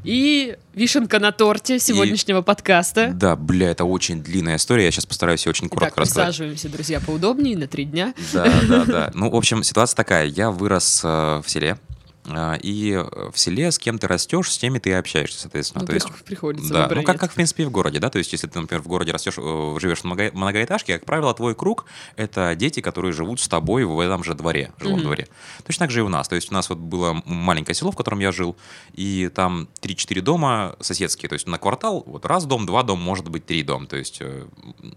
И 0.04 0.58
вишенка 0.74 1.20
на 1.20 1.32
торте 1.32 1.80
сегодняшнего 1.80 2.42
подкаста. 2.42 3.12
Да, 3.14 3.36
бля, 3.36 3.70
это 3.70 3.86
очень 3.86 4.22
длинная 4.22 4.58
история. 4.58 4.86
Я 4.86 4.92
сейчас 4.92 5.06
постараюсь 5.06 5.46
ее 5.46 5.52
очень 5.52 5.68
Итак, 5.68 5.80
коротко 5.80 6.02
рассказать. 6.02 6.28
присаживаемся, 6.28 6.70
друзья, 6.70 7.00
поудобнее 7.00 7.58
на 7.58 7.68
три 7.68 7.86
дня. 7.86 8.14
Да, 8.34 8.52
да, 8.68 8.86
да. 8.86 9.12
Ну, 9.14 9.30
в 9.30 9.36
общем, 9.36 9.64
ситуация 9.64 9.96
такая. 9.96 10.26
Я 10.26 10.52
вырос 10.52 11.02
э, 11.04 11.42
в 11.44 11.50
селе. 11.50 11.78
Э, 12.26 12.58
И 12.62 12.92
э, 12.92 13.30
в 13.32 13.38
селе 13.40 13.72
с 13.72 13.78
кем 13.80 14.00
ты 14.00 14.08
растешь, 14.08 14.52
с 14.52 14.58
теми 14.58 14.80
ты 14.80 14.90
и 14.92 14.94
общаешься, 14.94 15.40
соответственно. 15.40 15.82
Ну, 15.82 15.88
То 15.88 15.94
есть, 15.94 16.08
прих- 16.08 16.24
приходится 16.24 16.74
да, 16.74 16.90
ну 16.94 17.04
как, 17.04 17.20
как 17.20 17.32
в 17.32 17.36
принципе 17.36 17.64
и 17.64 17.66
в 17.66 17.72
городе, 17.72 18.00
да, 18.00 18.10
то 18.10 18.18
есть 18.18 18.32
если 18.32 18.48
ты, 18.48 18.60
например, 18.60 18.82
в 18.82 18.88
городе 18.88 19.12
растешь, 19.12 19.36
э, 19.38 19.78
живешь 19.80 20.00
в 20.00 20.04
много- 20.06 20.32
многоэтажке, 20.34 20.94
как 20.98 21.06
правило, 21.06 21.34
твой 21.34 21.56
круг— 21.56 21.86
это 22.16 22.56
дети, 22.56 22.80
которые 22.80 23.12
живут 23.14 23.40
с 23.40 23.48
тобой 23.48 23.84
в 23.86 24.00
этом 24.00 24.24
же 24.24 24.34
дворе, 24.36 24.72
жилом 24.80 24.96
Мгм. 24.96 25.04
дворе. 25.04 25.28
Точно 25.66 25.86
так 25.86 25.92
же 25.92 26.00
и 26.00 26.04
у 26.04 26.10
нас, 26.10 26.28
то 26.28 26.36
есть 26.36 26.52
у 26.52 26.54
нас 26.54 26.70
вот 26.70 26.78
было 26.78 27.22
маленькое 27.26 27.76
село, 27.76 27.92
в 27.92 27.96
котором 27.96 28.20
я 28.20 28.32
жил, 28.32 28.56
и 28.94 29.30
там 29.34 29.68
3-4 29.82 30.22
дома 30.22 30.76
соседские, 30.80 31.30
то 31.30 31.34
есть 31.34 31.48
на 31.48 31.58
квартал 31.58 32.04
вот 32.06 32.26
раз 32.26 32.46
дом, 32.46 32.66
два 32.66 32.84
дом, 32.84 33.00
может 33.02 33.28
быть 33.30 33.46
три 33.46 33.64
дом, 33.64 33.88
то 33.88 33.96
есть 33.98 34.18
э, 34.22 34.46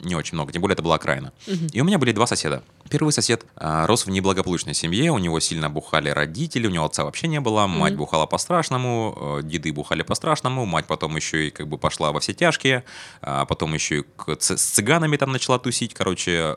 не 0.02 0.14
очень 0.14 0.34
много, 0.36 0.52
тем 0.52 0.62
более 0.62 0.74
это 0.74 0.82
была 0.82 0.96
окраина. 0.96 1.32
Мгм. 1.46 1.66
И 1.72 1.80
у 1.80 1.84
меня 1.84 1.98
были 1.98 2.12
два 2.12 2.26
соседа. 2.26 2.62
Первый 2.88 3.10
сосед 3.12 3.44
а, 3.56 3.86
рос 3.86 4.06
в 4.06 4.10
неблагополучной 4.10 4.74
семье, 4.74 5.10
у 5.10 5.18
него 5.18 5.40
сильно 5.40 5.68
бухали 5.70 6.08
родители, 6.08 6.66
у 6.66 6.70
него 6.70 6.84
отца 6.84 7.04
вообще 7.04 7.26
не 7.28 7.40
было, 7.40 7.66
мать 7.66 7.92
Мгм. 7.92 7.98
бухала 8.00 8.26
по-страшному, 8.26 9.38
э, 9.40 9.42
деды 9.44 9.72
бухали 9.72 10.02
по-страшному, 10.02 10.64
мать 10.66 10.86
потом 10.86 11.16
еще 11.16 11.48
и 11.48 11.50
как 11.50 11.68
бы 11.68 11.78
пошла 11.78 12.12
во 12.12 12.20
все 12.20 12.32
тяжкие, 12.34 12.84
а 13.22 13.44
потом 13.44 13.74
еще 13.74 13.98
и 14.00 14.02
к 14.16 14.36
ц- 14.36 14.56
с 14.56 14.62
цыганами 14.62 15.16
там 15.16 15.32
начала 15.32 15.58
тусить, 15.58 15.94
короче, 15.94 16.56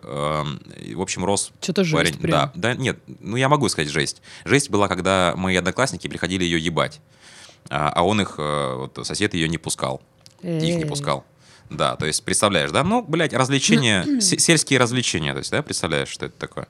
и, 0.77 0.95
в 0.95 1.01
общем, 1.01 1.25
рос 1.25 1.51
Что-то 1.61 1.83
жесть 1.83 1.95
парень. 1.95 2.17
прям. 2.19 2.31
Да, 2.31 2.51
да, 2.55 2.73
нет, 2.75 2.99
ну 3.19 3.35
я 3.35 3.49
могу 3.49 3.67
сказать 3.69 3.89
жесть. 3.89 4.21
Жесть 4.45 4.69
была, 4.69 4.87
когда 4.87 5.33
мои 5.35 5.55
одноклассники 5.55 6.07
приходили 6.07 6.43
ее 6.43 6.59
ебать, 6.59 7.01
а, 7.69 7.89
а 7.89 8.03
он 8.03 8.21
их, 8.21 8.35
э, 8.37 8.75
вот, 8.75 9.05
сосед 9.05 9.33
ее 9.33 9.47
не 9.49 9.57
пускал, 9.57 10.01
их 10.41 10.75
не 10.77 10.85
пускал. 10.85 11.25
Да, 11.69 11.95
то 11.95 12.05
есть, 12.05 12.23
представляешь, 12.25 12.71
да? 12.71 12.83
Ну, 12.83 13.01
блядь, 13.03 13.33
развлечения, 13.33 14.19
се- 14.21 14.39
сельские 14.39 14.79
развлечения, 14.79 15.33
то 15.33 15.39
есть, 15.39 15.51
да, 15.51 15.61
представляешь, 15.61 16.09
что 16.09 16.25
это 16.25 16.35
такое? 16.39 16.67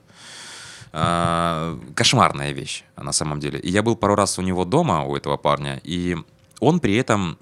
А, 0.92 1.78
кошмарная 1.94 2.52
вещь, 2.52 2.84
на 2.96 3.12
самом 3.12 3.40
деле. 3.40 3.58
И 3.60 3.70
я 3.70 3.82
был 3.82 3.96
пару 3.96 4.14
раз 4.16 4.38
у 4.38 4.42
него 4.42 4.64
дома, 4.64 5.04
у 5.04 5.16
этого 5.16 5.36
парня, 5.36 5.80
и 5.84 6.16
он 6.58 6.80
при 6.80 6.94
этом 6.96 7.38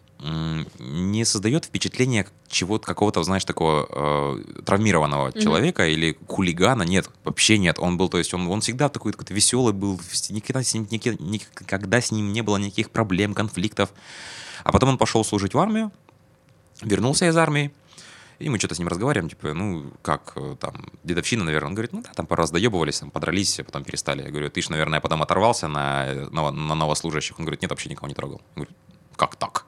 не 0.81 1.25
создает 1.25 1.65
впечатление 1.67 2.27
чего-то, 2.49 2.85
какого-то, 2.87 3.23
знаешь, 3.23 3.45
такого 3.45 3.87
э, 3.89 4.63
травмированного 4.67 5.31
человека 5.41 5.87
или 5.87 6.19
хулигана. 6.27 6.83
Нет, 6.83 7.09
вообще 7.23 7.57
нет. 7.57 7.79
Он 7.79 7.97
был, 7.97 8.09
то 8.09 8.19
есть, 8.19 8.35
он, 8.35 8.49
он 8.49 8.61
всегда 8.61 8.89
такой 8.89 9.13
какой-то 9.13 9.33
веселый 9.33 9.73
был, 9.73 10.01
никогда 10.31 10.65
с, 10.65 10.75
ним, 10.75 10.89
нике- 10.91 11.17
никогда 11.21 12.01
с 12.01 12.11
ним 12.11 12.33
не 12.33 12.43
было 12.43 12.57
никаких 12.57 12.91
проблем, 12.91 13.33
конфликтов. 13.33 13.91
А 14.65 14.73
потом 14.73 14.89
он 14.89 14.99
пошел 14.99 15.25
служить 15.25 15.55
в 15.55 15.59
армию, 15.61 15.93
вернулся 16.83 17.27
из 17.27 17.37
армии, 17.37 17.73
и 18.39 18.49
мы 18.49 18.59
что-то 18.59 18.77
с 18.77 18.79
ним 18.79 18.89
разговариваем, 18.89 19.29
типа, 19.29 19.53
ну, 19.53 19.93
как 20.03 20.33
э, 20.37 20.57
там, 20.61 20.75
дедовщина, 21.03 21.43
наверное. 21.43 21.69
Он 21.69 21.75
говорит, 21.75 21.93
ну 21.93 22.03
да, 22.03 22.11
там 22.15 22.27
пару 22.27 22.43
раз 22.43 22.53
доебывались, 22.53 23.01
там, 23.01 23.11
подрались, 23.11 23.59
а 23.59 23.65
потом 23.65 23.83
перестали. 23.83 24.23
Я 24.23 24.31
говорю, 24.31 24.49
ты 24.49 24.63
ж, 24.63 24.69
наверное, 24.69 25.01
потом 25.01 25.23
оторвался 25.23 25.67
на, 25.67 26.07
э, 26.07 26.29
на, 26.31 26.51
на 26.53 26.75
новослужащих. 26.77 27.39
Он 27.39 27.45
говорит, 27.45 27.63
нет, 27.63 27.71
вообще 27.71 27.91
никого 27.91 28.07
не 28.07 28.15
трогал. 28.15 28.41
Я 28.55 28.63
говорю, 28.63 28.73
как 29.17 29.35
так? 29.35 29.67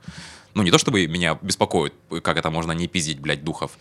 Ну, 0.54 0.62
не 0.62 0.70
то 0.70 0.78
чтобы 0.78 1.06
меня 1.08 1.36
беспокоит, 1.42 1.94
как 2.22 2.36
это 2.36 2.50
можно 2.50 2.70
не 2.72 2.86
пиздить, 2.86 3.18
блядь, 3.18 3.42
духов. 3.42 3.72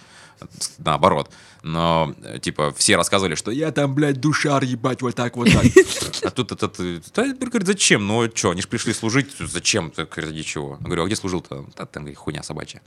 Наоборот. 0.77 1.31
Но, 1.61 2.13
э, 2.23 2.39
типа, 2.39 2.73
все 2.77 2.95
рассказывали, 2.95 3.35
что 3.35 3.51
я 3.51 3.71
там, 3.71 3.93
блядь, 3.93 4.19
душар, 4.19 4.63
ебать, 4.63 5.01
вот 5.01 5.15
так, 5.15 5.35
вот 5.35 5.49
так. 5.51 5.65
А 6.23 6.29
тут 6.31 6.51
этот... 6.51 6.77
говорит, 6.77 7.67
зачем? 7.67 8.07
Ну, 8.07 8.29
что, 8.33 8.51
они 8.51 8.61
же 8.61 8.67
пришли 8.67 8.93
служить, 8.93 9.35
зачем? 9.39 9.91
Так, 9.91 10.17
ради 10.17 10.43
чего? 10.43 10.77
Я 10.79 10.85
говорю, 10.85 11.03
а 11.03 11.05
где 11.05 11.15
служил-то? 11.15 11.65
Там, 11.91 12.13
хуйня 12.15 12.43
собачья. 12.43 12.81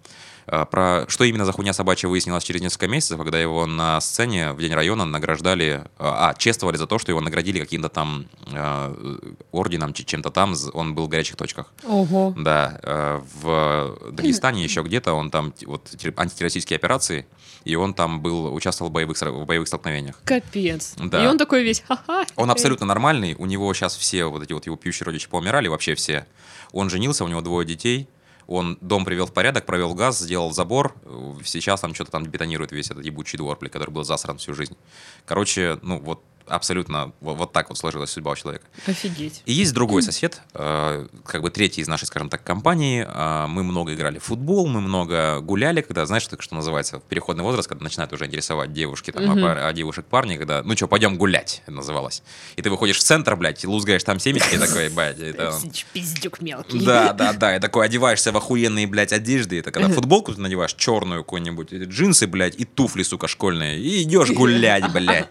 А, 0.46 0.64
Про 0.64 1.06
что 1.08 1.24
именно 1.24 1.44
за 1.44 1.52
хуйня 1.52 1.72
собачья 1.72 2.08
выяснилось 2.08 2.44
через 2.44 2.60
несколько 2.60 2.88
месяцев, 2.88 3.18
когда 3.18 3.40
его 3.40 3.66
на 3.66 4.00
сцене 4.00 4.52
в 4.52 4.58
День 4.58 4.74
района 4.74 5.04
награждали, 5.04 5.84
а, 5.98 6.30
а, 6.30 6.34
чествовали 6.34 6.76
за 6.76 6.86
то, 6.86 6.98
что 6.98 7.12
его 7.12 7.20
наградили 7.20 7.60
каким-то 7.60 7.88
там 7.88 8.26
э, 8.46 9.18
орденом, 9.52 9.92
чем-то 9.92 10.30
там, 10.30 10.54
он 10.72 10.94
был 10.94 11.06
в 11.06 11.08
горячих 11.08 11.36
точках. 11.36 11.72
Ого. 11.84 12.34
Да, 12.36 12.80
э, 12.82 13.20
в 13.42 14.12
Дагестане 14.12 14.64
еще 14.64 14.82
где-то 14.82 15.12
он 15.12 15.30
там 15.30 15.52
вот 15.66 15.88
те- 15.96 16.12
антитеррористические 16.16 16.76
операции, 16.76 17.26
и 17.64 17.74
он 17.74 17.94
там 17.94 18.20
был 18.20 18.52
участвовал 18.52 18.90
в 18.90 18.92
боевых 18.92 19.20
в 19.20 19.44
боевых 19.44 19.68
столкновениях. 19.68 20.20
Капец. 20.24 20.94
Да. 20.96 21.24
И 21.24 21.26
он 21.26 21.38
такой 21.38 21.62
весь, 21.62 21.80
ха-ха. 21.80 22.24
Он 22.36 22.50
абсолютно 22.50 22.86
нормальный, 22.86 23.34
у 23.38 23.46
него 23.46 23.72
сейчас 23.74 23.96
все 23.96 24.26
вот 24.26 24.42
эти 24.42 24.52
вот 24.52 24.66
его 24.66 24.76
пьющие 24.76 25.04
родичи 25.04 25.28
поумирали, 25.28 25.68
вообще 25.68 25.94
все. 25.94 26.26
Он 26.72 26.90
женился, 26.90 27.24
у 27.24 27.28
него 27.28 27.40
двое 27.40 27.66
детей, 27.66 28.08
он 28.46 28.78
дом 28.80 29.04
привел 29.04 29.26
в 29.26 29.32
порядок, 29.32 29.66
провел 29.66 29.94
газ, 29.94 30.18
сделал 30.18 30.52
забор, 30.52 30.94
э, 31.04 31.34
сейчас 31.44 31.80
там 31.80 31.94
что-то 31.94 32.10
там 32.10 32.24
бетонирует 32.24 32.72
весь 32.72 32.90
этот 32.90 33.04
ебучий 33.04 33.36
двор, 33.36 33.56
блядь, 33.58 33.72
который 33.72 33.90
был 33.90 34.04
засран 34.04 34.38
всю 34.38 34.54
жизнь. 34.54 34.76
Короче, 35.24 35.78
ну 35.82 35.98
вот 35.98 36.22
абсолютно 36.46 37.12
вот, 37.20 37.36
вот 37.38 37.52
так 37.52 37.68
вот 37.68 37.78
сложилась 37.78 38.10
судьба 38.10 38.32
у 38.32 38.36
человека. 38.36 38.64
Офигеть. 38.86 39.42
И 39.46 39.52
есть 39.52 39.72
другой 39.72 40.02
сосед, 40.02 40.40
э, 40.54 41.06
как 41.24 41.42
бы 41.42 41.50
третий 41.50 41.80
из 41.80 41.88
нашей, 41.88 42.06
скажем 42.06 42.28
так, 42.28 42.42
компании. 42.44 43.06
Э, 43.08 43.46
Мы 43.48 43.62
много 43.64 43.94
играли 43.94 44.18
в 44.18 44.24
футбол, 44.24 44.66
мы 44.66 44.80
много 44.80 45.40
гуляли, 45.40 45.80
когда, 45.82 46.06
знаешь, 46.06 46.22
что, 46.22 46.40
что 46.40 46.54
называется, 46.54 47.00
переходный 47.08 47.44
возраст, 47.44 47.68
когда 47.68 47.84
начинают 47.84 48.12
уже 48.12 48.26
интересовать 48.26 48.72
девушки, 48.72 49.10
там, 49.10 49.24
а, 49.30 49.34
Мгм. 49.34 49.42
пар- 49.42 49.58
а 49.58 49.72
девушек 49.72 50.06
парни, 50.06 50.36
когда, 50.36 50.62
ну 50.62 50.76
что, 50.76 50.88
пойдем 50.88 51.16
гулять, 51.16 51.62
это 51.66 51.72
называлось. 51.72 52.22
И 52.56 52.62
ты 52.62 52.70
выходишь 52.70 52.98
в 52.98 53.02
центр, 53.02 53.36
блядь, 53.36 53.64
и 53.64 53.66
лузгаешь 53.66 54.04
там 54.04 54.18
семечки, 54.18 54.54
и 54.54 54.58
такой, 54.58 54.88
блядь, 54.88 55.18
это... 55.20 55.54
Пиздюк 55.92 56.40
мелкий. 56.40 56.84
Да, 56.84 57.12
да, 57.18 57.32
да, 57.32 57.56
и 57.56 57.60
такой 57.60 57.86
одеваешься 57.86 58.32
в 58.32 58.36
охуенные, 58.36 58.86
блядь, 58.86 59.12
одежды. 59.12 59.58
Это 59.58 59.70
когда 59.70 59.88
футболку 59.88 60.34
ты 60.34 60.40
надеваешь 60.40 60.74
черную 60.74 61.22
какую-нибудь, 61.24 61.72
джинсы, 61.72 62.26
блядь, 62.26 62.56
и 62.56 62.64
туфли, 62.64 63.02
сука, 63.02 63.28
школьные. 63.28 63.78
И 63.80 64.02
идешь 64.02 64.30
гулять, 64.30 64.90
блядь. 64.92 65.28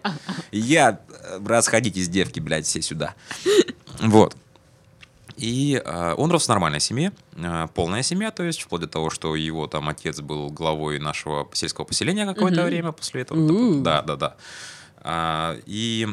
Я, 0.52 1.00
расходитесь, 1.46 2.10
девки, 2.10 2.40
блядь, 2.40 2.66
все 2.66 2.82
сюда. 2.82 3.16
Вот. 4.00 4.36
И 5.38 5.82
э, 5.84 6.14
он 6.18 6.32
рос 6.32 6.46
в 6.46 6.50
нормальной 6.50 6.80
семье, 6.80 7.12
э, 7.36 7.68
полная 7.74 8.04
семья, 8.04 8.32
то 8.32 8.44
есть 8.44 8.62
вплоть 8.62 8.82
до 8.82 8.88
того, 8.88 9.10
что 9.10 9.36
его 9.36 9.68
там 9.68 9.90
отец 9.90 10.22
был 10.22 10.50
главой 10.50 11.00
нашего 11.00 11.50
сельского 11.54 11.86
поселения 11.86 12.26
какое-то 12.26 12.62
Мгм. 12.62 12.70
время 12.70 12.92
после 12.92 13.22
этого. 13.22 13.40
У. 13.40 13.82
Да, 13.82 14.02
да, 14.02 14.16
да. 14.16 14.36
А, 14.98 15.58
и 15.66 16.08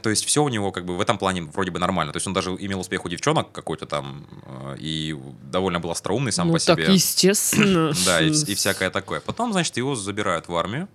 то 0.00 0.10
есть 0.10 0.24
все 0.24 0.44
у 0.44 0.48
него 0.48 0.70
как 0.70 0.84
бы 0.84 0.96
в 0.96 1.00
этом 1.00 1.18
плане 1.18 1.42
вроде 1.42 1.72
бы 1.72 1.80
нормально. 1.80 2.12
То 2.12 2.18
есть 2.18 2.26
он 2.28 2.32
даже 2.32 2.50
имел 2.50 2.78
успех 2.78 3.04
у 3.04 3.08
девчонок 3.08 3.50
какой-то 3.50 3.86
там 3.86 4.26
э, 4.46 4.76
и 4.78 5.18
довольно 5.50 5.80
был 5.80 5.90
остроумный 5.90 6.30
сам 6.30 6.46
ну, 6.48 6.52
по 6.52 6.60
себе. 6.60 6.84
так 6.84 6.94
естественно. 6.94 7.92
Да, 8.06 8.20
и, 8.20 8.30
и 8.30 8.54
всякое 8.54 8.90
такое. 8.90 9.20
Потом, 9.20 9.52
значит, 9.52 9.76
его 9.76 9.96
забирают 9.96 10.46
в 10.46 10.56
армию. 10.56 10.88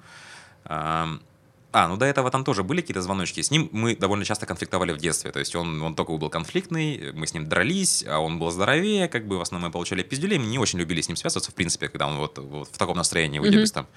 А, 1.78 1.90
ну 1.90 1.98
до 1.98 2.06
этого 2.06 2.32
там 2.32 2.46
тоже 2.46 2.64
были 2.64 2.80
какие-то 2.80 3.02
звоночки. 3.02 3.42
С 3.42 3.52
ним 3.52 3.68
мы 3.74 3.98
довольно 3.98 4.24
часто 4.24 4.46
конфликтовали 4.46 4.94
в 4.94 4.98
детстве. 4.98 5.32
То 5.32 5.40
есть 5.40 5.54
он, 5.58 5.82
он 5.82 5.94
только 5.94 6.16
был 6.16 6.30
конфликтный, 6.30 7.12
мы 7.12 7.28
с 7.28 7.34
ним 7.34 7.50
дрались, 7.50 8.06
а 8.08 8.20
он 8.20 8.40
был 8.40 8.50
здоровее, 8.50 9.10
как 9.10 9.28
бы 9.28 9.38
в 9.38 9.42
основном 9.42 9.68
мы 9.68 9.74
получали 9.74 10.02
пиздюлей. 10.02 10.38
Мы 10.38 10.46
не 10.46 10.58
очень 10.58 10.80
любили 10.80 11.02
с 11.02 11.10
ним 11.10 11.18
связываться, 11.18 11.52
в 11.52 11.54
принципе, 11.54 11.90
когда 11.90 12.08
он 12.08 12.16
вот, 12.16 12.38
вот 12.38 12.70
в 12.72 12.78
таком 12.78 12.96
настроении 12.96 13.40
выебистом. 13.40 13.88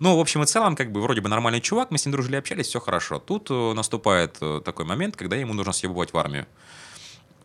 Ну, 0.00 0.16
в 0.16 0.20
общем 0.20 0.42
и 0.42 0.46
целом, 0.46 0.74
как 0.74 0.90
бы 0.90 1.00
вроде 1.00 1.20
бы 1.20 1.28
нормальный 1.28 1.60
чувак, 1.60 1.92
мы 1.92 1.98
с 1.98 2.06
ним 2.06 2.12
дружили, 2.12 2.34
общались, 2.34 2.66
все 2.66 2.80
хорошо. 2.80 3.20
Тут 3.20 3.52
э, 3.52 3.72
наступает 3.72 4.38
э, 4.40 4.60
такой 4.64 4.84
момент, 4.84 5.14
когда 5.14 5.36
ему 5.36 5.54
нужно 5.54 5.72
съебывать 5.72 6.12
в 6.12 6.18
армию. 6.18 6.48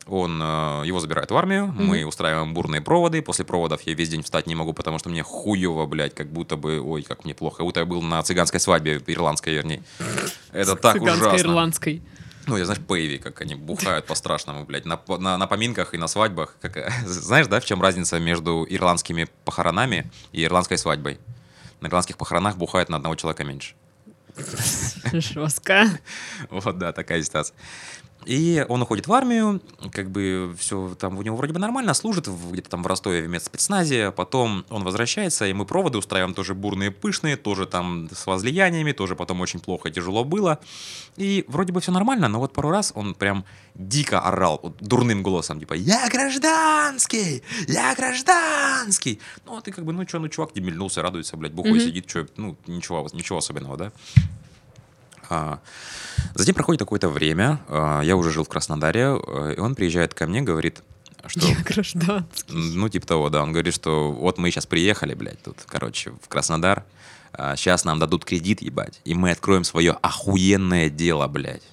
Он, 0.07 0.41
э, 0.41 0.83
его 0.85 0.99
забирают 0.99 1.31
в 1.31 1.37
армию, 1.37 1.67
мы 1.67 2.05
устраиваем 2.05 2.53
бурные 2.53 2.81
проводы. 2.81 3.21
После 3.21 3.45
проводов 3.45 3.81
я 3.81 3.93
весь 3.93 4.09
день 4.09 4.23
встать 4.23 4.47
не 4.47 4.55
могу, 4.55 4.73
потому 4.73 4.99
что 4.99 5.09
мне 5.09 5.23
хуево, 5.23 5.85
блядь, 5.85 6.15
как 6.15 6.31
будто 6.31 6.55
бы, 6.55 6.79
ой, 6.81 7.03
как 7.03 7.25
мне 7.25 7.33
плохо. 7.33 7.57
Как 7.57 7.65
будто 7.65 7.81
я 7.81 7.85
был 7.85 8.01
на 8.01 8.23
цыганской 8.23 8.59
свадьбе, 8.59 9.01
ирландской, 9.05 9.53
вернее. 9.53 9.83
Это 10.51 10.75
так 10.75 10.93
Цыганской, 10.93 11.27
ужасно. 11.27 11.45
ирландской. 11.45 12.01
Ну, 12.47 12.55
я 12.55 12.63
знаешь, 12.63 12.81
пейви, 12.81 13.17
как 13.17 13.41
они 13.41 13.55
бухают 13.55 14.05
по-страшному, 14.05 14.63
блядь, 14.63 14.85
на, 14.85 14.97
на, 15.19 15.37
на 15.37 15.47
поминках 15.47 15.93
и 15.93 15.97
на 15.97 16.07
свадьбах. 16.07 16.55
Как, 16.61 16.91
знаешь, 17.05 17.47
да, 17.47 17.59
в 17.59 17.65
чем 17.65 17.81
разница 17.81 18.19
между 18.19 18.65
ирландскими 18.69 19.27
похоронами 19.43 20.09
и 20.31 20.43
ирландской 20.45 20.77
свадьбой? 20.77 21.19
На 21.81 21.87
ирландских 21.87 22.17
похоронах 22.17 22.55
бухают 22.55 22.87
на 22.89 22.95
одного 22.95 23.15
человека 23.15 23.43
меньше. 23.43 23.75
Жестко. 25.11 25.87
Вот, 26.49 26.77
да, 26.77 26.93
такая 26.93 27.21
ситуация. 27.21 27.55
И 28.27 28.65
он 28.67 28.81
уходит 28.81 29.07
в 29.07 29.13
армию, 29.13 29.61
как 29.93 30.11
бы 30.11 30.53
все 30.59 30.93
там 30.99 31.17
у 31.17 31.21
него 31.21 31.37
вроде 31.37 31.53
бы 31.53 31.59
нормально, 31.59 31.93
служит 31.93 32.27
где-то 32.27 32.69
там 32.69 32.83
в 32.83 32.87
Ростове 32.87 33.21
в 33.21 33.29
медспецназе, 33.29 34.11
потом 34.11 34.65
он 34.69 34.83
возвращается, 34.83 35.47
и 35.47 35.53
мы 35.53 35.65
проводы 35.65 35.97
устраиваем 35.97 36.33
тоже 36.33 36.53
бурные, 36.53 36.91
пышные, 36.91 37.37
тоже 37.37 37.65
там 37.65 38.09
с 38.11 38.27
возлияниями, 38.27 38.91
тоже 38.91 39.15
потом 39.15 39.39
очень 39.39 39.61
плохо, 39.61 39.89
тяжело 39.89 40.25
было. 40.25 40.59
И 41.15 41.45
вроде 41.47 41.71
бы 41.71 41.79
все 41.79 41.93
нормально, 41.93 42.27
но 42.27 42.39
вот 42.39 42.51
пару 42.51 42.69
раз 42.69 42.91
он 42.95 43.15
прям 43.15 43.45
дико 43.75 44.19
орал 44.19 44.59
вот 44.61 44.75
дурным 44.81 45.23
голосом, 45.23 45.61
типа 45.61 45.73
«Я 45.73 46.09
гражданский! 46.09 47.43
Я 47.69 47.95
гражданский!» 47.95 49.21
Ну, 49.45 49.55
а 49.55 49.61
ты 49.61 49.71
как 49.71 49.85
бы, 49.85 49.93
ну 49.93 50.05
что, 50.05 50.19
ну 50.19 50.27
чувак 50.27 50.51
демельнулся, 50.53 51.01
радуется, 51.01 51.37
блядь, 51.37 51.53
бухой 51.53 51.71
Мгм. 51.71 51.79
сидит, 51.79 52.09
что, 52.09 52.27
ну, 52.35 52.57
ничего, 52.67 53.07
ничего 53.13 53.37
особенного, 53.37 53.77
да? 53.77 53.91
А, 55.29 55.59
Затем 56.33 56.55
проходит 56.55 56.79
какое-то 56.79 57.09
время, 57.09 57.59
а, 57.67 58.01
я 58.01 58.15
уже 58.15 58.31
жил 58.31 58.43
в 58.43 58.49
Краснодаре, 58.49 59.19
э, 59.25 59.55
и 59.57 59.59
он 59.59 59.75
приезжает 59.75 60.13
ко 60.13 60.27
мне, 60.27 60.41
говорит, 60.41 60.81
что... 61.25 61.47
Я 61.47 61.55
граждан. 61.63 62.25
Ну, 62.49 62.89
типа 62.89 63.05
того, 63.05 63.29
да. 63.29 63.43
Он 63.43 63.51
говорит, 63.51 63.73
что 63.73 64.11
вот 64.11 64.37
мы 64.37 64.49
сейчас 64.49 64.65
приехали, 64.65 65.13
блядь, 65.13 65.41
тут, 65.41 65.57
короче, 65.67 66.11
в 66.23 66.27
Краснодар. 66.29 66.85
сейчас 67.55 67.83
нам 67.85 67.99
дадут 67.99 68.23
кредит, 68.23 68.61
ебать, 68.61 69.01
и 69.03 69.13
мы 69.13 69.31
откроем 69.31 69.63
свое 69.63 69.91
охуенное 70.01 70.89
дело, 70.89 71.27
блядь. 71.27 71.63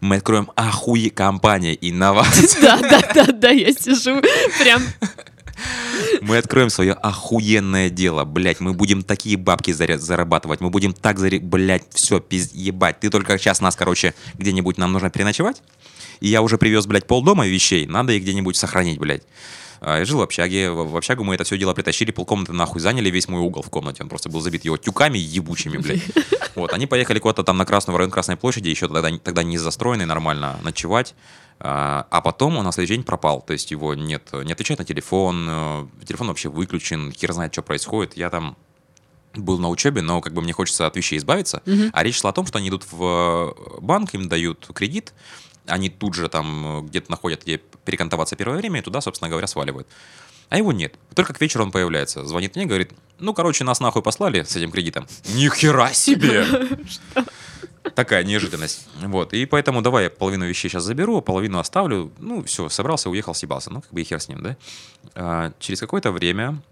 Мы 0.00 0.16
откроем 0.16 0.50
охуе 0.56 1.10
компания 1.10 1.74
инноваций. 1.80 2.48
Да, 2.60 2.80
да, 2.80 3.00
да, 3.14 3.32
да, 3.32 3.50
я 3.50 3.72
сижу 3.72 4.20
прям 4.58 4.82
Мы 6.20 6.38
откроем 6.38 6.70
свое 6.70 6.92
охуенное 6.92 7.90
дело, 7.90 8.24
блядь. 8.24 8.60
Мы 8.60 8.72
будем 8.72 9.02
такие 9.02 9.36
бабки 9.36 9.72
зарабатывать. 9.72 10.60
Мы 10.60 10.70
будем 10.70 10.92
так 10.92 11.18
заре... 11.18 11.38
Блядь, 11.38 11.84
все, 11.90 12.20
пиз... 12.20 12.52
ебать. 12.52 13.00
Ты 13.00 13.10
только 13.10 13.36
сейчас 13.38 13.60
нас, 13.60 13.76
короче, 13.76 14.14
где-нибудь 14.38 14.78
нам 14.78 14.92
нужно 14.92 15.10
переночевать. 15.10 15.62
И 16.20 16.28
я 16.28 16.42
уже 16.42 16.58
привез, 16.58 16.86
блядь, 16.86 17.06
полдома 17.06 17.46
вещей. 17.46 17.86
Надо 17.86 18.12
их 18.12 18.22
где-нибудь 18.22 18.56
сохранить, 18.56 18.98
блядь. 18.98 19.22
А, 19.80 19.98
Я 19.98 20.04
жил 20.04 20.18
в 20.18 20.22
общаге. 20.22 20.70
В 20.70 20.96
общагу 20.96 21.24
мы 21.24 21.34
это 21.34 21.44
все 21.44 21.58
дело 21.58 21.74
притащили, 21.74 22.10
полкомнаты 22.10 22.52
нахуй 22.52 22.80
заняли 22.80 23.10
весь 23.10 23.28
мой 23.28 23.40
угол 23.40 23.62
в 23.62 23.70
комнате. 23.70 24.02
Он 24.02 24.08
просто 24.08 24.28
был 24.28 24.40
забит 24.40 24.64
его 24.64 24.76
тюками 24.76 25.18
ебучими, 25.18 25.76
блядь. 25.78 26.02
Вот, 26.54 26.72
они 26.72 26.86
поехали 26.86 27.18
куда-то 27.18 27.42
там 27.42 27.56
на 27.56 27.66
Красную, 27.66 27.94
в 27.94 27.98
район 27.98 28.10
Красной 28.12 28.36
площади, 28.36 28.68
еще 28.68 28.86
тогда, 28.86 29.10
тогда 29.18 29.42
не 29.42 29.58
застроенный 29.58 30.06
нормально, 30.06 30.58
ночевать. 30.62 31.14
А 31.60 32.06
а 32.10 32.20
потом 32.20 32.56
он 32.56 32.64
на 32.64 32.72
следующий 32.72 32.96
день 32.96 33.04
пропал. 33.04 33.42
То 33.42 33.52
есть 33.52 33.70
его 33.70 33.94
нет, 33.94 34.30
не 34.32 34.52
отвечает 34.52 34.78
на 34.78 34.84
телефон, 34.84 35.46
э, 35.48 35.86
телефон 36.04 36.28
вообще 36.28 36.48
выключен, 36.48 37.12
хер 37.12 37.32
знает, 37.32 37.52
что 37.52 37.62
происходит. 37.62 38.16
Я 38.16 38.30
там 38.30 38.56
был 39.34 39.58
на 39.58 39.68
учебе, 39.68 40.02
но 40.02 40.20
как 40.20 40.32
бы 40.32 40.42
мне 40.42 40.52
хочется 40.52 40.86
от 40.86 40.96
вещей 40.96 41.18
избавиться. 41.18 41.62
А 41.92 42.02
речь 42.02 42.20
шла 42.20 42.30
о 42.30 42.32
том, 42.32 42.46
что 42.46 42.58
они 42.58 42.68
идут 42.68 42.84
в 42.90 43.02
э, 43.02 43.80
банк, 43.80 44.14
им 44.14 44.28
дают 44.28 44.70
кредит, 44.74 45.12
они 45.66 45.88
тут 45.88 46.14
же 46.14 46.28
там 46.28 46.78
э, 46.78 46.82
где-то 46.82 47.10
находят, 47.10 47.42
где 47.42 47.58
перекантоваться 47.84 48.36
первое 48.36 48.58
время, 48.58 48.80
и 48.80 48.82
туда, 48.82 49.00
собственно 49.00 49.28
говоря, 49.28 49.46
сваливают. 49.46 49.88
А 50.50 50.58
его 50.58 50.72
нет. 50.72 50.94
Только 51.14 51.32
к 51.32 51.40
вечеру 51.40 51.64
он 51.64 51.72
появляется. 51.72 52.24
Звонит 52.26 52.54
мне, 52.54 52.66
говорит, 52.66 52.92
ну, 53.18 53.32
короче, 53.32 53.64
нас 53.64 53.80
нахуй 53.80 54.02
послали 54.02 54.42
с 54.42 54.54
этим 54.54 54.70
кредитом. 54.70 55.06
Ни 55.34 55.48
хера 55.48 55.92
себе! 55.92 56.46
Такая 57.94 58.24
неожиданность. 58.24 58.88
Вот. 59.02 59.34
И 59.34 59.44
поэтому 59.46 59.82
давай 59.82 60.04
я 60.04 60.10
половину 60.10 60.46
вещей 60.46 60.68
сейчас 60.68 60.84
заберу, 60.84 61.20
половину 61.20 61.58
оставлю. 61.58 62.12
Ну, 62.18 62.42
все, 62.44 62.68
собрался, 62.68 63.10
уехал, 63.10 63.34
съебался. 63.34 63.70
Ну, 63.70 63.82
как 63.82 63.92
бы 63.92 64.00
и 64.00 64.04
хер 64.04 64.20
с 64.20 64.28
ним, 64.28 64.42
да? 64.42 64.56
А, 65.14 65.52
через 65.58 65.80
какое-то 65.80 66.10
время 66.10 66.62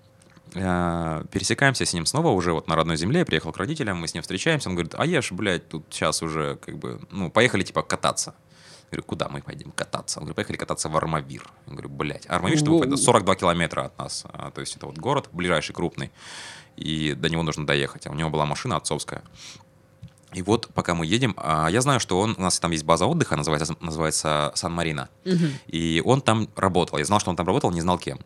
а, 0.55 1.25
пересекаемся 1.31 1.85
с 1.85 1.93
ним 1.93 2.07
снова 2.07 2.29
уже 2.29 2.53
вот 2.53 2.67
на 2.67 2.77
родной 2.77 2.97
земле. 2.97 3.21
Я 3.21 3.27
приехал 3.27 3.53
к 3.53 3.59
родителям, 3.59 3.99
мы 3.99 4.09
с 4.09 4.15
ним 4.15 4.23
встречаемся. 4.23 4.69
Он 4.69 4.75
говорит, 4.75 4.95
а 4.97 5.05
я 5.07 5.21
ж, 5.21 5.33
блядь, 5.33 5.69
тут 5.69 5.85
сейчас 5.91 6.23
уже 6.23 6.57
как 6.57 6.79
бы, 6.79 7.01
ну, 7.11 7.31
поехали 7.31 7.63
типа 7.63 7.83
кататься. 7.83 8.35
Я 8.91 8.97
говорю, 8.97 9.05
куда 9.05 9.29
мы 9.29 9.41
пойдем 9.41 9.71
кататься? 9.71 10.19
Он 10.19 10.25
говорит, 10.25 10.37
поехали 10.37 10.57
кататься 10.57 10.89
в 10.89 10.97
Армавир. 10.97 11.49
Я 11.67 11.73
говорю, 11.73 11.89
блядь, 11.89 12.29
Армавир, 12.29 12.59
чтобы 12.59 12.81
поняли, 12.81 12.97
42 12.97 13.37
километра 13.37 13.83
от 13.87 13.99
нас. 13.99 14.25
А, 14.33 14.51
то 14.51 14.61
есть 14.61 14.77
это 14.77 14.87
вот 14.87 14.99
город 14.99 15.29
ближайший, 15.33 15.73
крупный. 15.73 16.11
И 16.77 17.15
до 17.15 17.29
него 17.29 17.43
нужно 17.43 17.67
доехать. 17.67 18.07
А 18.07 18.11
у 18.11 18.15
него 18.15 18.31
была 18.31 18.45
машина 18.45 18.77
отцовская. 18.77 19.23
И 20.35 20.43
вот 20.43 20.69
пока 20.75 20.95
мы 20.95 21.07
едем, 21.07 21.35
а, 21.37 21.69
я 21.69 21.81
знаю, 21.81 22.01
что 22.01 22.19
он, 22.21 22.35
у 22.39 22.43
нас 22.43 22.59
там 22.59 22.71
есть 22.71 22.85
база 22.85 23.07
отдыха, 23.07 23.37
называется, 23.37 23.77
называется 23.81 24.53
Сан-Марино. 24.55 25.09
И 25.67 26.03
он 26.05 26.21
там 26.21 26.49
работал. 26.57 26.99
Я 26.99 27.05
знал, 27.05 27.21
что 27.21 27.31
он 27.31 27.37
там 27.37 27.47
работал, 27.47 27.71
не 27.71 27.81
знал 27.81 27.99
кем. 27.99 28.19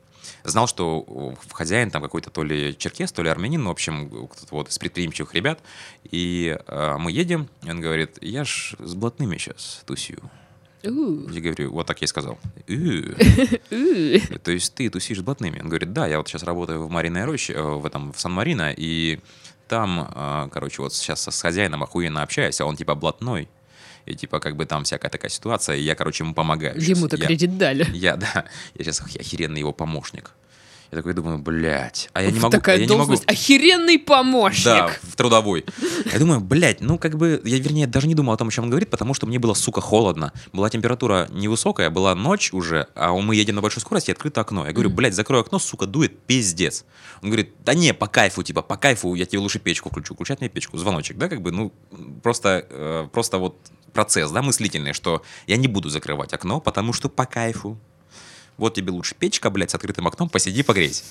Знал, 0.45 0.67
что 0.67 1.35
хозяин 1.53 1.91
там 1.91 2.03
какой-то 2.03 2.31
то 2.31 2.43
ли 2.43 2.77
черкес, 2.77 3.13
то 3.13 3.23
ли 3.23 3.29
армянин, 3.29 3.63
ну, 3.63 3.69
в 3.69 3.73
общем, 3.73 4.09
кто-то 4.09 4.55
вот 4.55 4.69
из 4.69 4.79
предприимчивых 4.79 5.35
ребят. 5.35 5.61
И 6.05 6.57
а, 6.67 6.99
мы 6.99 7.13
едем, 7.13 7.49
и 7.63 7.71
он 7.71 7.81
говорит, 7.81 8.19
я 8.21 8.45
ж 8.45 8.75
с 8.79 8.95
блатными 8.95 9.37
сейчас 9.39 9.83
тусю. 9.87 10.19
Я 10.83 11.41
говорю, 11.41 11.73
вот 11.73 11.87
так 11.87 12.01
я 12.01 12.05
и 12.05 12.09
сказал. 12.09 12.39
«Э, 12.69 14.19
то 14.45 14.53
есть 14.53 14.75
ты 14.75 14.89
тусишь 14.89 15.19
с 15.19 15.23
блатными? 15.23 15.61
Он 15.61 15.69
говорит, 15.69 15.93
да, 15.93 16.07
я 16.07 16.19
вот 16.19 16.29
сейчас 16.29 16.45
работаю 16.45 16.87
в 16.87 16.91
Мариной 16.91 17.25
роще, 17.25 17.55
э, 17.55 17.61
в 17.61 17.85
этом, 17.85 18.13
в 18.13 18.21
Сан-Марино, 18.21 18.73
и 18.77 19.19
там, 19.69 20.11
э, 20.15 20.49
короче, 20.53 20.83
вот 20.83 20.95
сейчас 20.95 21.27
с 21.27 21.41
хозяином 21.41 21.83
охуенно 21.83 22.23
общаюсь, 22.23 22.61
а 22.61 22.67
он 22.67 22.77
типа 22.77 22.95
блатной, 22.95 23.49
и 24.07 24.15
типа 24.15 24.41
как 24.41 24.57
бы 24.57 24.67
там 24.67 24.85
всякая 24.85 25.11
такая 25.11 25.31
ситуация, 25.31 25.77
и 25.77 25.83
я, 25.83 25.95
короче, 25.95 26.25
ему 26.25 26.35
помогаю. 26.35 26.81
Ему-то 26.81 27.17
кредит 27.17 27.59
дали. 27.59 27.87
Я, 27.93 28.17
да, 28.17 28.45
я 28.75 28.85
сейчас 28.85 29.01
охеренный 29.01 29.61
его 29.61 29.73
помощник. 29.73 30.33
Я 30.91 30.99
такой 30.99 31.15
думаю, 31.15 31.39
блядь, 31.39 32.09
а 32.13 32.23
я 32.23 32.31
не 32.31 32.39
могу... 32.39 32.53
Такая 32.53 32.77
я 32.79 32.87
не 32.87 32.89
могу- 32.89 32.99
должность. 32.99 33.25
Охеренный 33.29 33.99
помощник. 33.99 34.65
да, 34.65 34.91
в 35.03 35.17
трудовой. 35.17 35.65
Я 36.13 36.19
думаю, 36.19 36.41
блядь, 36.41 36.81
ну 36.81 36.99
как 36.99 37.17
бы, 37.17 37.41
я 37.45 37.59
вернее 37.59 37.87
даже 37.87 38.07
не 38.07 38.15
думал 38.15 38.35
о 38.35 38.37
том, 38.37 38.49
о 38.49 38.51
чем 38.51 38.65
он 38.65 38.71
говорит, 38.71 38.91
потому 38.91 39.15
что 39.15 39.27
мне 39.27 39.39
было, 39.39 39.55
сука, 39.55 39.81
холодно. 39.81 40.33
Была 40.53 40.71
температура 40.71 41.29
невысокая, 41.33 41.91
была 41.91 42.15
ночь 42.15 42.53
уже, 42.53 42.87
а 42.95 43.13
мы 43.13 43.35
едем 43.35 43.57
на 43.57 43.63
большой 43.63 43.81
скорости, 43.81 44.11
открыто 44.11 44.41
окно. 44.41 44.67
Я 44.67 44.73
говорю, 44.73 44.91
блядь, 44.91 45.15
закрой 45.15 45.41
окно, 45.41 45.59
сука, 45.59 45.87
дует, 45.87 46.21
пиздец. 46.21 46.85
Он 47.23 47.31
говорит, 47.31 47.55
да 47.65 47.75
не, 47.75 47.93
по 47.93 48.07
кайфу, 48.07 48.43
типа, 48.43 48.63
по 48.63 48.77
кайфу, 48.77 49.15
я 49.15 49.27
тебе 49.27 49.41
лучше 49.41 49.59
печку 49.59 49.91
включу. 49.91 50.15
Включать 50.15 50.41
мне 50.41 50.49
печку, 50.49 50.79
звоночек, 50.79 51.17
да, 51.19 51.29
как 51.29 51.43
бы, 51.43 51.51
ну, 51.51 51.73
просто, 52.23 52.67
э, 52.69 53.09
просто 53.13 53.39
вот 53.39 53.57
процесс, 53.93 54.31
да, 54.31 54.43
мыслительный, 54.43 54.93
что 54.93 55.23
я 55.47 55.57
не 55.57 55.69
буду 55.69 55.89
закрывать 55.89 56.33
окно, 56.33 56.61
потому 56.61 56.93
что 56.93 57.09
по 57.09 57.25
кайфу. 57.27 57.79
Вот 58.57 58.75
тебе 58.75 58.91
лучше 58.93 59.15
печка, 59.15 59.51
блядь, 59.51 59.71
с 59.71 59.75
открытым 59.75 60.07
окном, 60.07 60.29
посиди, 60.29 60.63
погрейся. 60.63 61.05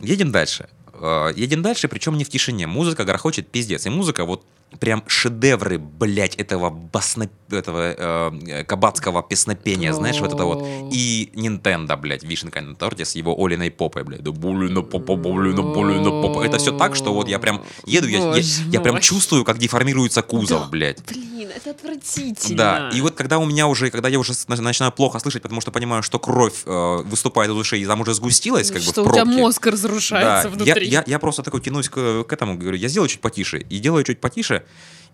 Едем 0.00 0.32
дальше. 0.32 0.68
Э, 0.92 1.32
Едем 1.34 1.62
дальше, 1.62 1.88
причем 1.88 2.16
не 2.18 2.24
в 2.24 2.28
тишине. 2.28 2.66
Музыка 2.66 3.04
грохочет 3.04 3.48
пиздец. 3.48 3.86
И 3.86 3.90
музыка 3.90 4.24
вот 4.24 4.44
прям 4.80 5.02
шедевры, 5.06 5.78
блядь, 5.78 6.34
этого 6.36 6.70
басно... 6.70 7.28
этого 7.50 7.94
э, 7.96 8.64
кабацкого 8.64 9.22
песнопения, 9.22 9.92
знаешь, 9.92 10.20
вот 10.20 10.32
это 10.34 10.44
вот. 10.44 10.64
И 10.92 11.30
Nintendo, 11.34 11.96
блядь, 11.96 12.24
вишенка 12.24 12.60
на 12.60 12.74
торте 12.74 13.04
с 13.04 13.14
его 13.14 13.34
Олиной 13.38 13.70
попой, 13.70 14.04
блядь. 14.04 14.22
Да 14.22 14.32
Булина 14.32 14.82
попа, 14.82 15.16
Булина, 15.16 15.62
Булина 15.62 16.10
попа. 16.10 16.44
Это 16.44 16.58
все 16.58 16.76
так, 16.76 16.96
что 16.96 17.12
вот 17.14 17.28
я 17.28 17.38
прям 17.38 17.62
еду, 17.86 18.08
я, 18.08 18.36
я, 18.36 18.42
я 18.70 18.80
прям 18.80 19.00
чувствую, 19.00 19.44
как 19.44 19.58
деформируется 19.58 20.22
кузов, 20.22 20.62
Да. 20.62 20.68
блядь. 20.68 21.04
Блин, 21.08 21.50
это 21.54 21.70
отвратительно. 21.70 22.56
Да, 22.56 22.90
и 22.92 23.00
вот 23.00 23.14
когда 23.14 23.38
у 23.38 23.46
меня 23.46 23.66
уже, 23.66 23.90
когда 23.90 24.08
я 24.08 24.18
уже 24.18 24.32
начинаю 24.48 24.92
плохо 24.92 25.18
слышать, 25.18 25.42
потому 25.42 25.60
что 25.60 25.70
понимаю, 25.70 26.02
что 26.02 26.18
кровь 26.18 26.62
э, 26.64 26.96
выступает 27.04 27.50
из 27.50 27.56
ушей, 27.56 27.82
и 27.82 27.86
там 27.86 28.00
уже 28.00 28.14
сгустилась, 28.14 28.70
как 28.70 28.82
бы 28.82 28.88
Что 28.92 29.04
у 29.04 29.12
тебя 29.12 29.24
мозг 29.24 29.66
разрушается 29.66 30.48
Да, 30.48 30.54
внутри. 30.54 30.86
Я, 30.88 31.00
я, 31.00 31.04
я 31.06 31.18
просто 31.18 31.42
такой 31.42 31.60
тянусь 31.60 31.88
к, 31.88 32.24
к 32.24 32.32
этому, 32.32 32.56
говорю, 32.56 32.76
я 32.76 32.88
сделаю 32.88 33.08
чуть 33.08 33.20
потише. 33.20 33.58
И 33.58 33.78
делаю 33.78 34.04
чуть 34.04 34.20
потише, 34.20 34.63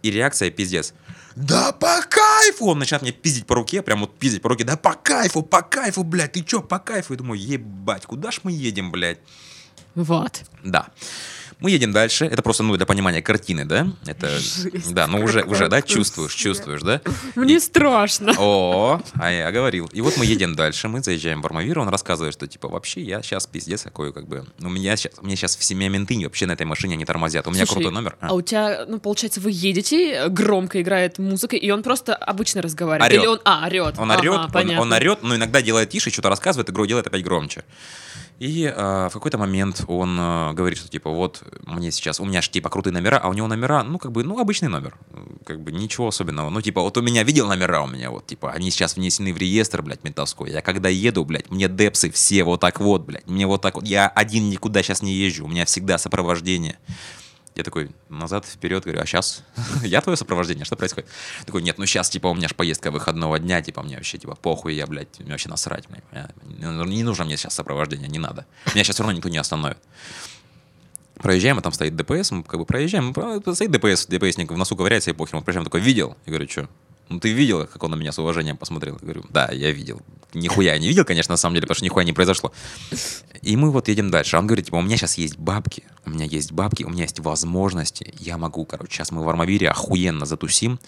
и 0.03 0.11
реакция 0.11 0.51
пиздец. 0.51 0.95
Да 1.37 1.73
по 1.73 2.01
кайфу! 2.09 2.67
Он 2.67 2.79
начинает 2.79 3.03
мне 3.03 3.13
пиздить 3.13 3.47
по 3.47 3.55
руке, 3.55 3.83
прям 3.83 4.01
вот 4.01 4.19
пиздить 4.19 4.43
по 4.43 4.49
руке. 4.49 4.65
Да 4.65 4.77
по 4.77 4.95
кайфу, 4.95 5.43
по 5.43 5.63
кайфу, 5.63 6.03
блядь, 6.03 6.33
ты 6.33 6.43
чё, 6.43 6.61
по 6.61 6.79
кайфу? 6.79 7.13
Я 7.13 7.19
думаю, 7.19 7.41
ебать, 7.41 8.07
куда 8.07 8.31
ж 8.31 8.41
мы 8.43 8.53
едем, 8.53 8.91
блядь? 8.91 9.19
Вот. 9.95 10.43
Да. 10.65 10.89
Мы 11.61 11.71
едем 11.71 11.93
дальше. 11.93 12.25
Это 12.27 12.43
просто, 12.43 12.63
ну, 12.63 12.77
для 12.77 12.87
понимания 12.87 13.23
картины, 13.23 13.65
да? 13.65 13.87
Это, 14.07 14.29
Жесть 14.29 14.93
да, 14.93 15.07
ну 15.07 15.23
уже, 15.23 15.43
уже, 15.43 15.69
да, 15.69 15.83
чувствуешь, 15.83 16.35
чувствуешь, 16.35 16.81
да? 16.83 17.01
Мне 17.35 17.61
страшно. 17.61 18.35
О, 18.39 19.01
а 19.15 19.31
я 19.31 19.51
говорил. 19.51 19.87
И 19.93 20.01
вот 20.01 20.17
мы 20.17 20.25
едем 20.25 20.55
дальше, 20.55 20.89
мы 20.89 21.03
заезжаем 21.03 21.43
в 21.43 21.47
Армавир, 21.47 21.79
он 21.79 21.89
рассказывает, 21.89 22.35
что 22.35 22.47
типа 22.47 22.69
вообще 22.69 23.03
я 23.03 23.23
сейчас 23.23 23.47
пиздец 23.47 23.83
какой, 23.83 24.13
как 24.13 24.27
бы, 24.27 24.47
у 24.61 24.69
меня 24.69 24.97
сейчас, 24.97 25.13
у 25.19 25.27
меня 25.27 25.37
сейчас 25.37 25.57
в 25.57 25.65
семье 25.65 25.89
менты 25.89 26.19
вообще 26.25 26.47
на 26.47 26.53
этой 26.53 26.67
машине 26.67 26.97
не 26.97 27.05
тормозят. 27.05 27.47
У 27.47 27.51
меня 27.51 27.67
Слушай, 27.67 27.83
крутой 27.83 27.93
номер. 27.93 28.17
А. 28.21 28.29
А 28.29 28.33
у 28.35 28.43
тебя, 28.43 28.85
ну, 28.89 28.99
получается, 28.99 29.41
вы 29.41 29.51
едете, 29.53 30.29
громко 30.29 30.81
играет 30.81 31.19
музыка, 31.19 31.57
и 31.57 31.71
он 31.71 31.83
просто 31.83 32.15
обычно 32.15 32.63
разговаривает. 32.63 33.11
Орёт. 33.11 33.23
Или 33.23 33.29
он, 33.29 33.41
а, 33.45 33.67
орет. 33.67 33.99
Он 33.99 34.11
орет, 34.11 34.33
он, 34.33 34.51
понятно. 34.51 34.81
он 34.81 34.93
орет, 34.93 35.23
но 35.23 35.37
иногда 35.37 35.63
делает 35.63 35.91
тише, 35.91 36.11
что-то 36.11 36.29
рассказывает, 36.29 36.71
игру 36.71 36.87
делает 36.87 37.07
опять 37.07 37.23
громче. 37.23 37.65
И 38.41 38.65
э, 38.65 39.09
в 39.11 39.13
какой-то 39.13 39.37
момент 39.37 39.85
он 39.87 40.19
э, 40.19 40.55
говорит, 40.55 40.79
что 40.79 40.89
типа 40.89 41.11
вот 41.11 41.43
мне 41.67 41.91
сейчас, 41.91 42.21
у 42.21 42.25
меня 42.25 42.41
же 42.41 42.49
типа 42.49 42.71
крутые 42.71 42.95
номера, 42.95 43.19
а 43.19 43.29
у 43.29 43.35
него 43.35 43.47
номера, 43.47 43.83
ну 43.83 43.99
как 43.99 44.13
бы, 44.13 44.25
ну 44.25 44.39
обычный 44.39 44.69
номер, 44.69 44.97
как 45.45 45.61
бы 45.61 45.71
ничего 45.73 46.09
особенного. 46.09 46.49
Ну 46.49 46.63
типа 46.63 46.81
вот 46.81 46.97
у 46.97 47.03
меня 47.03 47.23
видел 47.23 47.47
номера 47.49 47.83
у 47.83 47.87
меня 47.87 48.11
вот, 48.11 48.27
типа 48.27 48.51
они 48.53 48.71
сейчас 48.71 48.97
внесены 48.97 49.35
в 49.35 49.37
реестр, 49.37 49.83
блядь, 49.83 50.03
ментовской. 50.05 50.51
Я 50.53 50.63
когда 50.63 50.89
еду, 50.89 51.23
блядь, 51.27 51.51
мне 51.51 51.69
депсы 51.69 52.11
все 52.11 52.43
вот 52.45 52.61
так 52.61 52.81
вот, 52.81 53.03
блядь, 53.03 53.29
мне 53.29 53.47
вот 53.47 53.61
так 53.61 53.75
вот, 53.75 53.87
я 53.87 54.09
один 54.09 54.49
никуда 54.49 54.83
сейчас 54.83 55.03
не 55.03 55.13
езжу, 55.13 55.45
у 55.45 55.49
меня 55.49 55.67
всегда 55.67 55.99
сопровождение. 55.99 56.79
Я 57.61 57.65
такой, 57.65 57.91
назад, 58.09 58.47
вперед, 58.47 58.85
говорю, 58.85 59.03
а 59.03 59.07
сейчас? 59.07 59.43
я 59.83 60.01
твое 60.01 60.17
сопровождение, 60.17 60.65
что 60.65 60.77
происходит? 60.77 61.11
Такой, 61.45 61.63
нет, 61.63 61.77
ну 61.77 61.85
сейчас, 61.85 62.09
типа, 62.09 62.29
у 62.29 62.35
меня 62.35 62.49
же 62.49 62.55
поездка 62.55 62.91
выходного 62.91 63.39
дня, 63.39 63.61
типа, 63.61 63.83
мне 63.83 63.97
вообще, 63.97 64.17
типа, 64.17 64.35
похуй, 64.35 64.75
я, 64.75 64.87
блядь, 64.87 65.21
мне 65.21 65.31
вообще 65.31 65.51
насрать. 65.51 65.85
Мне, 65.91 66.03
не 66.87 67.03
нужно 67.03 67.25
мне 67.25 67.37
сейчас 67.37 67.55
сопровождение, 67.55 68.09
не 68.09 68.19
надо. 68.19 68.47
Меня 68.75 68.83
сейчас 68.83 68.97
все 68.97 69.03
равно 69.03 69.17
никто 69.17 69.29
не 69.29 69.37
остановит. 69.37 69.79
Проезжаем, 71.17 71.59
а 71.59 71.61
там 71.61 71.73
стоит 71.73 71.95
ДПС, 71.95 72.31
мы 72.31 72.43
как 72.45 72.59
бы 72.59 72.65
проезжаем, 72.65 73.15
стоит 73.55 73.71
ДПС, 73.71 74.07
ДПСник 74.07 74.51
в 74.51 74.57
носу 74.57 74.75
ковыряется 74.75 75.11
и 75.11 75.13
похер. 75.13 75.37
Мы 75.37 75.43
приезжаем, 75.43 75.65
такой, 75.65 75.81
видел? 75.81 76.17
Я 76.25 76.31
говорю, 76.33 76.49
что? 76.49 76.67
Ну, 77.11 77.19
ты 77.19 77.33
видел, 77.33 77.67
как 77.67 77.83
он 77.83 77.91
на 77.91 77.97
меня 77.97 78.13
с 78.13 78.19
уважением 78.21 78.57
посмотрел? 78.57 78.95
Я 78.95 79.01
говорю, 79.01 79.25
да, 79.31 79.51
я 79.53 79.73
видел. 79.73 80.01
Нихуя 80.33 80.79
не 80.79 80.87
видел, 80.87 81.05
конечно, 81.05 81.33
на 81.33 81.37
самом 81.37 81.57
деле, 81.57 81.63
потому 81.63 81.75
что 81.75 81.85
нихуя 81.85 82.05
не 82.05 82.13
произошло. 82.13 82.53
И 83.43 83.57
мы 83.57 83.73
вот 83.73 83.89
едем 83.89 84.13
дальше. 84.13 84.37
Он 84.37 84.47
говорит, 84.47 84.67
типа, 84.67 84.77
у 84.77 84.83
меня 84.83 84.97
сейчас 84.97 85.19
есть 85.19 85.37
бабки, 85.37 85.83
у 86.07 86.11
меня 86.11 86.25
есть 86.25 86.53
бабки, 86.53 86.85
у 86.85 86.89
меня 86.89 87.03
есть 87.03 87.19
возможности, 87.19 88.15
я 88.21 88.39
могу, 88.39 88.65
короче, 88.65 88.93
сейчас 88.93 89.11
мы 89.11 89.25
в 89.25 89.29
Армавире 89.29 89.69
охуенно 89.71 90.25
затусим. 90.25 90.79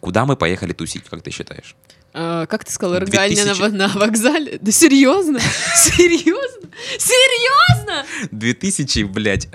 Куда 0.00 0.26
мы 0.26 0.36
поехали 0.36 0.74
тусить, 0.74 1.04
как 1.04 1.22
ты 1.22 1.30
считаешь? 1.30 1.74
А, 2.12 2.44
как 2.46 2.64
ты 2.64 2.72
сказала, 2.72 3.00
рыгальня 3.00 3.44
2000... 3.44 3.60
на, 3.60 3.88
на 3.88 3.88
вокзале? 3.88 4.58
Да 4.60 4.70
серьезно? 4.72 5.40
Серьезно? 5.74 6.68
Серьезно? 6.98 8.04
2000, 8.30 9.04
блядь, 9.04 9.48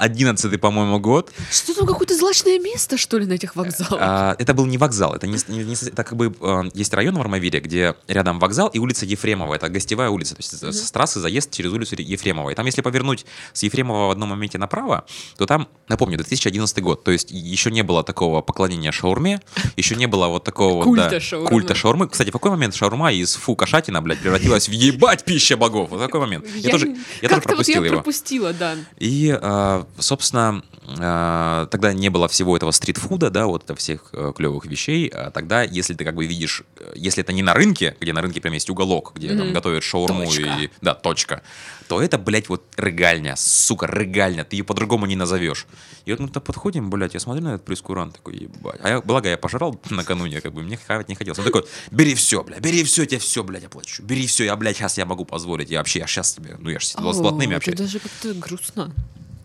11 0.00 0.52
э, 0.52 0.58
по-моему, 0.58 0.98
год. 0.98 1.30
Что 1.50 1.74
там, 1.74 1.86
какое-то 1.86 2.16
злачное 2.16 2.58
место, 2.58 2.96
что 2.96 3.18
ли, 3.18 3.26
на 3.26 3.34
этих 3.34 3.54
вокзалах? 3.54 4.00
А, 4.00 4.36
это 4.38 4.54
был 4.54 4.66
не 4.66 4.78
вокзал, 4.78 5.14
это, 5.14 5.26
не, 5.26 5.38
не, 5.48 5.64
не, 5.64 5.74
это 5.74 6.04
как 6.04 6.16
бы 6.16 6.34
э, 6.40 6.62
есть 6.74 6.92
район 6.94 7.16
в 7.16 7.20
Армавире, 7.20 7.60
где 7.60 7.94
рядом 8.08 8.38
вокзал 8.38 8.68
и 8.68 8.78
улица 8.78 9.04
Ефремова, 9.04 9.54
это 9.54 9.68
гостевая 9.68 10.08
улица, 10.08 10.34
то 10.34 10.40
есть 10.40 10.54
mm-hmm. 10.54 10.72
с 10.72 10.90
трассы 10.90 11.20
заезд 11.20 11.50
через 11.50 11.72
улицу 11.72 11.96
Ефремова. 11.98 12.50
И 12.50 12.54
там, 12.54 12.66
если 12.66 12.80
повернуть 12.80 13.26
с 13.52 13.62
Ефремова 13.62 14.06
в 14.06 14.10
одном 14.10 14.30
моменте 14.30 14.58
направо, 14.58 15.04
то 15.36 15.46
там, 15.46 15.68
напомню, 15.88 16.16
2011 16.16 16.82
год, 16.82 17.04
то 17.04 17.10
есть 17.10 17.30
еще 17.30 17.70
не 17.70 17.82
было 17.82 18.02
такого 18.02 18.40
поклонения 18.40 18.92
шаурме, 18.92 19.40
еще 19.76 19.96
не 19.96 20.06
было 20.06 20.28
вот 20.28 20.44
такого... 20.44 20.82
Культа 20.84 21.10
да, 21.10 21.20
шаурмы. 21.20 21.48
Культа 21.48 21.74
шаурмы. 21.74 22.08
Кстати, 22.08 22.30
в 22.30 22.32
какой 22.32 22.50
момент 22.50 22.74
шаурма 22.74 23.12
из 23.12 23.34
фу 23.34 23.54
кошатина, 23.54 24.00
блядь, 24.00 24.20
превратилась 24.20 24.68
в 24.68 24.72
ебать 24.72 25.24
пища 25.24 25.56
богов? 25.56 25.90
В 25.90 25.98
какой 25.98 26.20
момент? 26.20 26.46
Я, 26.54 26.60
я 26.60 26.70
тоже, 26.70 26.96
я 27.20 27.28
тоже 27.28 27.42
пропустил 27.42 27.76
вот 27.76 27.82
я 27.82 27.86
его. 27.86 27.96
пропустила, 27.96 28.52
да. 28.52 28.76
И, 28.98 29.36
а, 29.40 29.86
собственно, 29.98 30.62
а, 30.98 31.66
тогда 31.66 31.92
не 31.92 32.08
было 32.08 32.28
всего 32.28 32.56
этого 32.56 32.70
стритфуда, 32.70 33.30
да, 33.30 33.46
вот 33.46 33.70
всех 33.78 34.10
э, 34.12 34.32
клевых 34.36 34.66
вещей. 34.66 35.08
А 35.08 35.30
тогда, 35.30 35.62
если 35.62 35.94
ты 35.94 36.04
как 36.04 36.14
бы 36.14 36.26
видишь, 36.26 36.64
э, 36.78 36.92
если 36.96 37.22
это 37.22 37.32
не 37.32 37.42
на 37.42 37.54
рынке, 37.54 37.96
где 38.00 38.12
на 38.12 38.22
рынке 38.22 38.40
прям 38.40 38.54
есть 38.54 38.68
уголок, 38.70 39.12
где 39.14 39.28
mm-hmm. 39.28 39.38
там 39.38 39.52
готовят 39.52 39.84
шаурму 39.84 40.24
точка. 40.24 40.42
и... 40.42 40.70
Да, 40.80 40.94
точка. 40.94 41.42
То 41.86 42.02
это, 42.02 42.18
блядь, 42.18 42.48
вот 42.48 42.64
рыгальня, 42.76 43.34
сука, 43.36 43.86
рыгальня. 43.86 44.44
Ты 44.44 44.56
ее 44.56 44.64
по-другому 44.64 45.06
не 45.06 45.16
назовешь. 45.16 45.66
И 46.04 46.10
вот 46.10 46.20
мы 46.20 46.28
то 46.28 46.40
подходим, 46.40 46.90
блядь, 46.90 47.14
я 47.14 47.20
смотрю 47.20 47.44
на 47.44 47.54
этот 47.54 47.64
прескурант, 47.64 48.14
такой, 48.14 48.36
ебать. 48.36 48.80
А 48.82 48.88
я, 48.88 49.00
благо, 49.00 49.28
я 49.28 49.36
пожрал 49.36 49.80
накануне, 49.90 50.40
как 50.40 50.52
бы, 50.52 50.62
мне 50.62 50.76
хавать 50.76 51.08
не 51.08 51.14
хотелось. 51.14 51.38
Он 51.38 51.44
такой, 51.44 51.66
бери 51.90 52.14
все, 52.14 52.42
блядь, 52.42 52.60
бери 52.60 52.82
все, 52.84 53.06
тебе 53.06 53.20
все, 53.20 53.44
блядь, 53.44 53.64
оплачу. 53.64 54.02
Бери 54.02 54.26
все, 54.26 54.44
я, 54.44 54.56
блядь, 54.56 54.76
сейчас 54.76 54.98
я 54.98 55.04
могу 55.04 55.24
позволить. 55.24 55.70
Я 55.70 55.78
вообще, 55.78 56.00
я 56.00 56.06
сейчас 56.06 56.32
тебе, 56.32 56.56
ну, 56.58 56.70
я 56.70 56.80
же 56.80 56.86
с 56.86 56.94
блатными. 56.96 57.54
Это 57.54 57.76
даже 57.76 58.00
как-то 58.00 58.34
грустно. 58.34 58.92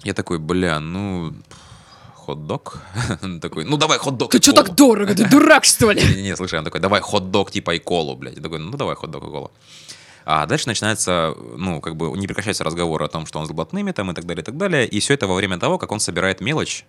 Я 0.06 0.14
такой, 0.14 0.38
бля, 0.38 0.80
ну, 0.80 1.34
хот-дог. 2.14 2.78
такой, 3.41 3.66
ну 3.66 3.78
давай 3.78 3.97
хот-дог. 3.97 4.30
Ты 4.30 4.39
что 4.39 4.53
так 4.53 4.76
дорого? 4.76 5.16
Ты 5.16 5.28
дурак, 5.28 5.66
что 5.66 5.91
ли? 5.91 6.22
Не, 6.22 6.36
слушай, 6.36 6.60
он 6.60 6.66
такой, 6.66 6.80
давай 6.80 7.01
хот-дог 7.01 7.51
типа 7.51 7.72
и 7.72 7.80
колу, 7.80 8.16
блядь. 8.16 8.36
Я 8.36 8.41
такой, 8.43 8.60
ну 8.60 8.78
давай 8.78 8.95
хот-дог 8.95 9.24
и 9.24 9.32
колу. 9.32 9.51
А 10.24 10.45
дальше 10.45 10.68
начинается, 10.68 11.34
ну, 11.58 11.82
как 11.82 11.95
бы 11.95 12.16
не 12.18 12.28
прекращается 12.28 12.64
разговор 12.64 13.01
о 13.01 13.08
том, 13.08 13.26
что 13.26 13.39
он 13.39 13.47
с 13.47 13.49
блатными 13.49 13.91
там 13.91 14.12
и 14.12 14.14
так 14.14 14.26
далее, 14.26 14.43
и 14.43 14.45
так 14.45 14.58
далее. 14.58 14.88
И 14.88 14.99
все 14.99 15.16
это 15.16 15.26
во 15.26 15.34
время 15.34 15.58
того, 15.58 15.80
как 15.80 15.91
он 15.91 15.99
собирает 15.99 16.39
мелочь, 16.39 16.86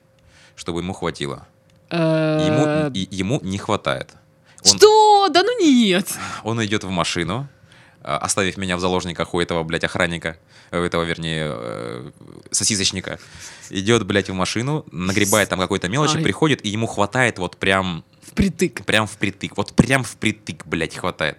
чтобы 0.54 0.80
ему 0.80 0.92
хватило. 0.92 1.46
Ему, 1.90 2.66
э, 2.66 2.90
ему 2.92 3.40
не 3.42 3.56
хватает. 3.56 4.10
Что? 4.62 5.28
Да 5.28 5.42
ну 5.42 5.58
нет. 5.60 6.06
Он 6.44 6.62
идет 6.64 6.84
в 6.84 6.90
машину, 6.90 7.48
оставив 8.06 8.56
меня 8.56 8.76
в 8.76 8.80
заложниках 8.80 9.34
у 9.34 9.40
этого, 9.40 9.62
блядь, 9.64 9.84
охранника, 9.84 10.38
у 10.70 10.76
этого, 10.76 11.02
вернее, 11.02 11.46
э, 11.48 12.10
сосисочника, 12.52 13.18
идет, 13.70 14.06
блядь, 14.06 14.30
в 14.30 14.34
машину, 14.34 14.86
нагребает 14.92 15.48
там 15.48 15.58
какой-то 15.58 15.88
мелочи, 15.88 16.16
Ай. 16.16 16.22
приходит, 16.22 16.64
и 16.64 16.68
ему 16.68 16.86
хватает 16.86 17.38
вот 17.38 17.56
прям... 17.56 18.04
Впритык. 18.22 18.84
Прям 18.84 19.06
впритык. 19.06 19.56
Вот 19.56 19.74
прям 19.74 20.04
впритык, 20.04 20.66
блядь, 20.66 20.96
хватает. 20.96 21.38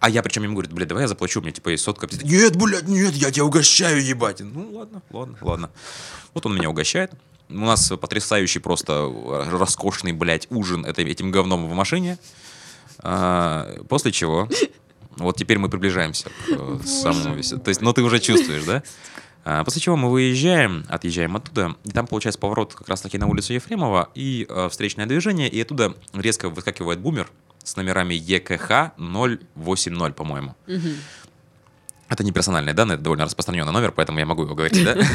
А 0.00 0.10
я 0.10 0.22
причем 0.22 0.42
ему 0.42 0.54
говорю, 0.54 0.74
блядь, 0.74 0.88
давай 0.88 1.04
я 1.04 1.08
заплачу, 1.08 1.40
меня 1.40 1.52
типа 1.52 1.70
есть 1.70 1.84
сотка. 1.84 2.08
Нет, 2.22 2.56
блядь, 2.56 2.88
нет, 2.88 3.14
я 3.14 3.30
тебя 3.30 3.44
угощаю, 3.44 4.04
ебать. 4.04 4.40
Ну, 4.40 4.70
ладно, 4.72 5.02
ладно, 5.10 5.38
ладно. 5.40 5.70
Вот 6.34 6.46
он 6.46 6.54
меня 6.54 6.70
угощает. 6.70 7.12
У 7.48 7.54
нас 7.54 7.88
потрясающий 8.00 8.58
просто 8.58 9.12
роскошный, 9.50 10.12
блядь, 10.12 10.46
ужин 10.50 10.84
это, 10.84 11.02
этим 11.02 11.30
говном 11.30 11.66
в 11.66 11.74
машине. 11.74 12.18
А, 13.00 13.82
после 13.88 14.12
чего 14.12 14.48
вот 15.18 15.36
теперь 15.36 15.58
мы 15.58 15.68
приближаемся 15.68 16.30
к 16.30 16.32
э, 16.48 16.78
самому... 16.84 17.42
То 17.42 17.68
есть, 17.68 17.80
ну 17.80 17.92
ты 17.92 18.02
уже 18.02 18.18
чувствуешь, 18.18 18.64
да? 18.64 18.82
А, 19.44 19.64
после 19.64 19.80
чего 19.80 19.96
мы 19.96 20.10
выезжаем, 20.10 20.84
отъезжаем 20.88 21.36
оттуда, 21.36 21.74
и 21.84 21.90
там 21.90 22.06
получается 22.06 22.38
поворот 22.38 22.74
как 22.74 22.88
раз-таки 22.88 23.16
на 23.18 23.26
улицу 23.26 23.54
Ефремова, 23.54 24.10
и 24.14 24.46
э, 24.48 24.68
встречное 24.70 25.06
движение, 25.06 25.48
и 25.48 25.60
оттуда 25.60 25.94
резко 26.12 26.50
выскакивает 26.50 27.00
бумер 27.00 27.30
с 27.64 27.76
номерами 27.76 28.14
ЕКХ 28.14 28.92
080, 28.98 30.14
по-моему. 30.14 30.54
Угу. 30.66 30.88
Это 32.08 32.24
не 32.24 32.32
персональные 32.32 32.74
данные, 32.74 32.94
это 32.94 33.04
довольно 33.04 33.24
распространенный 33.24 33.72
номер, 33.72 33.92
поэтому 33.92 34.18
я 34.18 34.26
могу 34.26 34.42
его 34.44 34.54
говорить, 34.54 34.82
да? 34.84 34.96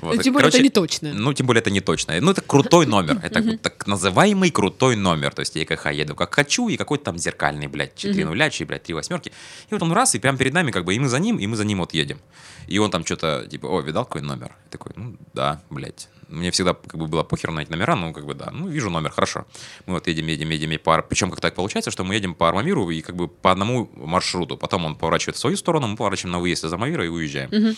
Вот. 0.00 0.16
Ну, 0.16 0.22
тем 0.22 0.32
более 0.32 0.50
Короче, 0.50 0.58
это 0.58 0.64
не 0.64 0.70
точно. 0.70 1.12
Ну, 1.12 1.32
тем 1.34 1.46
более 1.46 1.60
это 1.60 1.70
не 1.70 1.80
точно. 1.80 2.18
Ну, 2.20 2.30
это 2.30 2.40
крутой 2.40 2.86
номер. 2.86 3.20
Это 3.22 3.58
так 3.58 3.86
называемый 3.86 4.50
крутой 4.50 4.96
номер. 4.96 5.34
То 5.34 5.40
есть 5.40 5.54
я 5.56 5.66
КХ 5.66 5.92
еду 5.92 6.14
как 6.14 6.34
хочу, 6.34 6.68
и 6.68 6.78
какой-то 6.78 7.04
там 7.04 7.18
зеркальный, 7.18 7.66
блядь, 7.66 7.94
4 7.96 8.24
нуля, 8.24 8.50
блядь, 8.66 8.82
3 8.82 8.94
восьмерки. 8.94 9.28
И 9.68 9.74
вот 9.74 9.82
он 9.82 9.92
раз, 9.92 10.14
и 10.14 10.18
прямо 10.18 10.38
перед 10.38 10.54
нами, 10.54 10.70
как 10.70 10.84
бы, 10.84 10.94
и 10.94 10.98
мы 10.98 11.08
за 11.08 11.18
ним, 11.18 11.36
и 11.36 11.46
мы 11.46 11.56
за 11.56 11.64
ним 11.64 11.80
вот 11.80 11.92
едем. 11.92 12.18
И 12.66 12.78
он 12.78 12.90
там 12.90 13.04
что-то, 13.04 13.46
типа, 13.46 13.66
о, 13.66 13.82
видал 13.82 14.06
какой 14.06 14.22
номер? 14.22 14.56
Я 14.64 14.70
такой, 14.70 14.92
ну, 14.96 15.16
да, 15.34 15.60
блядь. 15.68 16.08
Мне 16.30 16.50
всегда 16.52 16.74
как 16.74 16.96
бы 16.96 17.08
было 17.08 17.24
похер 17.24 17.50
на 17.50 17.60
эти 17.60 17.70
номера, 17.70 17.96
ну, 17.96 18.12
как 18.12 18.24
бы, 18.24 18.34
да, 18.34 18.50
ну, 18.52 18.68
вижу 18.68 18.88
номер, 18.88 19.10
хорошо. 19.10 19.46
Мы 19.86 19.94
вот 19.94 20.06
едем, 20.06 20.26
едем, 20.28 20.48
едем, 20.50 20.70
и 20.70 20.78
по... 20.78 21.02
Причем 21.02 21.30
как 21.30 21.40
так 21.40 21.54
получается, 21.54 21.90
что 21.90 22.04
мы 22.04 22.14
едем 22.14 22.34
по 22.34 22.48
Армавиру 22.48 22.88
и 22.90 23.02
как 23.02 23.16
бы 23.16 23.28
по 23.28 23.50
одному 23.50 23.90
маршруту. 23.94 24.56
Потом 24.56 24.84
он 24.84 24.96
поворачивает 24.96 25.36
в 25.36 25.40
свою 25.40 25.56
сторону, 25.56 25.88
мы 25.88 25.96
поворачиваем 25.96 26.32
на 26.32 26.38
выезд 26.38 26.64
из 26.64 26.72
Армавира 26.72 27.04
и 27.04 27.08
уезжаем. 27.08 27.50
Угу. 27.52 27.76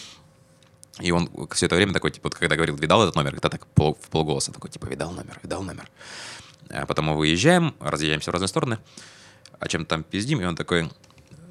И 1.01 1.11
он 1.11 1.31
все 1.53 1.67
это 1.67 1.77
время 1.77 1.95
такой, 1.95 2.11
типа, 2.11 2.29
когда 2.29 2.55
говорил, 2.55 2.77
видал 2.77 3.03
этот 3.03 3.17
номер, 3.17 3.31
когда 3.31 3.49
так 3.49 3.67
пол, 3.69 3.99
в 4.01 4.11
полголоса 4.11 4.53
такой, 4.53 4.71
типа, 4.71 4.87
видал 4.87 5.13
номер, 5.13 5.41
видал 5.43 5.63
номер. 5.63 5.89
А 6.69 6.85
потом 6.87 7.07
мы 7.07 7.17
выезжаем, 7.17 7.75
разъезжаемся 7.81 8.31
в 8.31 8.35
разные 8.35 8.49
стороны, 8.49 8.79
а 9.59 9.69
чем 9.69 9.87
там 9.87 10.03
пиздим, 10.03 10.41
и 10.41 10.45
он 10.45 10.57
такой, 10.57 10.91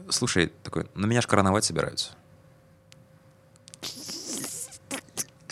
слушай, 0.09 0.51
такой, 0.63 0.85
на 0.93 1.07
меня 1.07 1.21
ж 1.21 1.27
короновать 1.27 1.65
собираются. 1.65 2.11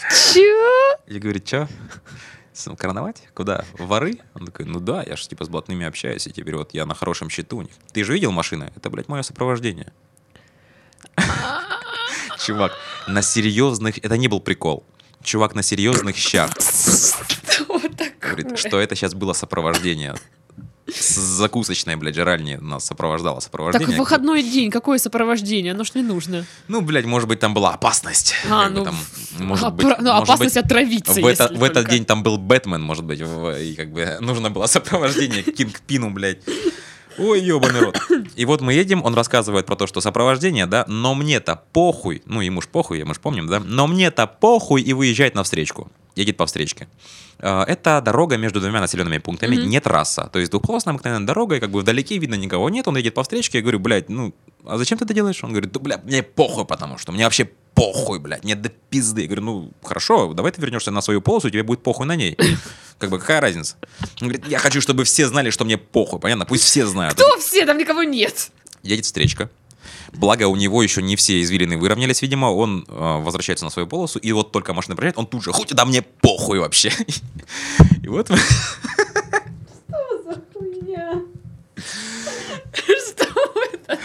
Чё? 0.10 0.98
Я 1.08 1.20
говорю, 1.20 1.40
чё? 1.40 1.68
Короновать? 2.78 3.24
Куда? 3.34 3.64
Воры? 3.78 4.20
Он 4.34 4.46
такой, 4.46 4.66
ну 4.66 4.80
да, 4.80 5.04
я 5.04 5.16
же 5.16 5.28
типа 5.28 5.46
с 5.46 5.50
блатными 5.50 5.86
общаюсь, 5.86 6.28
и 6.28 6.32
теперь 6.32 6.56
вот 6.56 6.74
я 6.74 6.86
на 6.86 6.94
хорошем 6.94 7.30
счету 7.30 7.58
у 7.58 7.62
них. 7.62 7.72
Ты 7.94 8.04
же 8.04 8.14
видел 8.14 8.32
машины? 8.32 8.72
Это, 8.76 8.90
блядь, 8.90 9.08
мое 9.08 9.22
сопровождение 9.22 9.94
чувак 12.40 12.72
на 13.08 13.22
серьезных... 13.22 13.98
Это 14.00 14.18
не 14.18 14.28
был 14.28 14.40
прикол. 14.40 14.86
Чувак 15.24 15.56
на 15.56 15.64
серьезных 15.64 16.16
щах. 16.16 16.52
Говорит, 18.22 18.58
что 18.58 18.80
это 18.80 18.96
сейчас 18.96 19.14
было 19.14 19.34
сопровождение. 19.34 20.16
С 20.94 21.16
закусочной, 21.16 21.96
блядь, 21.96 22.16
жральни 22.16 22.56
нас 22.56 22.86
сопровождало 22.86 23.40
сопровождение. 23.40 23.88
Так 23.88 23.96
в 23.96 24.00
выходной 24.00 24.44
день, 24.44 24.72
какое 24.72 24.98
сопровождение? 24.98 25.74
Оно 25.74 25.84
ж 25.84 25.96
не 25.96 26.02
нужно. 26.02 26.46
Ну, 26.68 26.82
блядь, 26.82 27.06
может 27.06 27.28
быть, 27.28 27.40
там 27.40 27.54
была 27.54 27.74
опасность. 27.74 28.34
А, 28.50 28.70
ну, 28.70 28.84
там, 28.84 28.96
может 29.40 29.66
а, 29.66 29.70
быть, 29.72 29.86
ну, 29.86 30.14
может 30.14 30.30
опасность 30.30 30.56
быть, 30.56 30.66
отравиться, 30.66 31.22
в, 31.22 31.26
это, 31.26 31.52
в 31.54 31.64
этот 31.64 31.90
день 31.90 32.06
там 32.06 32.24
был 32.24 32.38
Бэтмен, 32.38 32.82
может 32.82 33.04
быть, 33.04 33.20
и 33.20 33.76
как 33.76 33.92
бы 33.92 34.18
нужно 34.20 34.50
было 34.50 34.66
сопровождение 34.68 35.44
Кинг 35.44 35.80
Пину, 35.82 36.10
блядь. 36.12 36.40
Ой, 37.20 37.42
ебаный 37.42 37.82
рот. 37.82 38.00
И 38.36 38.46
вот 38.46 38.62
мы 38.62 38.74
едем, 38.74 39.04
он 39.04 39.14
рассказывает 39.14 39.66
про 39.66 39.76
то, 39.76 39.88
что 39.88 40.00
сопровождение, 40.00 40.66
да, 40.66 40.86
но 40.88 41.16
мне-то 41.16 41.62
похуй, 41.74 42.22
ну 42.26 42.40
ему 42.40 42.62
ж 42.62 42.68
похуй, 42.68 43.04
мы 43.04 43.14
ж 43.14 43.20
помним, 43.20 43.48
да, 43.48 43.60
но 43.60 43.88
мне-то 43.88 44.26
похуй 44.26 44.82
и 44.82 44.94
выезжает 44.94 45.36
на 45.36 45.44
встречку, 45.44 45.92
едет 46.20 46.38
по 46.38 46.46
встречке. 46.46 46.88
А, 47.40 47.64
это 47.64 48.02
дорога 48.02 48.38
между 48.38 48.60
двумя 48.60 48.82
населенными 48.82 49.18
пунктами, 49.18 49.56
mm-hmm. 49.56 49.66
не 49.66 49.80
трасса. 49.80 50.30
То 50.32 50.40
есть 50.40 50.52
двухполосная 50.52 50.94
обыкновенная 50.94 51.26
дорога, 51.26 51.56
и 51.56 51.60
как 51.60 51.72
бы 51.72 51.80
вдалеке 51.80 52.18
видно 52.18 52.36
никого 52.36 52.70
нет, 52.70 52.88
он 52.88 52.98
едет 52.98 53.14
по 53.14 53.24
встречке, 53.24 53.60
я 53.60 53.62
говорю, 53.62 53.80
блядь, 53.80 54.10
ну, 54.10 54.34
а 54.66 54.78
зачем 54.78 54.98
ты 54.98 55.06
это 55.06 55.14
делаешь? 55.14 55.44
Он 55.44 55.52
говорит, 55.52 55.72
да, 55.72 55.80
блядь, 55.80 56.04
мне 56.04 56.22
похуй, 56.22 56.66
потому 56.66 56.98
что 56.98 57.12
мне 57.12 57.24
вообще 57.24 57.50
похуй, 57.74 58.20
блядь, 58.20 58.44
нет 58.44 58.62
до 58.62 58.70
пизды. 58.70 59.22
Я 59.22 59.28
говорю, 59.28 59.44
ну, 59.44 59.72
хорошо, 59.84 60.34
давай 60.34 60.52
ты 60.52 60.62
вернешься 60.62 60.92
на 60.92 61.02
свою 61.02 61.22
полосу, 61.22 61.50
тебе 61.50 61.64
будет 61.64 61.82
похуй 61.82 62.06
на 62.06 62.16
ней. 62.16 62.38
Как 63.00 63.10
бы, 63.10 63.18
какая 63.18 63.40
разница? 63.40 63.78
Он 64.22 64.28
говорит, 64.28 64.46
я 64.50 64.60
хочу, 64.60 64.82
чтобы 64.82 65.06
все 65.06 65.26
знали, 65.26 65.52
что 65.52 65.64
мне 65.64 65.78
похуй, 65.78 66.20
понятно? 66.20 66.46
Пусть 66.46 66.66
все 66.66 66.86
знают. 66.86 67.14
Кто 67.14 67.38
все? 67.38 67.66
Там 67.66 67.78
никого 67.78 68.04
нет. 68.04 68.52
Едет 68.84 69.06
встречка. 69.06 69.50
Благо, 70.14 70.48
у 70.48 70.56
него 70.56 70.82
еще 70.84 71.02
не 71.02 71.16
все 71.16 71.42
извилины 71.42 71.78
выровнялись, 71.78 72.22
видимо. 72.22 72.48
Он 72.48 72.86
э, 72.88 72.92
возвращается 73.22 73.66
на 73.66 73.72
свою 73.72 73.88
полосу, 73.88 74.20
и 74.20 74.32
вот 74.32 74.52
только 74.52 74.74
машина 74.74 74.96
проезжает, 74.96 75.18
он 75.18 75.28
тут 75.28 75.44
же, 75.44 75.52
хоть 75.52 75.74
да 75.74 75.86
мне 75.86 76.02
похуй 76.02 76.60
вообще. 76.60 76.92
И 78.04 78.08
вот... 78.08 78.28
за 78.28 78.36
хуйня? 80.54 81.22
Что 82.74 83.26
это? 83.74 84.00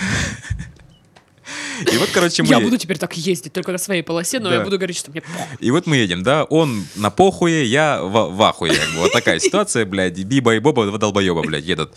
И 1.93 1.97
вот, 1.99 2.09
короче, 2.13 2.43
мы... 2.43 2.49
Я 2.49 2.61
буду 2.61 2.77
теперь 2.79 2.99
так 2.99 3.17
ездить, 3.17 3.53
только 3.53 3.73
на 3.73 3.79
своей 3.79 4.03
полосе, 4.03 4.39
но 4.39 4.49
Да. 4.49 4.57
я 4.57 4.61
буду 4.63 4.77
говорить, 4.77 4.97
что 4.97 5.11
мне 5.11 5.21
похуй. 5.23 5.57
И 5.59 5.71
вот 5.71 5.87
мы 5.87 5.97
едем, 5.97 6.23
да, 6.23 6.45
он 6.45 6.85
на 6.95 7.11
похуе, 7.11 7.65
я 7.65 8.01
в, 8.03 8.31
в 8.31 8.43
ахуе. 8.43 8.75
как 8.75 8.89
бы. 8.95 9.01
Вот 9.01 9.13
такая 9.13 9.39
ситуация, 9.41 9.85
блядь, 9.85 10.17
Биба 10.19 10.55
и 10.55 10.61
Боба, 10.61 10.87
два 10.87 10.99
долбоеба, 10.99 11.43
блядь, 11.43 11.65
едут. 11.65 11.93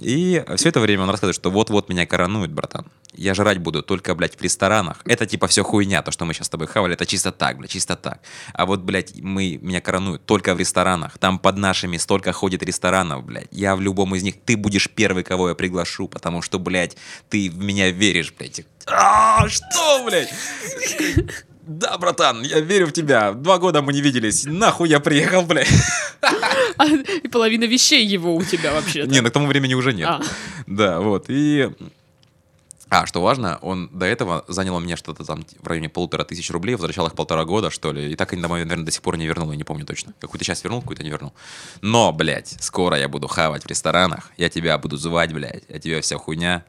И 0.00 0.44
все 0.56 0.70
это 0.70 0.80
время 0.80 1.04
он 1.04 1.10
рассказывает, 1.10 1.36
что 1.36 1.50
вот-вот 1.50 1.88
меня 1.88 2.06
коронуют, 2.06 2.50
братан. 2.50 2.86
Я 3.16 3.34
жрать 3.34 3.58
буду 3.58 3.82
только, 3.82 4.14
блядь, 4.14 4.38
в 4.38 4.42
ресторанах. 4.42 4.98
Это 5.04 5.26
типа 5.26 5.46
все 5.46 5.62
хуйня, 5.62 6.02
то, 6.02 6.10
что 6.10 6.24
мы 6.24 6.34
сейчас 6.34 6.46
с 6.46 6.50
тобой 6.50 6.66
хавали, 6.66 6.94
это 6.94 7.06
чисто 7.06 7.32
так, 7.32 7.58
блядь, 7.58 7.70
чисто 7.70 7.96
так. 7.96 8.20
А 8.52 8.66
вот, 8.66 8.80
блядь, 8.80 9.14
мы, 9.20 9.58
меня 9.62 9.80
коронуют 9.80 10.24
только 10.24 10.54
в 10.54 10.58
ресторанах. 10.58 11.18
Там 11.18 11.38
под 11.38 11.56
нашими 11.58 11.96
столько 11.96 12.32
ходит 12.32 12.62
ресторанов, 12.62 13.24
блядь. 13.24 13.48
Я 13.50 13.76
в 13.76 13.80
любом 13.80 14.14
из 14.14 14.22
них, 14.22 14.34
ты 14.44 14.56
будешь 14.56 14.90
первый, 14.90 15.24
кого 15.24 15.50
я 15.50 15.54
приглашу, 15.54 16.08
потому 16.08 16.42
что, 16.42 16.58
блядь, 16.58 16.96
ты 17.28 17.50
в 17.50 17.58
меня 17.58 17.90
веришь, 17.90 18.32
блядь. 18.36 18.62
А, 18.86 19.48
что, 19.48 20.04
блядь? 20.04 20.32
Да, 21.66 21.96
братан, 21.96 22.42
я 22.42 22.60
верю 22.60 22.86
в 22.86 22.92
тебя. 22.92 23.32
Два 23.32 23.58
года 23.58 23.80
мы 23.80 23.94
не 23.94 24.02
виделись. 24.02 24.44
Нахуй 24.44 24.88
я 24.88 25.00
приехал, 25.00 25.42
блядь. 25.42 25.68
А, 26.76 26.86
и 26.86 27.28
половина 27.28 27.64
вещей 27.64 28.04
его 28.04 28.34
у 28.34 28.42
тебя 28.42 28.72
вообще. 28.72 29.06
Не, 29.06 29.20
ну 29.20 29.30
к 29.30 29.32
тому 29.32 29.46
времени 29.46 29.74
уже 29.74 29.92
нет. 29.92 30.08
А. 30.08 30.20
Да, 30.66 31.00
вот. 31.00 31.26
И... 31.28 31.70
А, 32.90 33.06
что 33.06 33.22
важно, 33.22 33.58
он 33.62 33.88
до 33.92 34.06
этого 34.06 34.44
занял 34.46 34.76
у 34.76 34.80
меня 34.80 34.96
что-то 34.96 35.24
там 35.24 35.44
в 35.60 35.66
районе 35.66 35.88
полутора 35.88 36.24
тысяч 36.24 36.50
рублей, 36.50 36.74
возвращал 36.74 37.06
их 37.06 37.14
полтора 37.14 37.44
года, 37.44 37.70
что 37.70 37.92
ли, 37.92 38.12
и 38.12 38.14
так 38.16 38.32
и 38.32 38.36
домой, 38.36 38.62
наверное, 38.62 38.84
до 38.84 38.92
сих 38.92 39.02
пор 39.02 39.16
не 39.16 39.26
вернул, 39.26 39.50
я 39.50 39.56
не 39.56 39.64
помню 39.64 39.84
точно. 39.86 40.12
Какую-то 40.20 40.44
часть 40.44 40.62
вернул, 40.64 40.80
какую-то 40.80 41.02
не 41.02 41.10
вернул. 41.10 41.32
Но, 41.80 42.12
блядь, 42.12 42.56
скоро 42.60 42.96
я 42.96 43.08
буду 43.08 43.26
хавать 43.26 43.64
в 43.64 43.66
ресторанах, 43.66 44.30
я 44.36 44.48
тебя 44.50 44.76
буду 44.78 44.96
звать, 44.96 45.32
блядь, 45.32 45.64
я 45.68 45.78
тебе 45.78 46.00
вся 46.02 46.18
хуйня. 46.18 46.64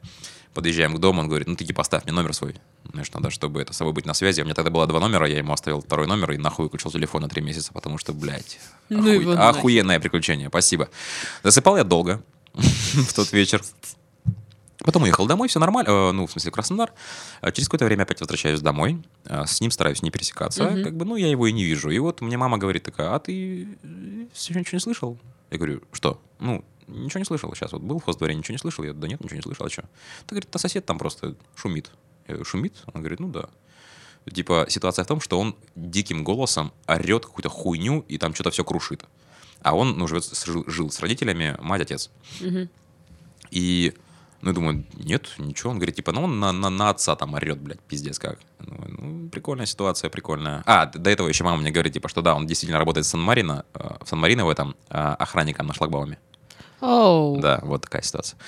Подъезжаем 0.54 0.94
к 0.94 0.98
дому, 0.98 1.20
он 1.20 1.28
говорит, 1.28 1.48
ну 1.48 1.54
ты 1.54 1.66
типа 1.66 1.78
поставь 1.78 2.04
мне 2.04 2.14
номер 2.14 2.32
свой. 2.32 2.56
Знаешь, 2.90 3.12
надо, 3.12 3.28
чтобы 3.30 3.60
это 3.60 3.74
с 3.74 3.76
собой 3.76 3.92
быть 3.92 4.06
на 4.06 4.14
связи. 4.14 4.40
У 4.40 4.44
меня 4.44 4.54
тогда 4.54 4.70
было 4.70 4.86
два 4.86 5.00
номера, 5.00 5.28
я 5.28 5.36
ему 5.36 5.52
оставил 5.52 5.82
второй 5.82 6.06
номер 6.06 6.32
и 6.32 6.38
нахуй 6.38 6.64
выключил 6.64 6.90
телефон 6.90 7.22
на 7.22 7.28
три 7.28 7.42
месяца, 7.42 7.74
потому 7.74 7.98
что, 7.98 8.14
блядь, 8.14 8.58
Ну 8.88 9.02
нахер. 9.02 9.38
охуенное 9.38 10.00
приключение, 10.00 10.48
спасибо. 10.48 10.88
Засыпал 11.42 11.76
я 11.76 11.84
долго 11.84 12.22
в 12.54 13.12
тот 13.12 13.32
вечер. 13.32 13.62
Потом 14.86 15.02
уехал 15.02 15.26
домой, 15.26 15.48
все 15.48 15.58
нормально, 15.58 15.90
э, 15.90 16.12
ну, 16.12 16.26
в 16.26 16.30
смысле, 16.30 16.50
Краснодар. 16.52 16.92
А 17.40 17.50
Через 17.52 17.68
какое-то 17.68 17.84
время 17.84 18.04
опять 18.04 18.20
возвращаюсь 18.20 18.60
домой, 18.60 19.02
э, 19.24 19.44
с 19.46 19.60
ним 19.60 19.70
стараюсь 19.70 20.00
не 20.02 20.10
пересекаться, 20.10 20.64
Мгм. 20.70 20.84
как 20.84 20.96
бы, 20.96 21.04
ну, 21.04 21.16
я 21.16 21.28
его 21.28 21.46
и 21.46 21.52
не 21.52 21.64
вижу. 21.64 21.90
И 21.90 21.98
вот 21.98 22.20
мне 22.20 22.36
мама 22.38 22.56
говорит 22.56 22.84
такая, 22.84 23.14
а 23.14 23.18
ты 23.18 23.68
все 24.32 24.54
ничего 24.54 24.76
не 24.76 24.80
слышал? 24.80 25.18
Я 25.50 25.58
говорю, 25.58 25.82
что? 25.92 26.20
Ну, 26.38 26.64
ничего 26.86 27.18
не 27.18 27.24
слышал 27.24 27.52
сейчас, 27.54 27.72
вот 27.72 27.82
был 27.82 27.98
в 27.98 28.04
хоздворе, 28.04 28.34
ничего 28.34 28.54
не 28.54 28.58
слышал? 28.58 28.84
Я, 28.84 28.92
да 28.92 29.08
нет, 29.08 29.20
ничего 29.20 29.36
не 29.36 29.42
слышал, 29.42 29.66
а 29.66 29.70
что? 29.70 29.82
Ты, 30.26 30.36
говорит, 30.36 30.48
а 30.54 30.58
сосед 30.58 30.86
там 30.86 30.98
просто 30.98 31.34
шумит. 31.56 31.90
Я 32.28 32.34
говорю, 32.34 32.44
шумит? 32.44 32.74
Он 32.94 33.00
говорит, 33.00 33.20
ну 33.20 33.28
да. 33.28 33.48
Типа, 34.32 34.66
ситуация 34.68 35.04
в 35.04 35.08
том, 35.08 35.20
что 35.20 35.38
он 35.38 35.54
диким 35.76 36.24
голосом 36.24 36.72
орет 36.88 37.26
какую-то 37.26 37.48
хуйню 37.48 38.04
и 38.08 38.18
там 38.18 38.34
что-то 38.34 38.50
все 38.50 38.64
крушит. 38.64 39.04
А 39.62 39.74
он, 39.74 39.96
ну, 39.98 40.06
живет, 40.06 40.24
жил, 40.44 40.64
жил 40.66 40.90
с 40.90 41.00
родителями, 41.00 41.56
мать, 41.60 41.82
отец. 41.82 42.10
Мгм. 42.40 42.68
И, 43.50 43.94
ну, 44.46 44.50
я 44.50 44.54
думаю, 44.54 44.84
нет, 44.94 45.34
ничего. 45.38 45.70
Он 45.70 45.78
говорит, 45.78 45.96
типа, 45.96 46.12
ну, 46.12 46.22
он 46.22 46.38
на, 46.38 46.52
на, 46.52 46.70
на 46.70 46.90
отца 46.90 47.16
там 47.16 47.34
орет, 47.34 47.58
блядь, 47.58 47.80
пиздец 47.80 48.20
как. 48.20 48.38
Думаю, 48.60 48.94
ну, 48.96 49.28
прикольная 49.28 49.66
ситуация, 49.66 50.08
прикольная. 50.08 50.62
А, 50.66 50.86
до 50.86 51.10
этого 51.10 51.26
еще 51.26 51.42
мама 51.42 51.56
мне 51.56 51.72
говорит, 51.72 51.94
типа, 51.94 52.08
что 52.08 52.22
да, 52.22 52.32
он 52.36 52.46
действительно 52.46 52.78
работает 52.78 53.06
в 53.06 53.08
Сан-Марино, 53.08 53.64
э, 53.74 53.96
в 54.04 54.08
Сан-Марино 54.08 54.44
в 54.46 54.48
этом, 54.48 54.76
э, 54.88 54.98
охранником 55.18 55.66
на 55.66 55.74
шлагбауме. 55.74 56.18
Оу. 56.80 57.40
Да, 57.40 57.58
вот 57.64 57.82
такая 57.82 58.02
ситуация. 58.02 58.38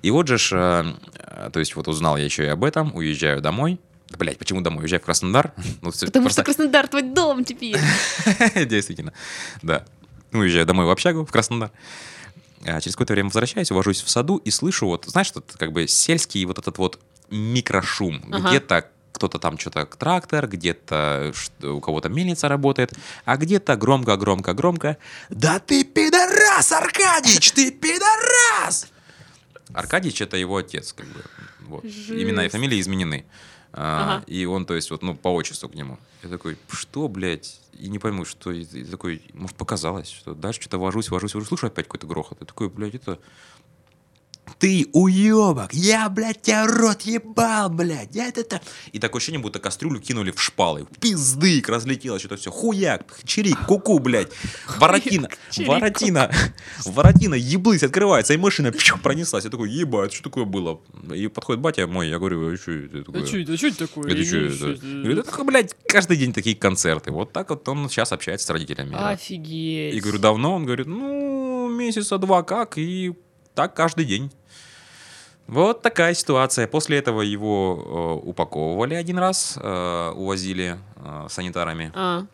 И 0.00 0.12
вот 0.12 0.28
же, 0.28 0.38
ж, 0.38 0.52
э, 0.54 1.50
то 1.52 1.58
есть 1.58 1.74
вот 1.74 1.88
узнал 1.88 2.16
я 2.16 2.24
еще 2.24 2.44
и 2.44 2.48
об 2.48 2.62
этом, 2.62 2.94
уезжаю 2.94 3.40
домой. 3.40 3.80
Блять, 4.16 4.38
почему 4.38 4.60
домой? 4.60 4.84
Уезжаю 4.84 5.00
в 5.00 5.04
Краснодар. 5.06 5.52
Ну, 5.82 5.90
Потому 5.90 6.10
просто- 6.22 6.30
что 6.30 6.44
Краснодар 6.44 6.86
твой 6.86 7.02
дом 7.02 7.44
теперь. 7.44 7.76
Действительно, 8.66 9.12
да. 9.62 9.84
Ну, 10.30 10.38
Уезжаю 10.38 10.66
домой 10.66 10.86
в 10.86 10.90
общагу, 10.90 11.24
в 11.26 11.32
Краснодар. 11.32 11.72
А 12.64 12.80
через 12.80 12.96
какое-то 12.96 13.12
время 13.12 13.28
возвращаюсь, 13.28 13.70
увожусь 13.70 14.02
в 14.02 14.10
саду 14.10 14.36
и 14.38 14.50
слышу 14.50 14.86
вот, 14.86 15.04
знаешь, 15.06 15.30
тут 15.30 15.54
как 15.56 15.72
бы 15.72 15.86
сельский 15.86 16.44
вот 16.44 16.58
этот 16.58 16.78
вот 16.78 16.98
микрошум. 17.30 18.22
Ага. 18.30 18.48
Где-то 18.48 18.90
кто-то 19.12 19.38
там 19.38 19.58
что-то 19.58 19.84
трактор, 19.86 20.46
где-то 20.46 21.32
у 21.62 21.80
кого-то 21.80 22.08
мельница 22.08 22.48
работает, 22.48 22.92
а 23.24 23.36
где-то 23.36 23.76
громко-громко-громко 23.76 24.96
«Да 25.28 25.58
ты 25.58 25.82
пидорас, 25.82 26.70
Аркадич, 26.70 27.50
ты 27.52 27.72
пидорас!» 27.72 28.86
Аркадьич— 29.72 30.20
это 30.22 30.36
его 30.36 30.56
отец, 30.56 30.92
как 30.92 31.06
бы. 31.06 31.24
Вот. 31.66 31.84
Имена 31.84 32.42
и 32.42 32.44
Жесть. 32.44 32.52
фамилии 32.52 32.80
изменены. 32.80 33.26
А, 33.72 34.20
Ага. 34.20 34.24
И 34.26 34.46
он, 34.46 34.64
то 34.66 34.74
есть, 34.74 34.90
вот, 34.90 35.02
ну, 35.02 35.14
по 35.14 35.28
отчеству 35.28 35.68
к 35.68 35.74
нему. 35.74 35.98
Я 36.22 36.28
такой, 36.28 36.56
что, 36.70 37.08
блядь? 37.08 37.60
И 37.78 37.88
не 37.88 37.98
пойму, 37.98 38.24
что... 38.24 38.50
И 38.50 38.84
такой, 38.84 39.22
может, 39.34 39.56
показалось, 39.56 40.08
что 40.08 40.34
дальше 40.34 40.60
что-то 40.60 40.78
вожусь, 40.78 41.10
вожусь, 41.10 41.34
вожусь. 41.34 41.48
Слушай, 41.48 41.70
опять 41.70 41.86
какой-то 41.86 42.06
грохот. 42.06 42.38
Я 42.40 42.46
такой, 42.46 42.68
блядь, 42.68 42.94
это... 42.94 43.18
Ты 44.58 44.88
уебок! 44.92 45.72
Я, 45.72 46.08
блядь, 46.08 46.42
тебя 46.42 46.66
рот 46.66 47.02
ебал, 47.02 47.70
блядь! 47.70 48.14
Я 48.14 48.28
это, 48.28 48.40
это... 48.40 48.60
И 48.92 48.98
такое 48.98 49.18
ощущение, 49.18 49.40
будто 49.40 49.58
кастрюлю 49.58 50.00
кинули 50.00 50.30
в 50.30 50.40
шпалы. 50.40 50.86
Пиздык, 51.00 51.68
разлетелось 51.68 52.20
что-то 52.20 52.36
все. 52.36 52.50
Хуяк, 52.50 53.04
чирик, 53.24 53.66
куку, 53.66 53.98
блядь. 53.98 54.28
Воротина, 54.78 55.28
воротина, 55.66 56.30
воротина, 56.84 57.34
еблысь, 57.34 57.82
открывается, 57.82 58.34
и 58.34 58.36
машина 58.36 58.72
пронеслась. 59.02 59.44
Я 59.44 59.50
такой, 59.50 59.70
ебать, 59.70 60.12
что 60.12 60.24
такое 60.24 60.44
было? 60.44 60.80
И 61.14 61.28
подходит 61.28 61.60
батя 61.60 61.86
мой, 61.86 62.08
я 62.08 62.18
говорю, 62.18 62.52
а 62.52 62.56
что 62.56 62.72
это 62.72 63.04
такое? 63.04 63.22
А 63.22 63.26
что 63.26 63.38
это? 63.38 63.56
Что 63.56 63.66
это 63.68 63.78
такое? 63.86 64.12
Это 64.12 64.24
что 64.24 64.36
это? 64.36 64.86
Говорит, 64.86 65.18
это, 65.18 65.44
блядь, 65.44 65.76
каждый 65.88 66.16
день 66.16 66.32
такие 66.32 66.56
концерты. 66.56 67.10
Вот 67.10 67.32
так 67.32 67.50
вот 67.50 67.68
он 67.68 67.88
сейчас 67.88 68.12
общается 68.12 68.46
с 68.46 68.50
родителями. 68.50 68.94
Офигеть. 68.96 69.94
И 69.94 70.00
говорю, 70.00 70.18
давно? 70.18 70.54
Он 70.54 70.64
говорит, 70.64 70.86
ну, 70.86 71.68
месяца 71.68 72.18
два 72.18 72.42
как, 72.42 72.78
и 72.78 73.14
так 73.58 73.74
каждый 73.74 74.04
день. 74.04 74.30
Вот 75.48 75.82
такая 75.82 76.14
ситуация. 76.14 76.68
После 76.68 76.98
этого 76.98 77.22
его 77.22 78.20
э, 78.22 78.28
упаковывали 78.28 78.94
один 78.94 79.18
раз, 79.18 79.58
э, 79.60 80.12
увозили 80.14 80.78
э, 80.96 81.26
санитарами. 81.28 81.90
А, 81.94 82.24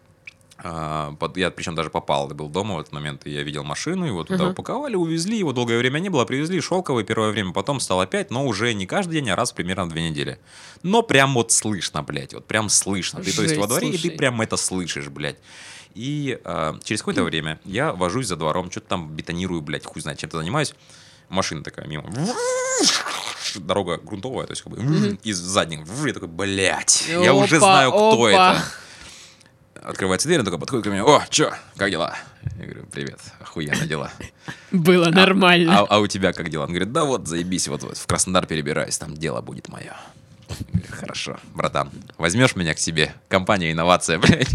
А, 0.59 1.13
под- 1.19 1.37
я 1.37 1.51
причем 1.51 1.75
даже 1.75 1.91
попал, 1.91 2.29
был 2.29 2.49
дома 2.49 2.77
в 2.77 2.81
этот 2.81 2.93
момент, 2.93 3.27
и 3.27 3.31
я 3.31 3.43
видел 3.43 3.65
машину, 3.65 4.05
его 4.07 4.23
туда 4.23 4.45
Ага. 4.45 4.53
упаковали, 4.53 4.95
увезли, 4.97 5.37
его 5.39 5.53
долгое 5.53 5.79
время 5.79 5.99
не 5.99 6.11
было, 6.11 6.25
привезли 6.27 6.61
шелковый 6.61 7.05
первое 7.05 7.31
время, 7.33 7.53
потом 7.53 7.81
стал 7.81 8.01
опять, 8.01 8.31
но 8.31 8.47
уже 8.47 8.73
не 8.75 8.87
каждый 8.87 9.15
день, 9.15 9.31
а 9.31 9.37
раз 9.37 9.53
примерно 9.53 9.85
в 9.87 9.89
две 9.89 10.09
недели. 10.09 10.39
Но 10.83 11.03
прям 11.03 11.35
вот 11.35 11.51
слышно, 11.51 12.03
блядь, 12.03 12.35
вот 12.35 12.45
прям 12.47 12.69
слышно. 12.69 13.21
Ты, 13.23 13.33
то 13.35 13.43
есть 13.43 13.57
во 13.57 13.67
дворе, 13.67 13.89
и 13.89 13.93
слушай. 13.93 14.11
ты 14.11 14.17
прям 14.17 14.41
это 14.43 14.57
слышишь, 14.57 15.09
блядь. 15.09 15.39
И 15.97 16.39
а, 16.45 16.79
через 16.85 17.01
какое-то 17.01 17.25
время 17.25 17.59
я 17.65 17.93
вожусь 17.93 18.27
за 18.29 18.37
двором, 18.37 18.71
что-то 18.71 18.87
там 18.89 19.09
бетонирую, 19.11 19.61
блядь, 19.61 19.85
хуй 19.85 20.03
знает, 20.03 20.19
чем-то 20.21 20.39
занимаюсь. 20.39 20.75
Машина 21.29 21.63
такая 21.63 21.87
мимо. 21.87 22.11
Дорога 23.57 23.99
грунтовая, 23.99 24.47
то 24.47 24.53
есть 24.53 24.63
как 24.63 24.73
бы 24.73 25.19
из 25.23 25.39
задних. 25.39 25.81
Я 26.05 26.13
такой, 26.13 26.29
блядь, 26.29 27.07
я 27.09 27.35
уже 27.35 27.59
знаю, 27.59 27.91
кто 27.91 28.25
опа. 28.27 28.31
это. 28.31 28.65
Открывается 29.85 30.27
дверь, 30.29 30.39
он 30.39 30.45
такой 30.47 30.59
подходит 30.59 30.85
ко 30.85 30.91
мне, 30.91 31.03
о, 31.03 31.23
чё, 31.29 31.53
как 31.77 31.91
дела? 31.91 32.17
Я 32.59 32.65
говорю, 32.65 32.87
привет, 32.91 33.21
охуенно 33.39 33.87
дела. 33.87 34.11
было 34.71 35.11
нормально. 35.11 35.81
А, 35.81 35.87
а 35.89 35.99
у 35.99 36.07
тебя 36.07 36.33
как 36.33 36.49
дела? 36.49 36.63
Он 36.63 36.71
говорит, 36.71 36.91
да 36.93 37.05
вот, 37.05 37.29
заебись, 37.29 37.69
вот, 37.69 37.83
вот 37.83 37.99
в 37.99 38.07
Краснодар 38.07 38.47
перебираюсь, 38.47 38.97
там 38.97 39.15
дело 39.15 39.43
будет 39.43 39.69
мое. 39.69 39.95
Я 40.49 40.57
говорю, 40.73 40.97
Хорошо, 40.97 41.39
братан, 41.55 41.91
возьмешь 42.17 42.57
меня 42.57 42.73
к 42.75 42.79
себе? 42.79 43.15
Компания 43.29 43.73
инновация, 43.73 44.19
блядь. 44.21 44.49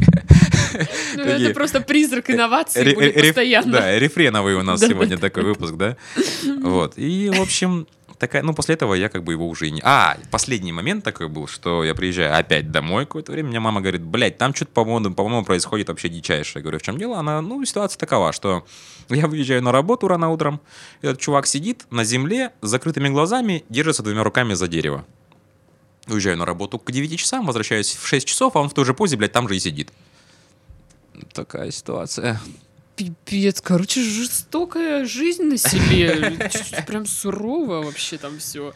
Ну, 1.16 1.24
это 1.24 1.54
просто 1.54 1.82
призрак 1.82 2.30
инноваций 2.30 2.84
Ре- 2.84 2.96
будет 2.96 3.16
постоянно. 3.16 3.72
Да, 3.72 4.00
рефреновый 4.00 4.56
у 4.56 4.64
нас 4.64 4.80
сегодня 4.88 5.18
такой 5.18 5.44
выпуск, 5.44 5.76
да? 5.76 5.98
Вот. 6.62 6.94
И, 6.98 7.30
в 7.30 7.42
общем, 7.42 7.88
такая, 8.20 8.44
ну, 8.44 8.54
после 8.54 8.76
этого 8.76 8.94
я 8.94 9.10
как 9.10 9.24
бы 9.24 9.34
его 9.34 9.48
уже 9.48 9.68
и 9.68 9.72
не... 9.72 9.82
А, 9.84 10.18
последний 10.30 10.72
момент 10.72 11.04
такой 11.04 11.28
был, 11.28 11.48
что 11.48 11.84
я 11.84 11.96
приезжаю 11.96 12.38
опять 12.38 12.72
домой 12.72 13.06
какое-то 13.06 13.32
время, 13.32 13.50
мне 13.50 13.60
мама 13.60 13.82
говорит, 13.82 14.04
блядь, 14.04 14.38
там 14.38 14.54
что-то, 14.54 14.72
по-моему, 14.72 15.16
по-моему, 15.16 15.46
происходит 15.46 15.88
вообще 15.88 16.10
дичайшее. 16.10 16.60
Я 16.60 16.64
говорю, 16.64 16.80
в 16.80 16.82
чем 16.82 16.98
дело? 16.98 17.18
Она, 17.18 17.42
ну, 17.42 17.64
ситуация 17.66 17.98
такова, 17.98 18.34
что 18.34 18.66
я 19.10 19.28
выезжаю 19.28 19.64
на 19.64 19.72
работу 19.72 20.08
рано 20.08 20.30
утром, 20.30 20.62
этот 21.02 21.20
чувак 21.20 21.48
сидит 21.48 21.86
на 21.90 22.04
земле 22.04 22.52
с 22.62 22.70
закрытыми 22.70 23.10
глазами, 23.10 23.64
держится 23.70 24.04
двумя 24.04 24.24
руками 24.24 24.54
за 24.54 24.68
дерево. 24.68 25.06
Уезжаю 26.08 26.38
на 26.38 26.46
работу 26.46 26.80
к 26.80 26.92
9 26.92 27.20
часам, 27.20 27.46
возвращаюсь 27.46 27.96
в 27.96 28.08
6 28.08 28.28
часов, 28.28 28.56
а 28.56 28.60
он 28.60 28.70
в 28.70 28.74
той 28.74 28.86
же 28.86 28.94
позе, 28.94 29.16
блядь, 29.16 29.32
там 29.32 29.48
же 29.48 29.56
и 29.56 29.60
сидит. 29.60 29.92
Такая 31.34 31.72
ситуация. 31.72 32.40
Пипец, 32.96 33.62
короче, 33.62 34.02
жестокая 34.02 35.06
жизнь 35.06 35.44
на 35.44 35.58
селе. 35.58 36.50
Прям 36.86 37.06
сурово 37.06 37.84
вообще 37.84 38.18
там 38.18 38.40
все. 38.40 38.74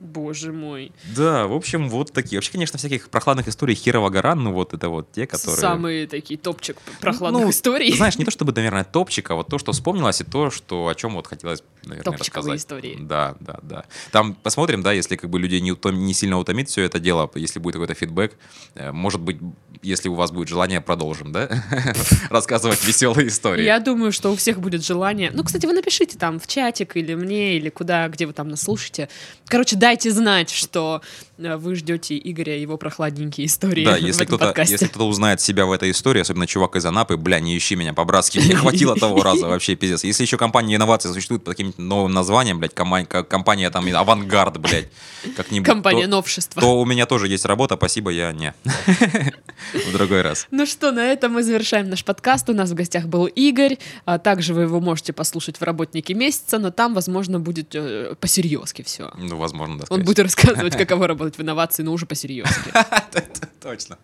Боже 0.00 0.52
мой. 0.52 0.92
Да, 1.16 1.46
в 1.46 1.54
общем, 1.54 1.88
вот 1.88 2.12
такие. 2.12 2.36
Вообще, 2.36 2.52
конечно, 2.52 2.78
всяких 2.78 3.08
прохладных 3.08 3.48
историй 3.48 3.74
херова 3.74 4.10
гора, 4.10 4.34
ну 4.34 4.52
вот 4.52 4.74
это 4.74 4.90
вот 4.90 5.10
те, 5.12 5.26
которые... 5.26 5.56
Самые 5.56 6.06
такие 6.06 6.38
топчик 6.38 6.76
прохладных 7.00 7.42
Ну, 7.44 7.50
историй. 7.50 7.94
Знаешь, 7.96 8.18
не 8.18 8.24
то 8.24 8.30
чтобы, 8.30 8.52
наверное, 8.52 8.84
топчик, 8.84 9.30
а 9.30 9.34
вот 9.34 9.48
то, 9.48 9.58
что 9.58 9.72
вспомнилось, 9.72 10.20
и 10.20 10.24
то, 10.24 10.50
что, 10.50 10.88
о 10.88 10.94
чем 10.94 11.14
вот 11.14 11.26
хотелось, 11.26 11.62
наверное, 11.86 12.16
Топчиковые 12.16 12.54
рассказать. 12.54 12.82
истории. 12.82 12.98
Да, 13.00 13.36
да, 13.40 13.58
да. 13.62 13.84
Там 14.10 14.34
посмотрим, 14.34 14.82
да, 14.82 14.92
если 14.92 15.16
как 15.16 15.30
бы 15.30 15.38
людей 15.38 15.60
не, 15.60 15.72
утом- 15.72 15.96
не 15.96 16.14
сильно 16.14 16.38
утомит 16.38 16.68
все 16.68 16.82
это 16.82 16.98
дело, 16.98 17.30
если 17.34 17.58
будет 17.58 17.74
какой-то 17.74 17.94
фидбэк, 17.94 18.32
э, 18.74 18.92
может 18.92 19.20
быть, 19.20 19.38
если 19.82 20.08
у 20.08 20.14
вас 20.14 20.30
будет 20.30 20.48
желание, 20.48 20.80
продолжим, 20.80 21.32
да, 21.32 21.48
рассказывать 22.30 22.82
веселые 22.84 23.28
истории. 23.28 23.64
Я 23.64 23.80
думаю, 23.80 24.12
что 24.12 24.32
у 24.32 24.36
всех 24.36 24.60
будет 24.60 24.84
желание. 24.84 25.30
Ну, 25.32 25.44
кстати, 25.44 25.66
вы 25.66 25.72
напишите 25.72 26.18
там 26.18 26.38
в 26.38 26.46
чатик 26.46 26.96
или 26.96 27.14
мне, 27.14 27.56
или 27.56 27.68
куда, 27.68 28.08
где 28.08 28.26
вы 28.26 28.32
там 28.32 28.48
нас 28.48 28.62
слушаете. 28.62 29.08
Короче, 29.46 29.76
дайте 29.76 30.10
знать, 30.10 30.50
что 30.50 31.02
э, 31.38 31.56
вы 31.56 31.74
ждете 31.74 32.18
Игоря 32.18 32.56
и 32.56 32.62
его 32.62 32.76
прохладненькие 32.76 33.46
истории 33.46 33.84
Да, 33.84 33.96
если 33.98 34.24
кто-то, 34.24 34.54
если 34.62 34.86
кто-то 34.86 35.06
узнает 35.06 35.40
себя 35.40 35.66
в 35.66 35.72
этой 35.72 35.90
истории, 35.90 36.20
особенно 36.20 36.46
чувак 36.46 36.76
из 36.76 36.84
Анапы, 36.86 37.16
бля, 37.16 37.40
не 37.40 37.56
ищи 37.56 37.76
меня 37.76 37.92
по-братски, 37.92 38.38
мне 38.38 38.56
хватило 38.56 38.96
того 38.96 39.22
раза, 39.22 39.46
вообще 39.48 39.74
пиздец. 39.76 40.04
Если 40.04 40.22
еще 40.22 40.38
компания 40.38 40.76
инноваций 40.76 41.12
существует 41.12 41.44
под 41.44 41.54
каким-то 41.74 41.82
новым 41.82 42.12
названием, 42.12 42.58
блядь, 42.58 42.74
ка- 42.74 43.24
компания 43.24 43.70
там 43.70 43.86
авангард, 43.94 44.58
блядь, 44.58 44.88
как-нибудь, 45.36 45.66
Компания 45.66 46.04
то, 46.04 46.10
новшества. 46.10 46.60
то 46.60 46.80
у 46.80 46.84
меня 46.84 47.06
тоже 47.06 47.28
есть 47.28 47.44
работа, 47.44 47.76
спасибо, 47.76 48.10
я 48.10 48.32
не. 48.32 48.54
В 49.72 49.92
другой 49.92 50.22
раз. 50.22 50.46
Ну 50.50 50.66
что, 50.66 50.92
на 50.92 51.00
этом 51.06 51.32
мы 51.32 51.42
завершаем 51.42 51.88
наш 51.88 52.04
подкаст. 52.04 52.48
У 52.50 52.54
нас 52.54 52.70
в 52.70 52.74
гостях 52.74 53.06
был 53.06 53.26
Игорь. 53.26 53.78
А 54.04 54.18
также 54.18 54.52
вы 54.52 54.62
его 54.62 54.80
можете 54.80 55.12
послушать 55.12 55.58
в 55.58 55.62
«Работнике 55.62 56.12
месяца», 56.14 56.58
но 56.58 56.70
там, 56.70 56.94
возможно, 56.94 57.40
будет 57.40 57.74
э, 57.74 58.14
посерьезки 58.20 58.82
все. 58.82 59.10
Ну, 59.16 59.36
возможно, 59.36 59.78
да. 59.78 59.84
Он 59.88 60.02
будет 60.04 60.18
рассказывать, 60.20 60.76
каково 60.76 61.08
работать 61.08 61.38
в 61.38 61.42
инновации, 61.42 61.82
но 61.82 61.92
уже 61.92 62.04
посерьезки. 62.06 62.72
Точно. 63.62 63.98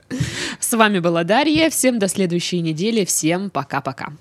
С 0.58 0.72
вами 0.72 1.00
была 1.00 1.24
Дарья. 1.24 1.68
Всем 1.68 1.98
до 1.98 2.08
следующей 2.08 2.60
недели. 2.60 3.04
Всем 3.04 3.50
пока-пока. 3.50 4.12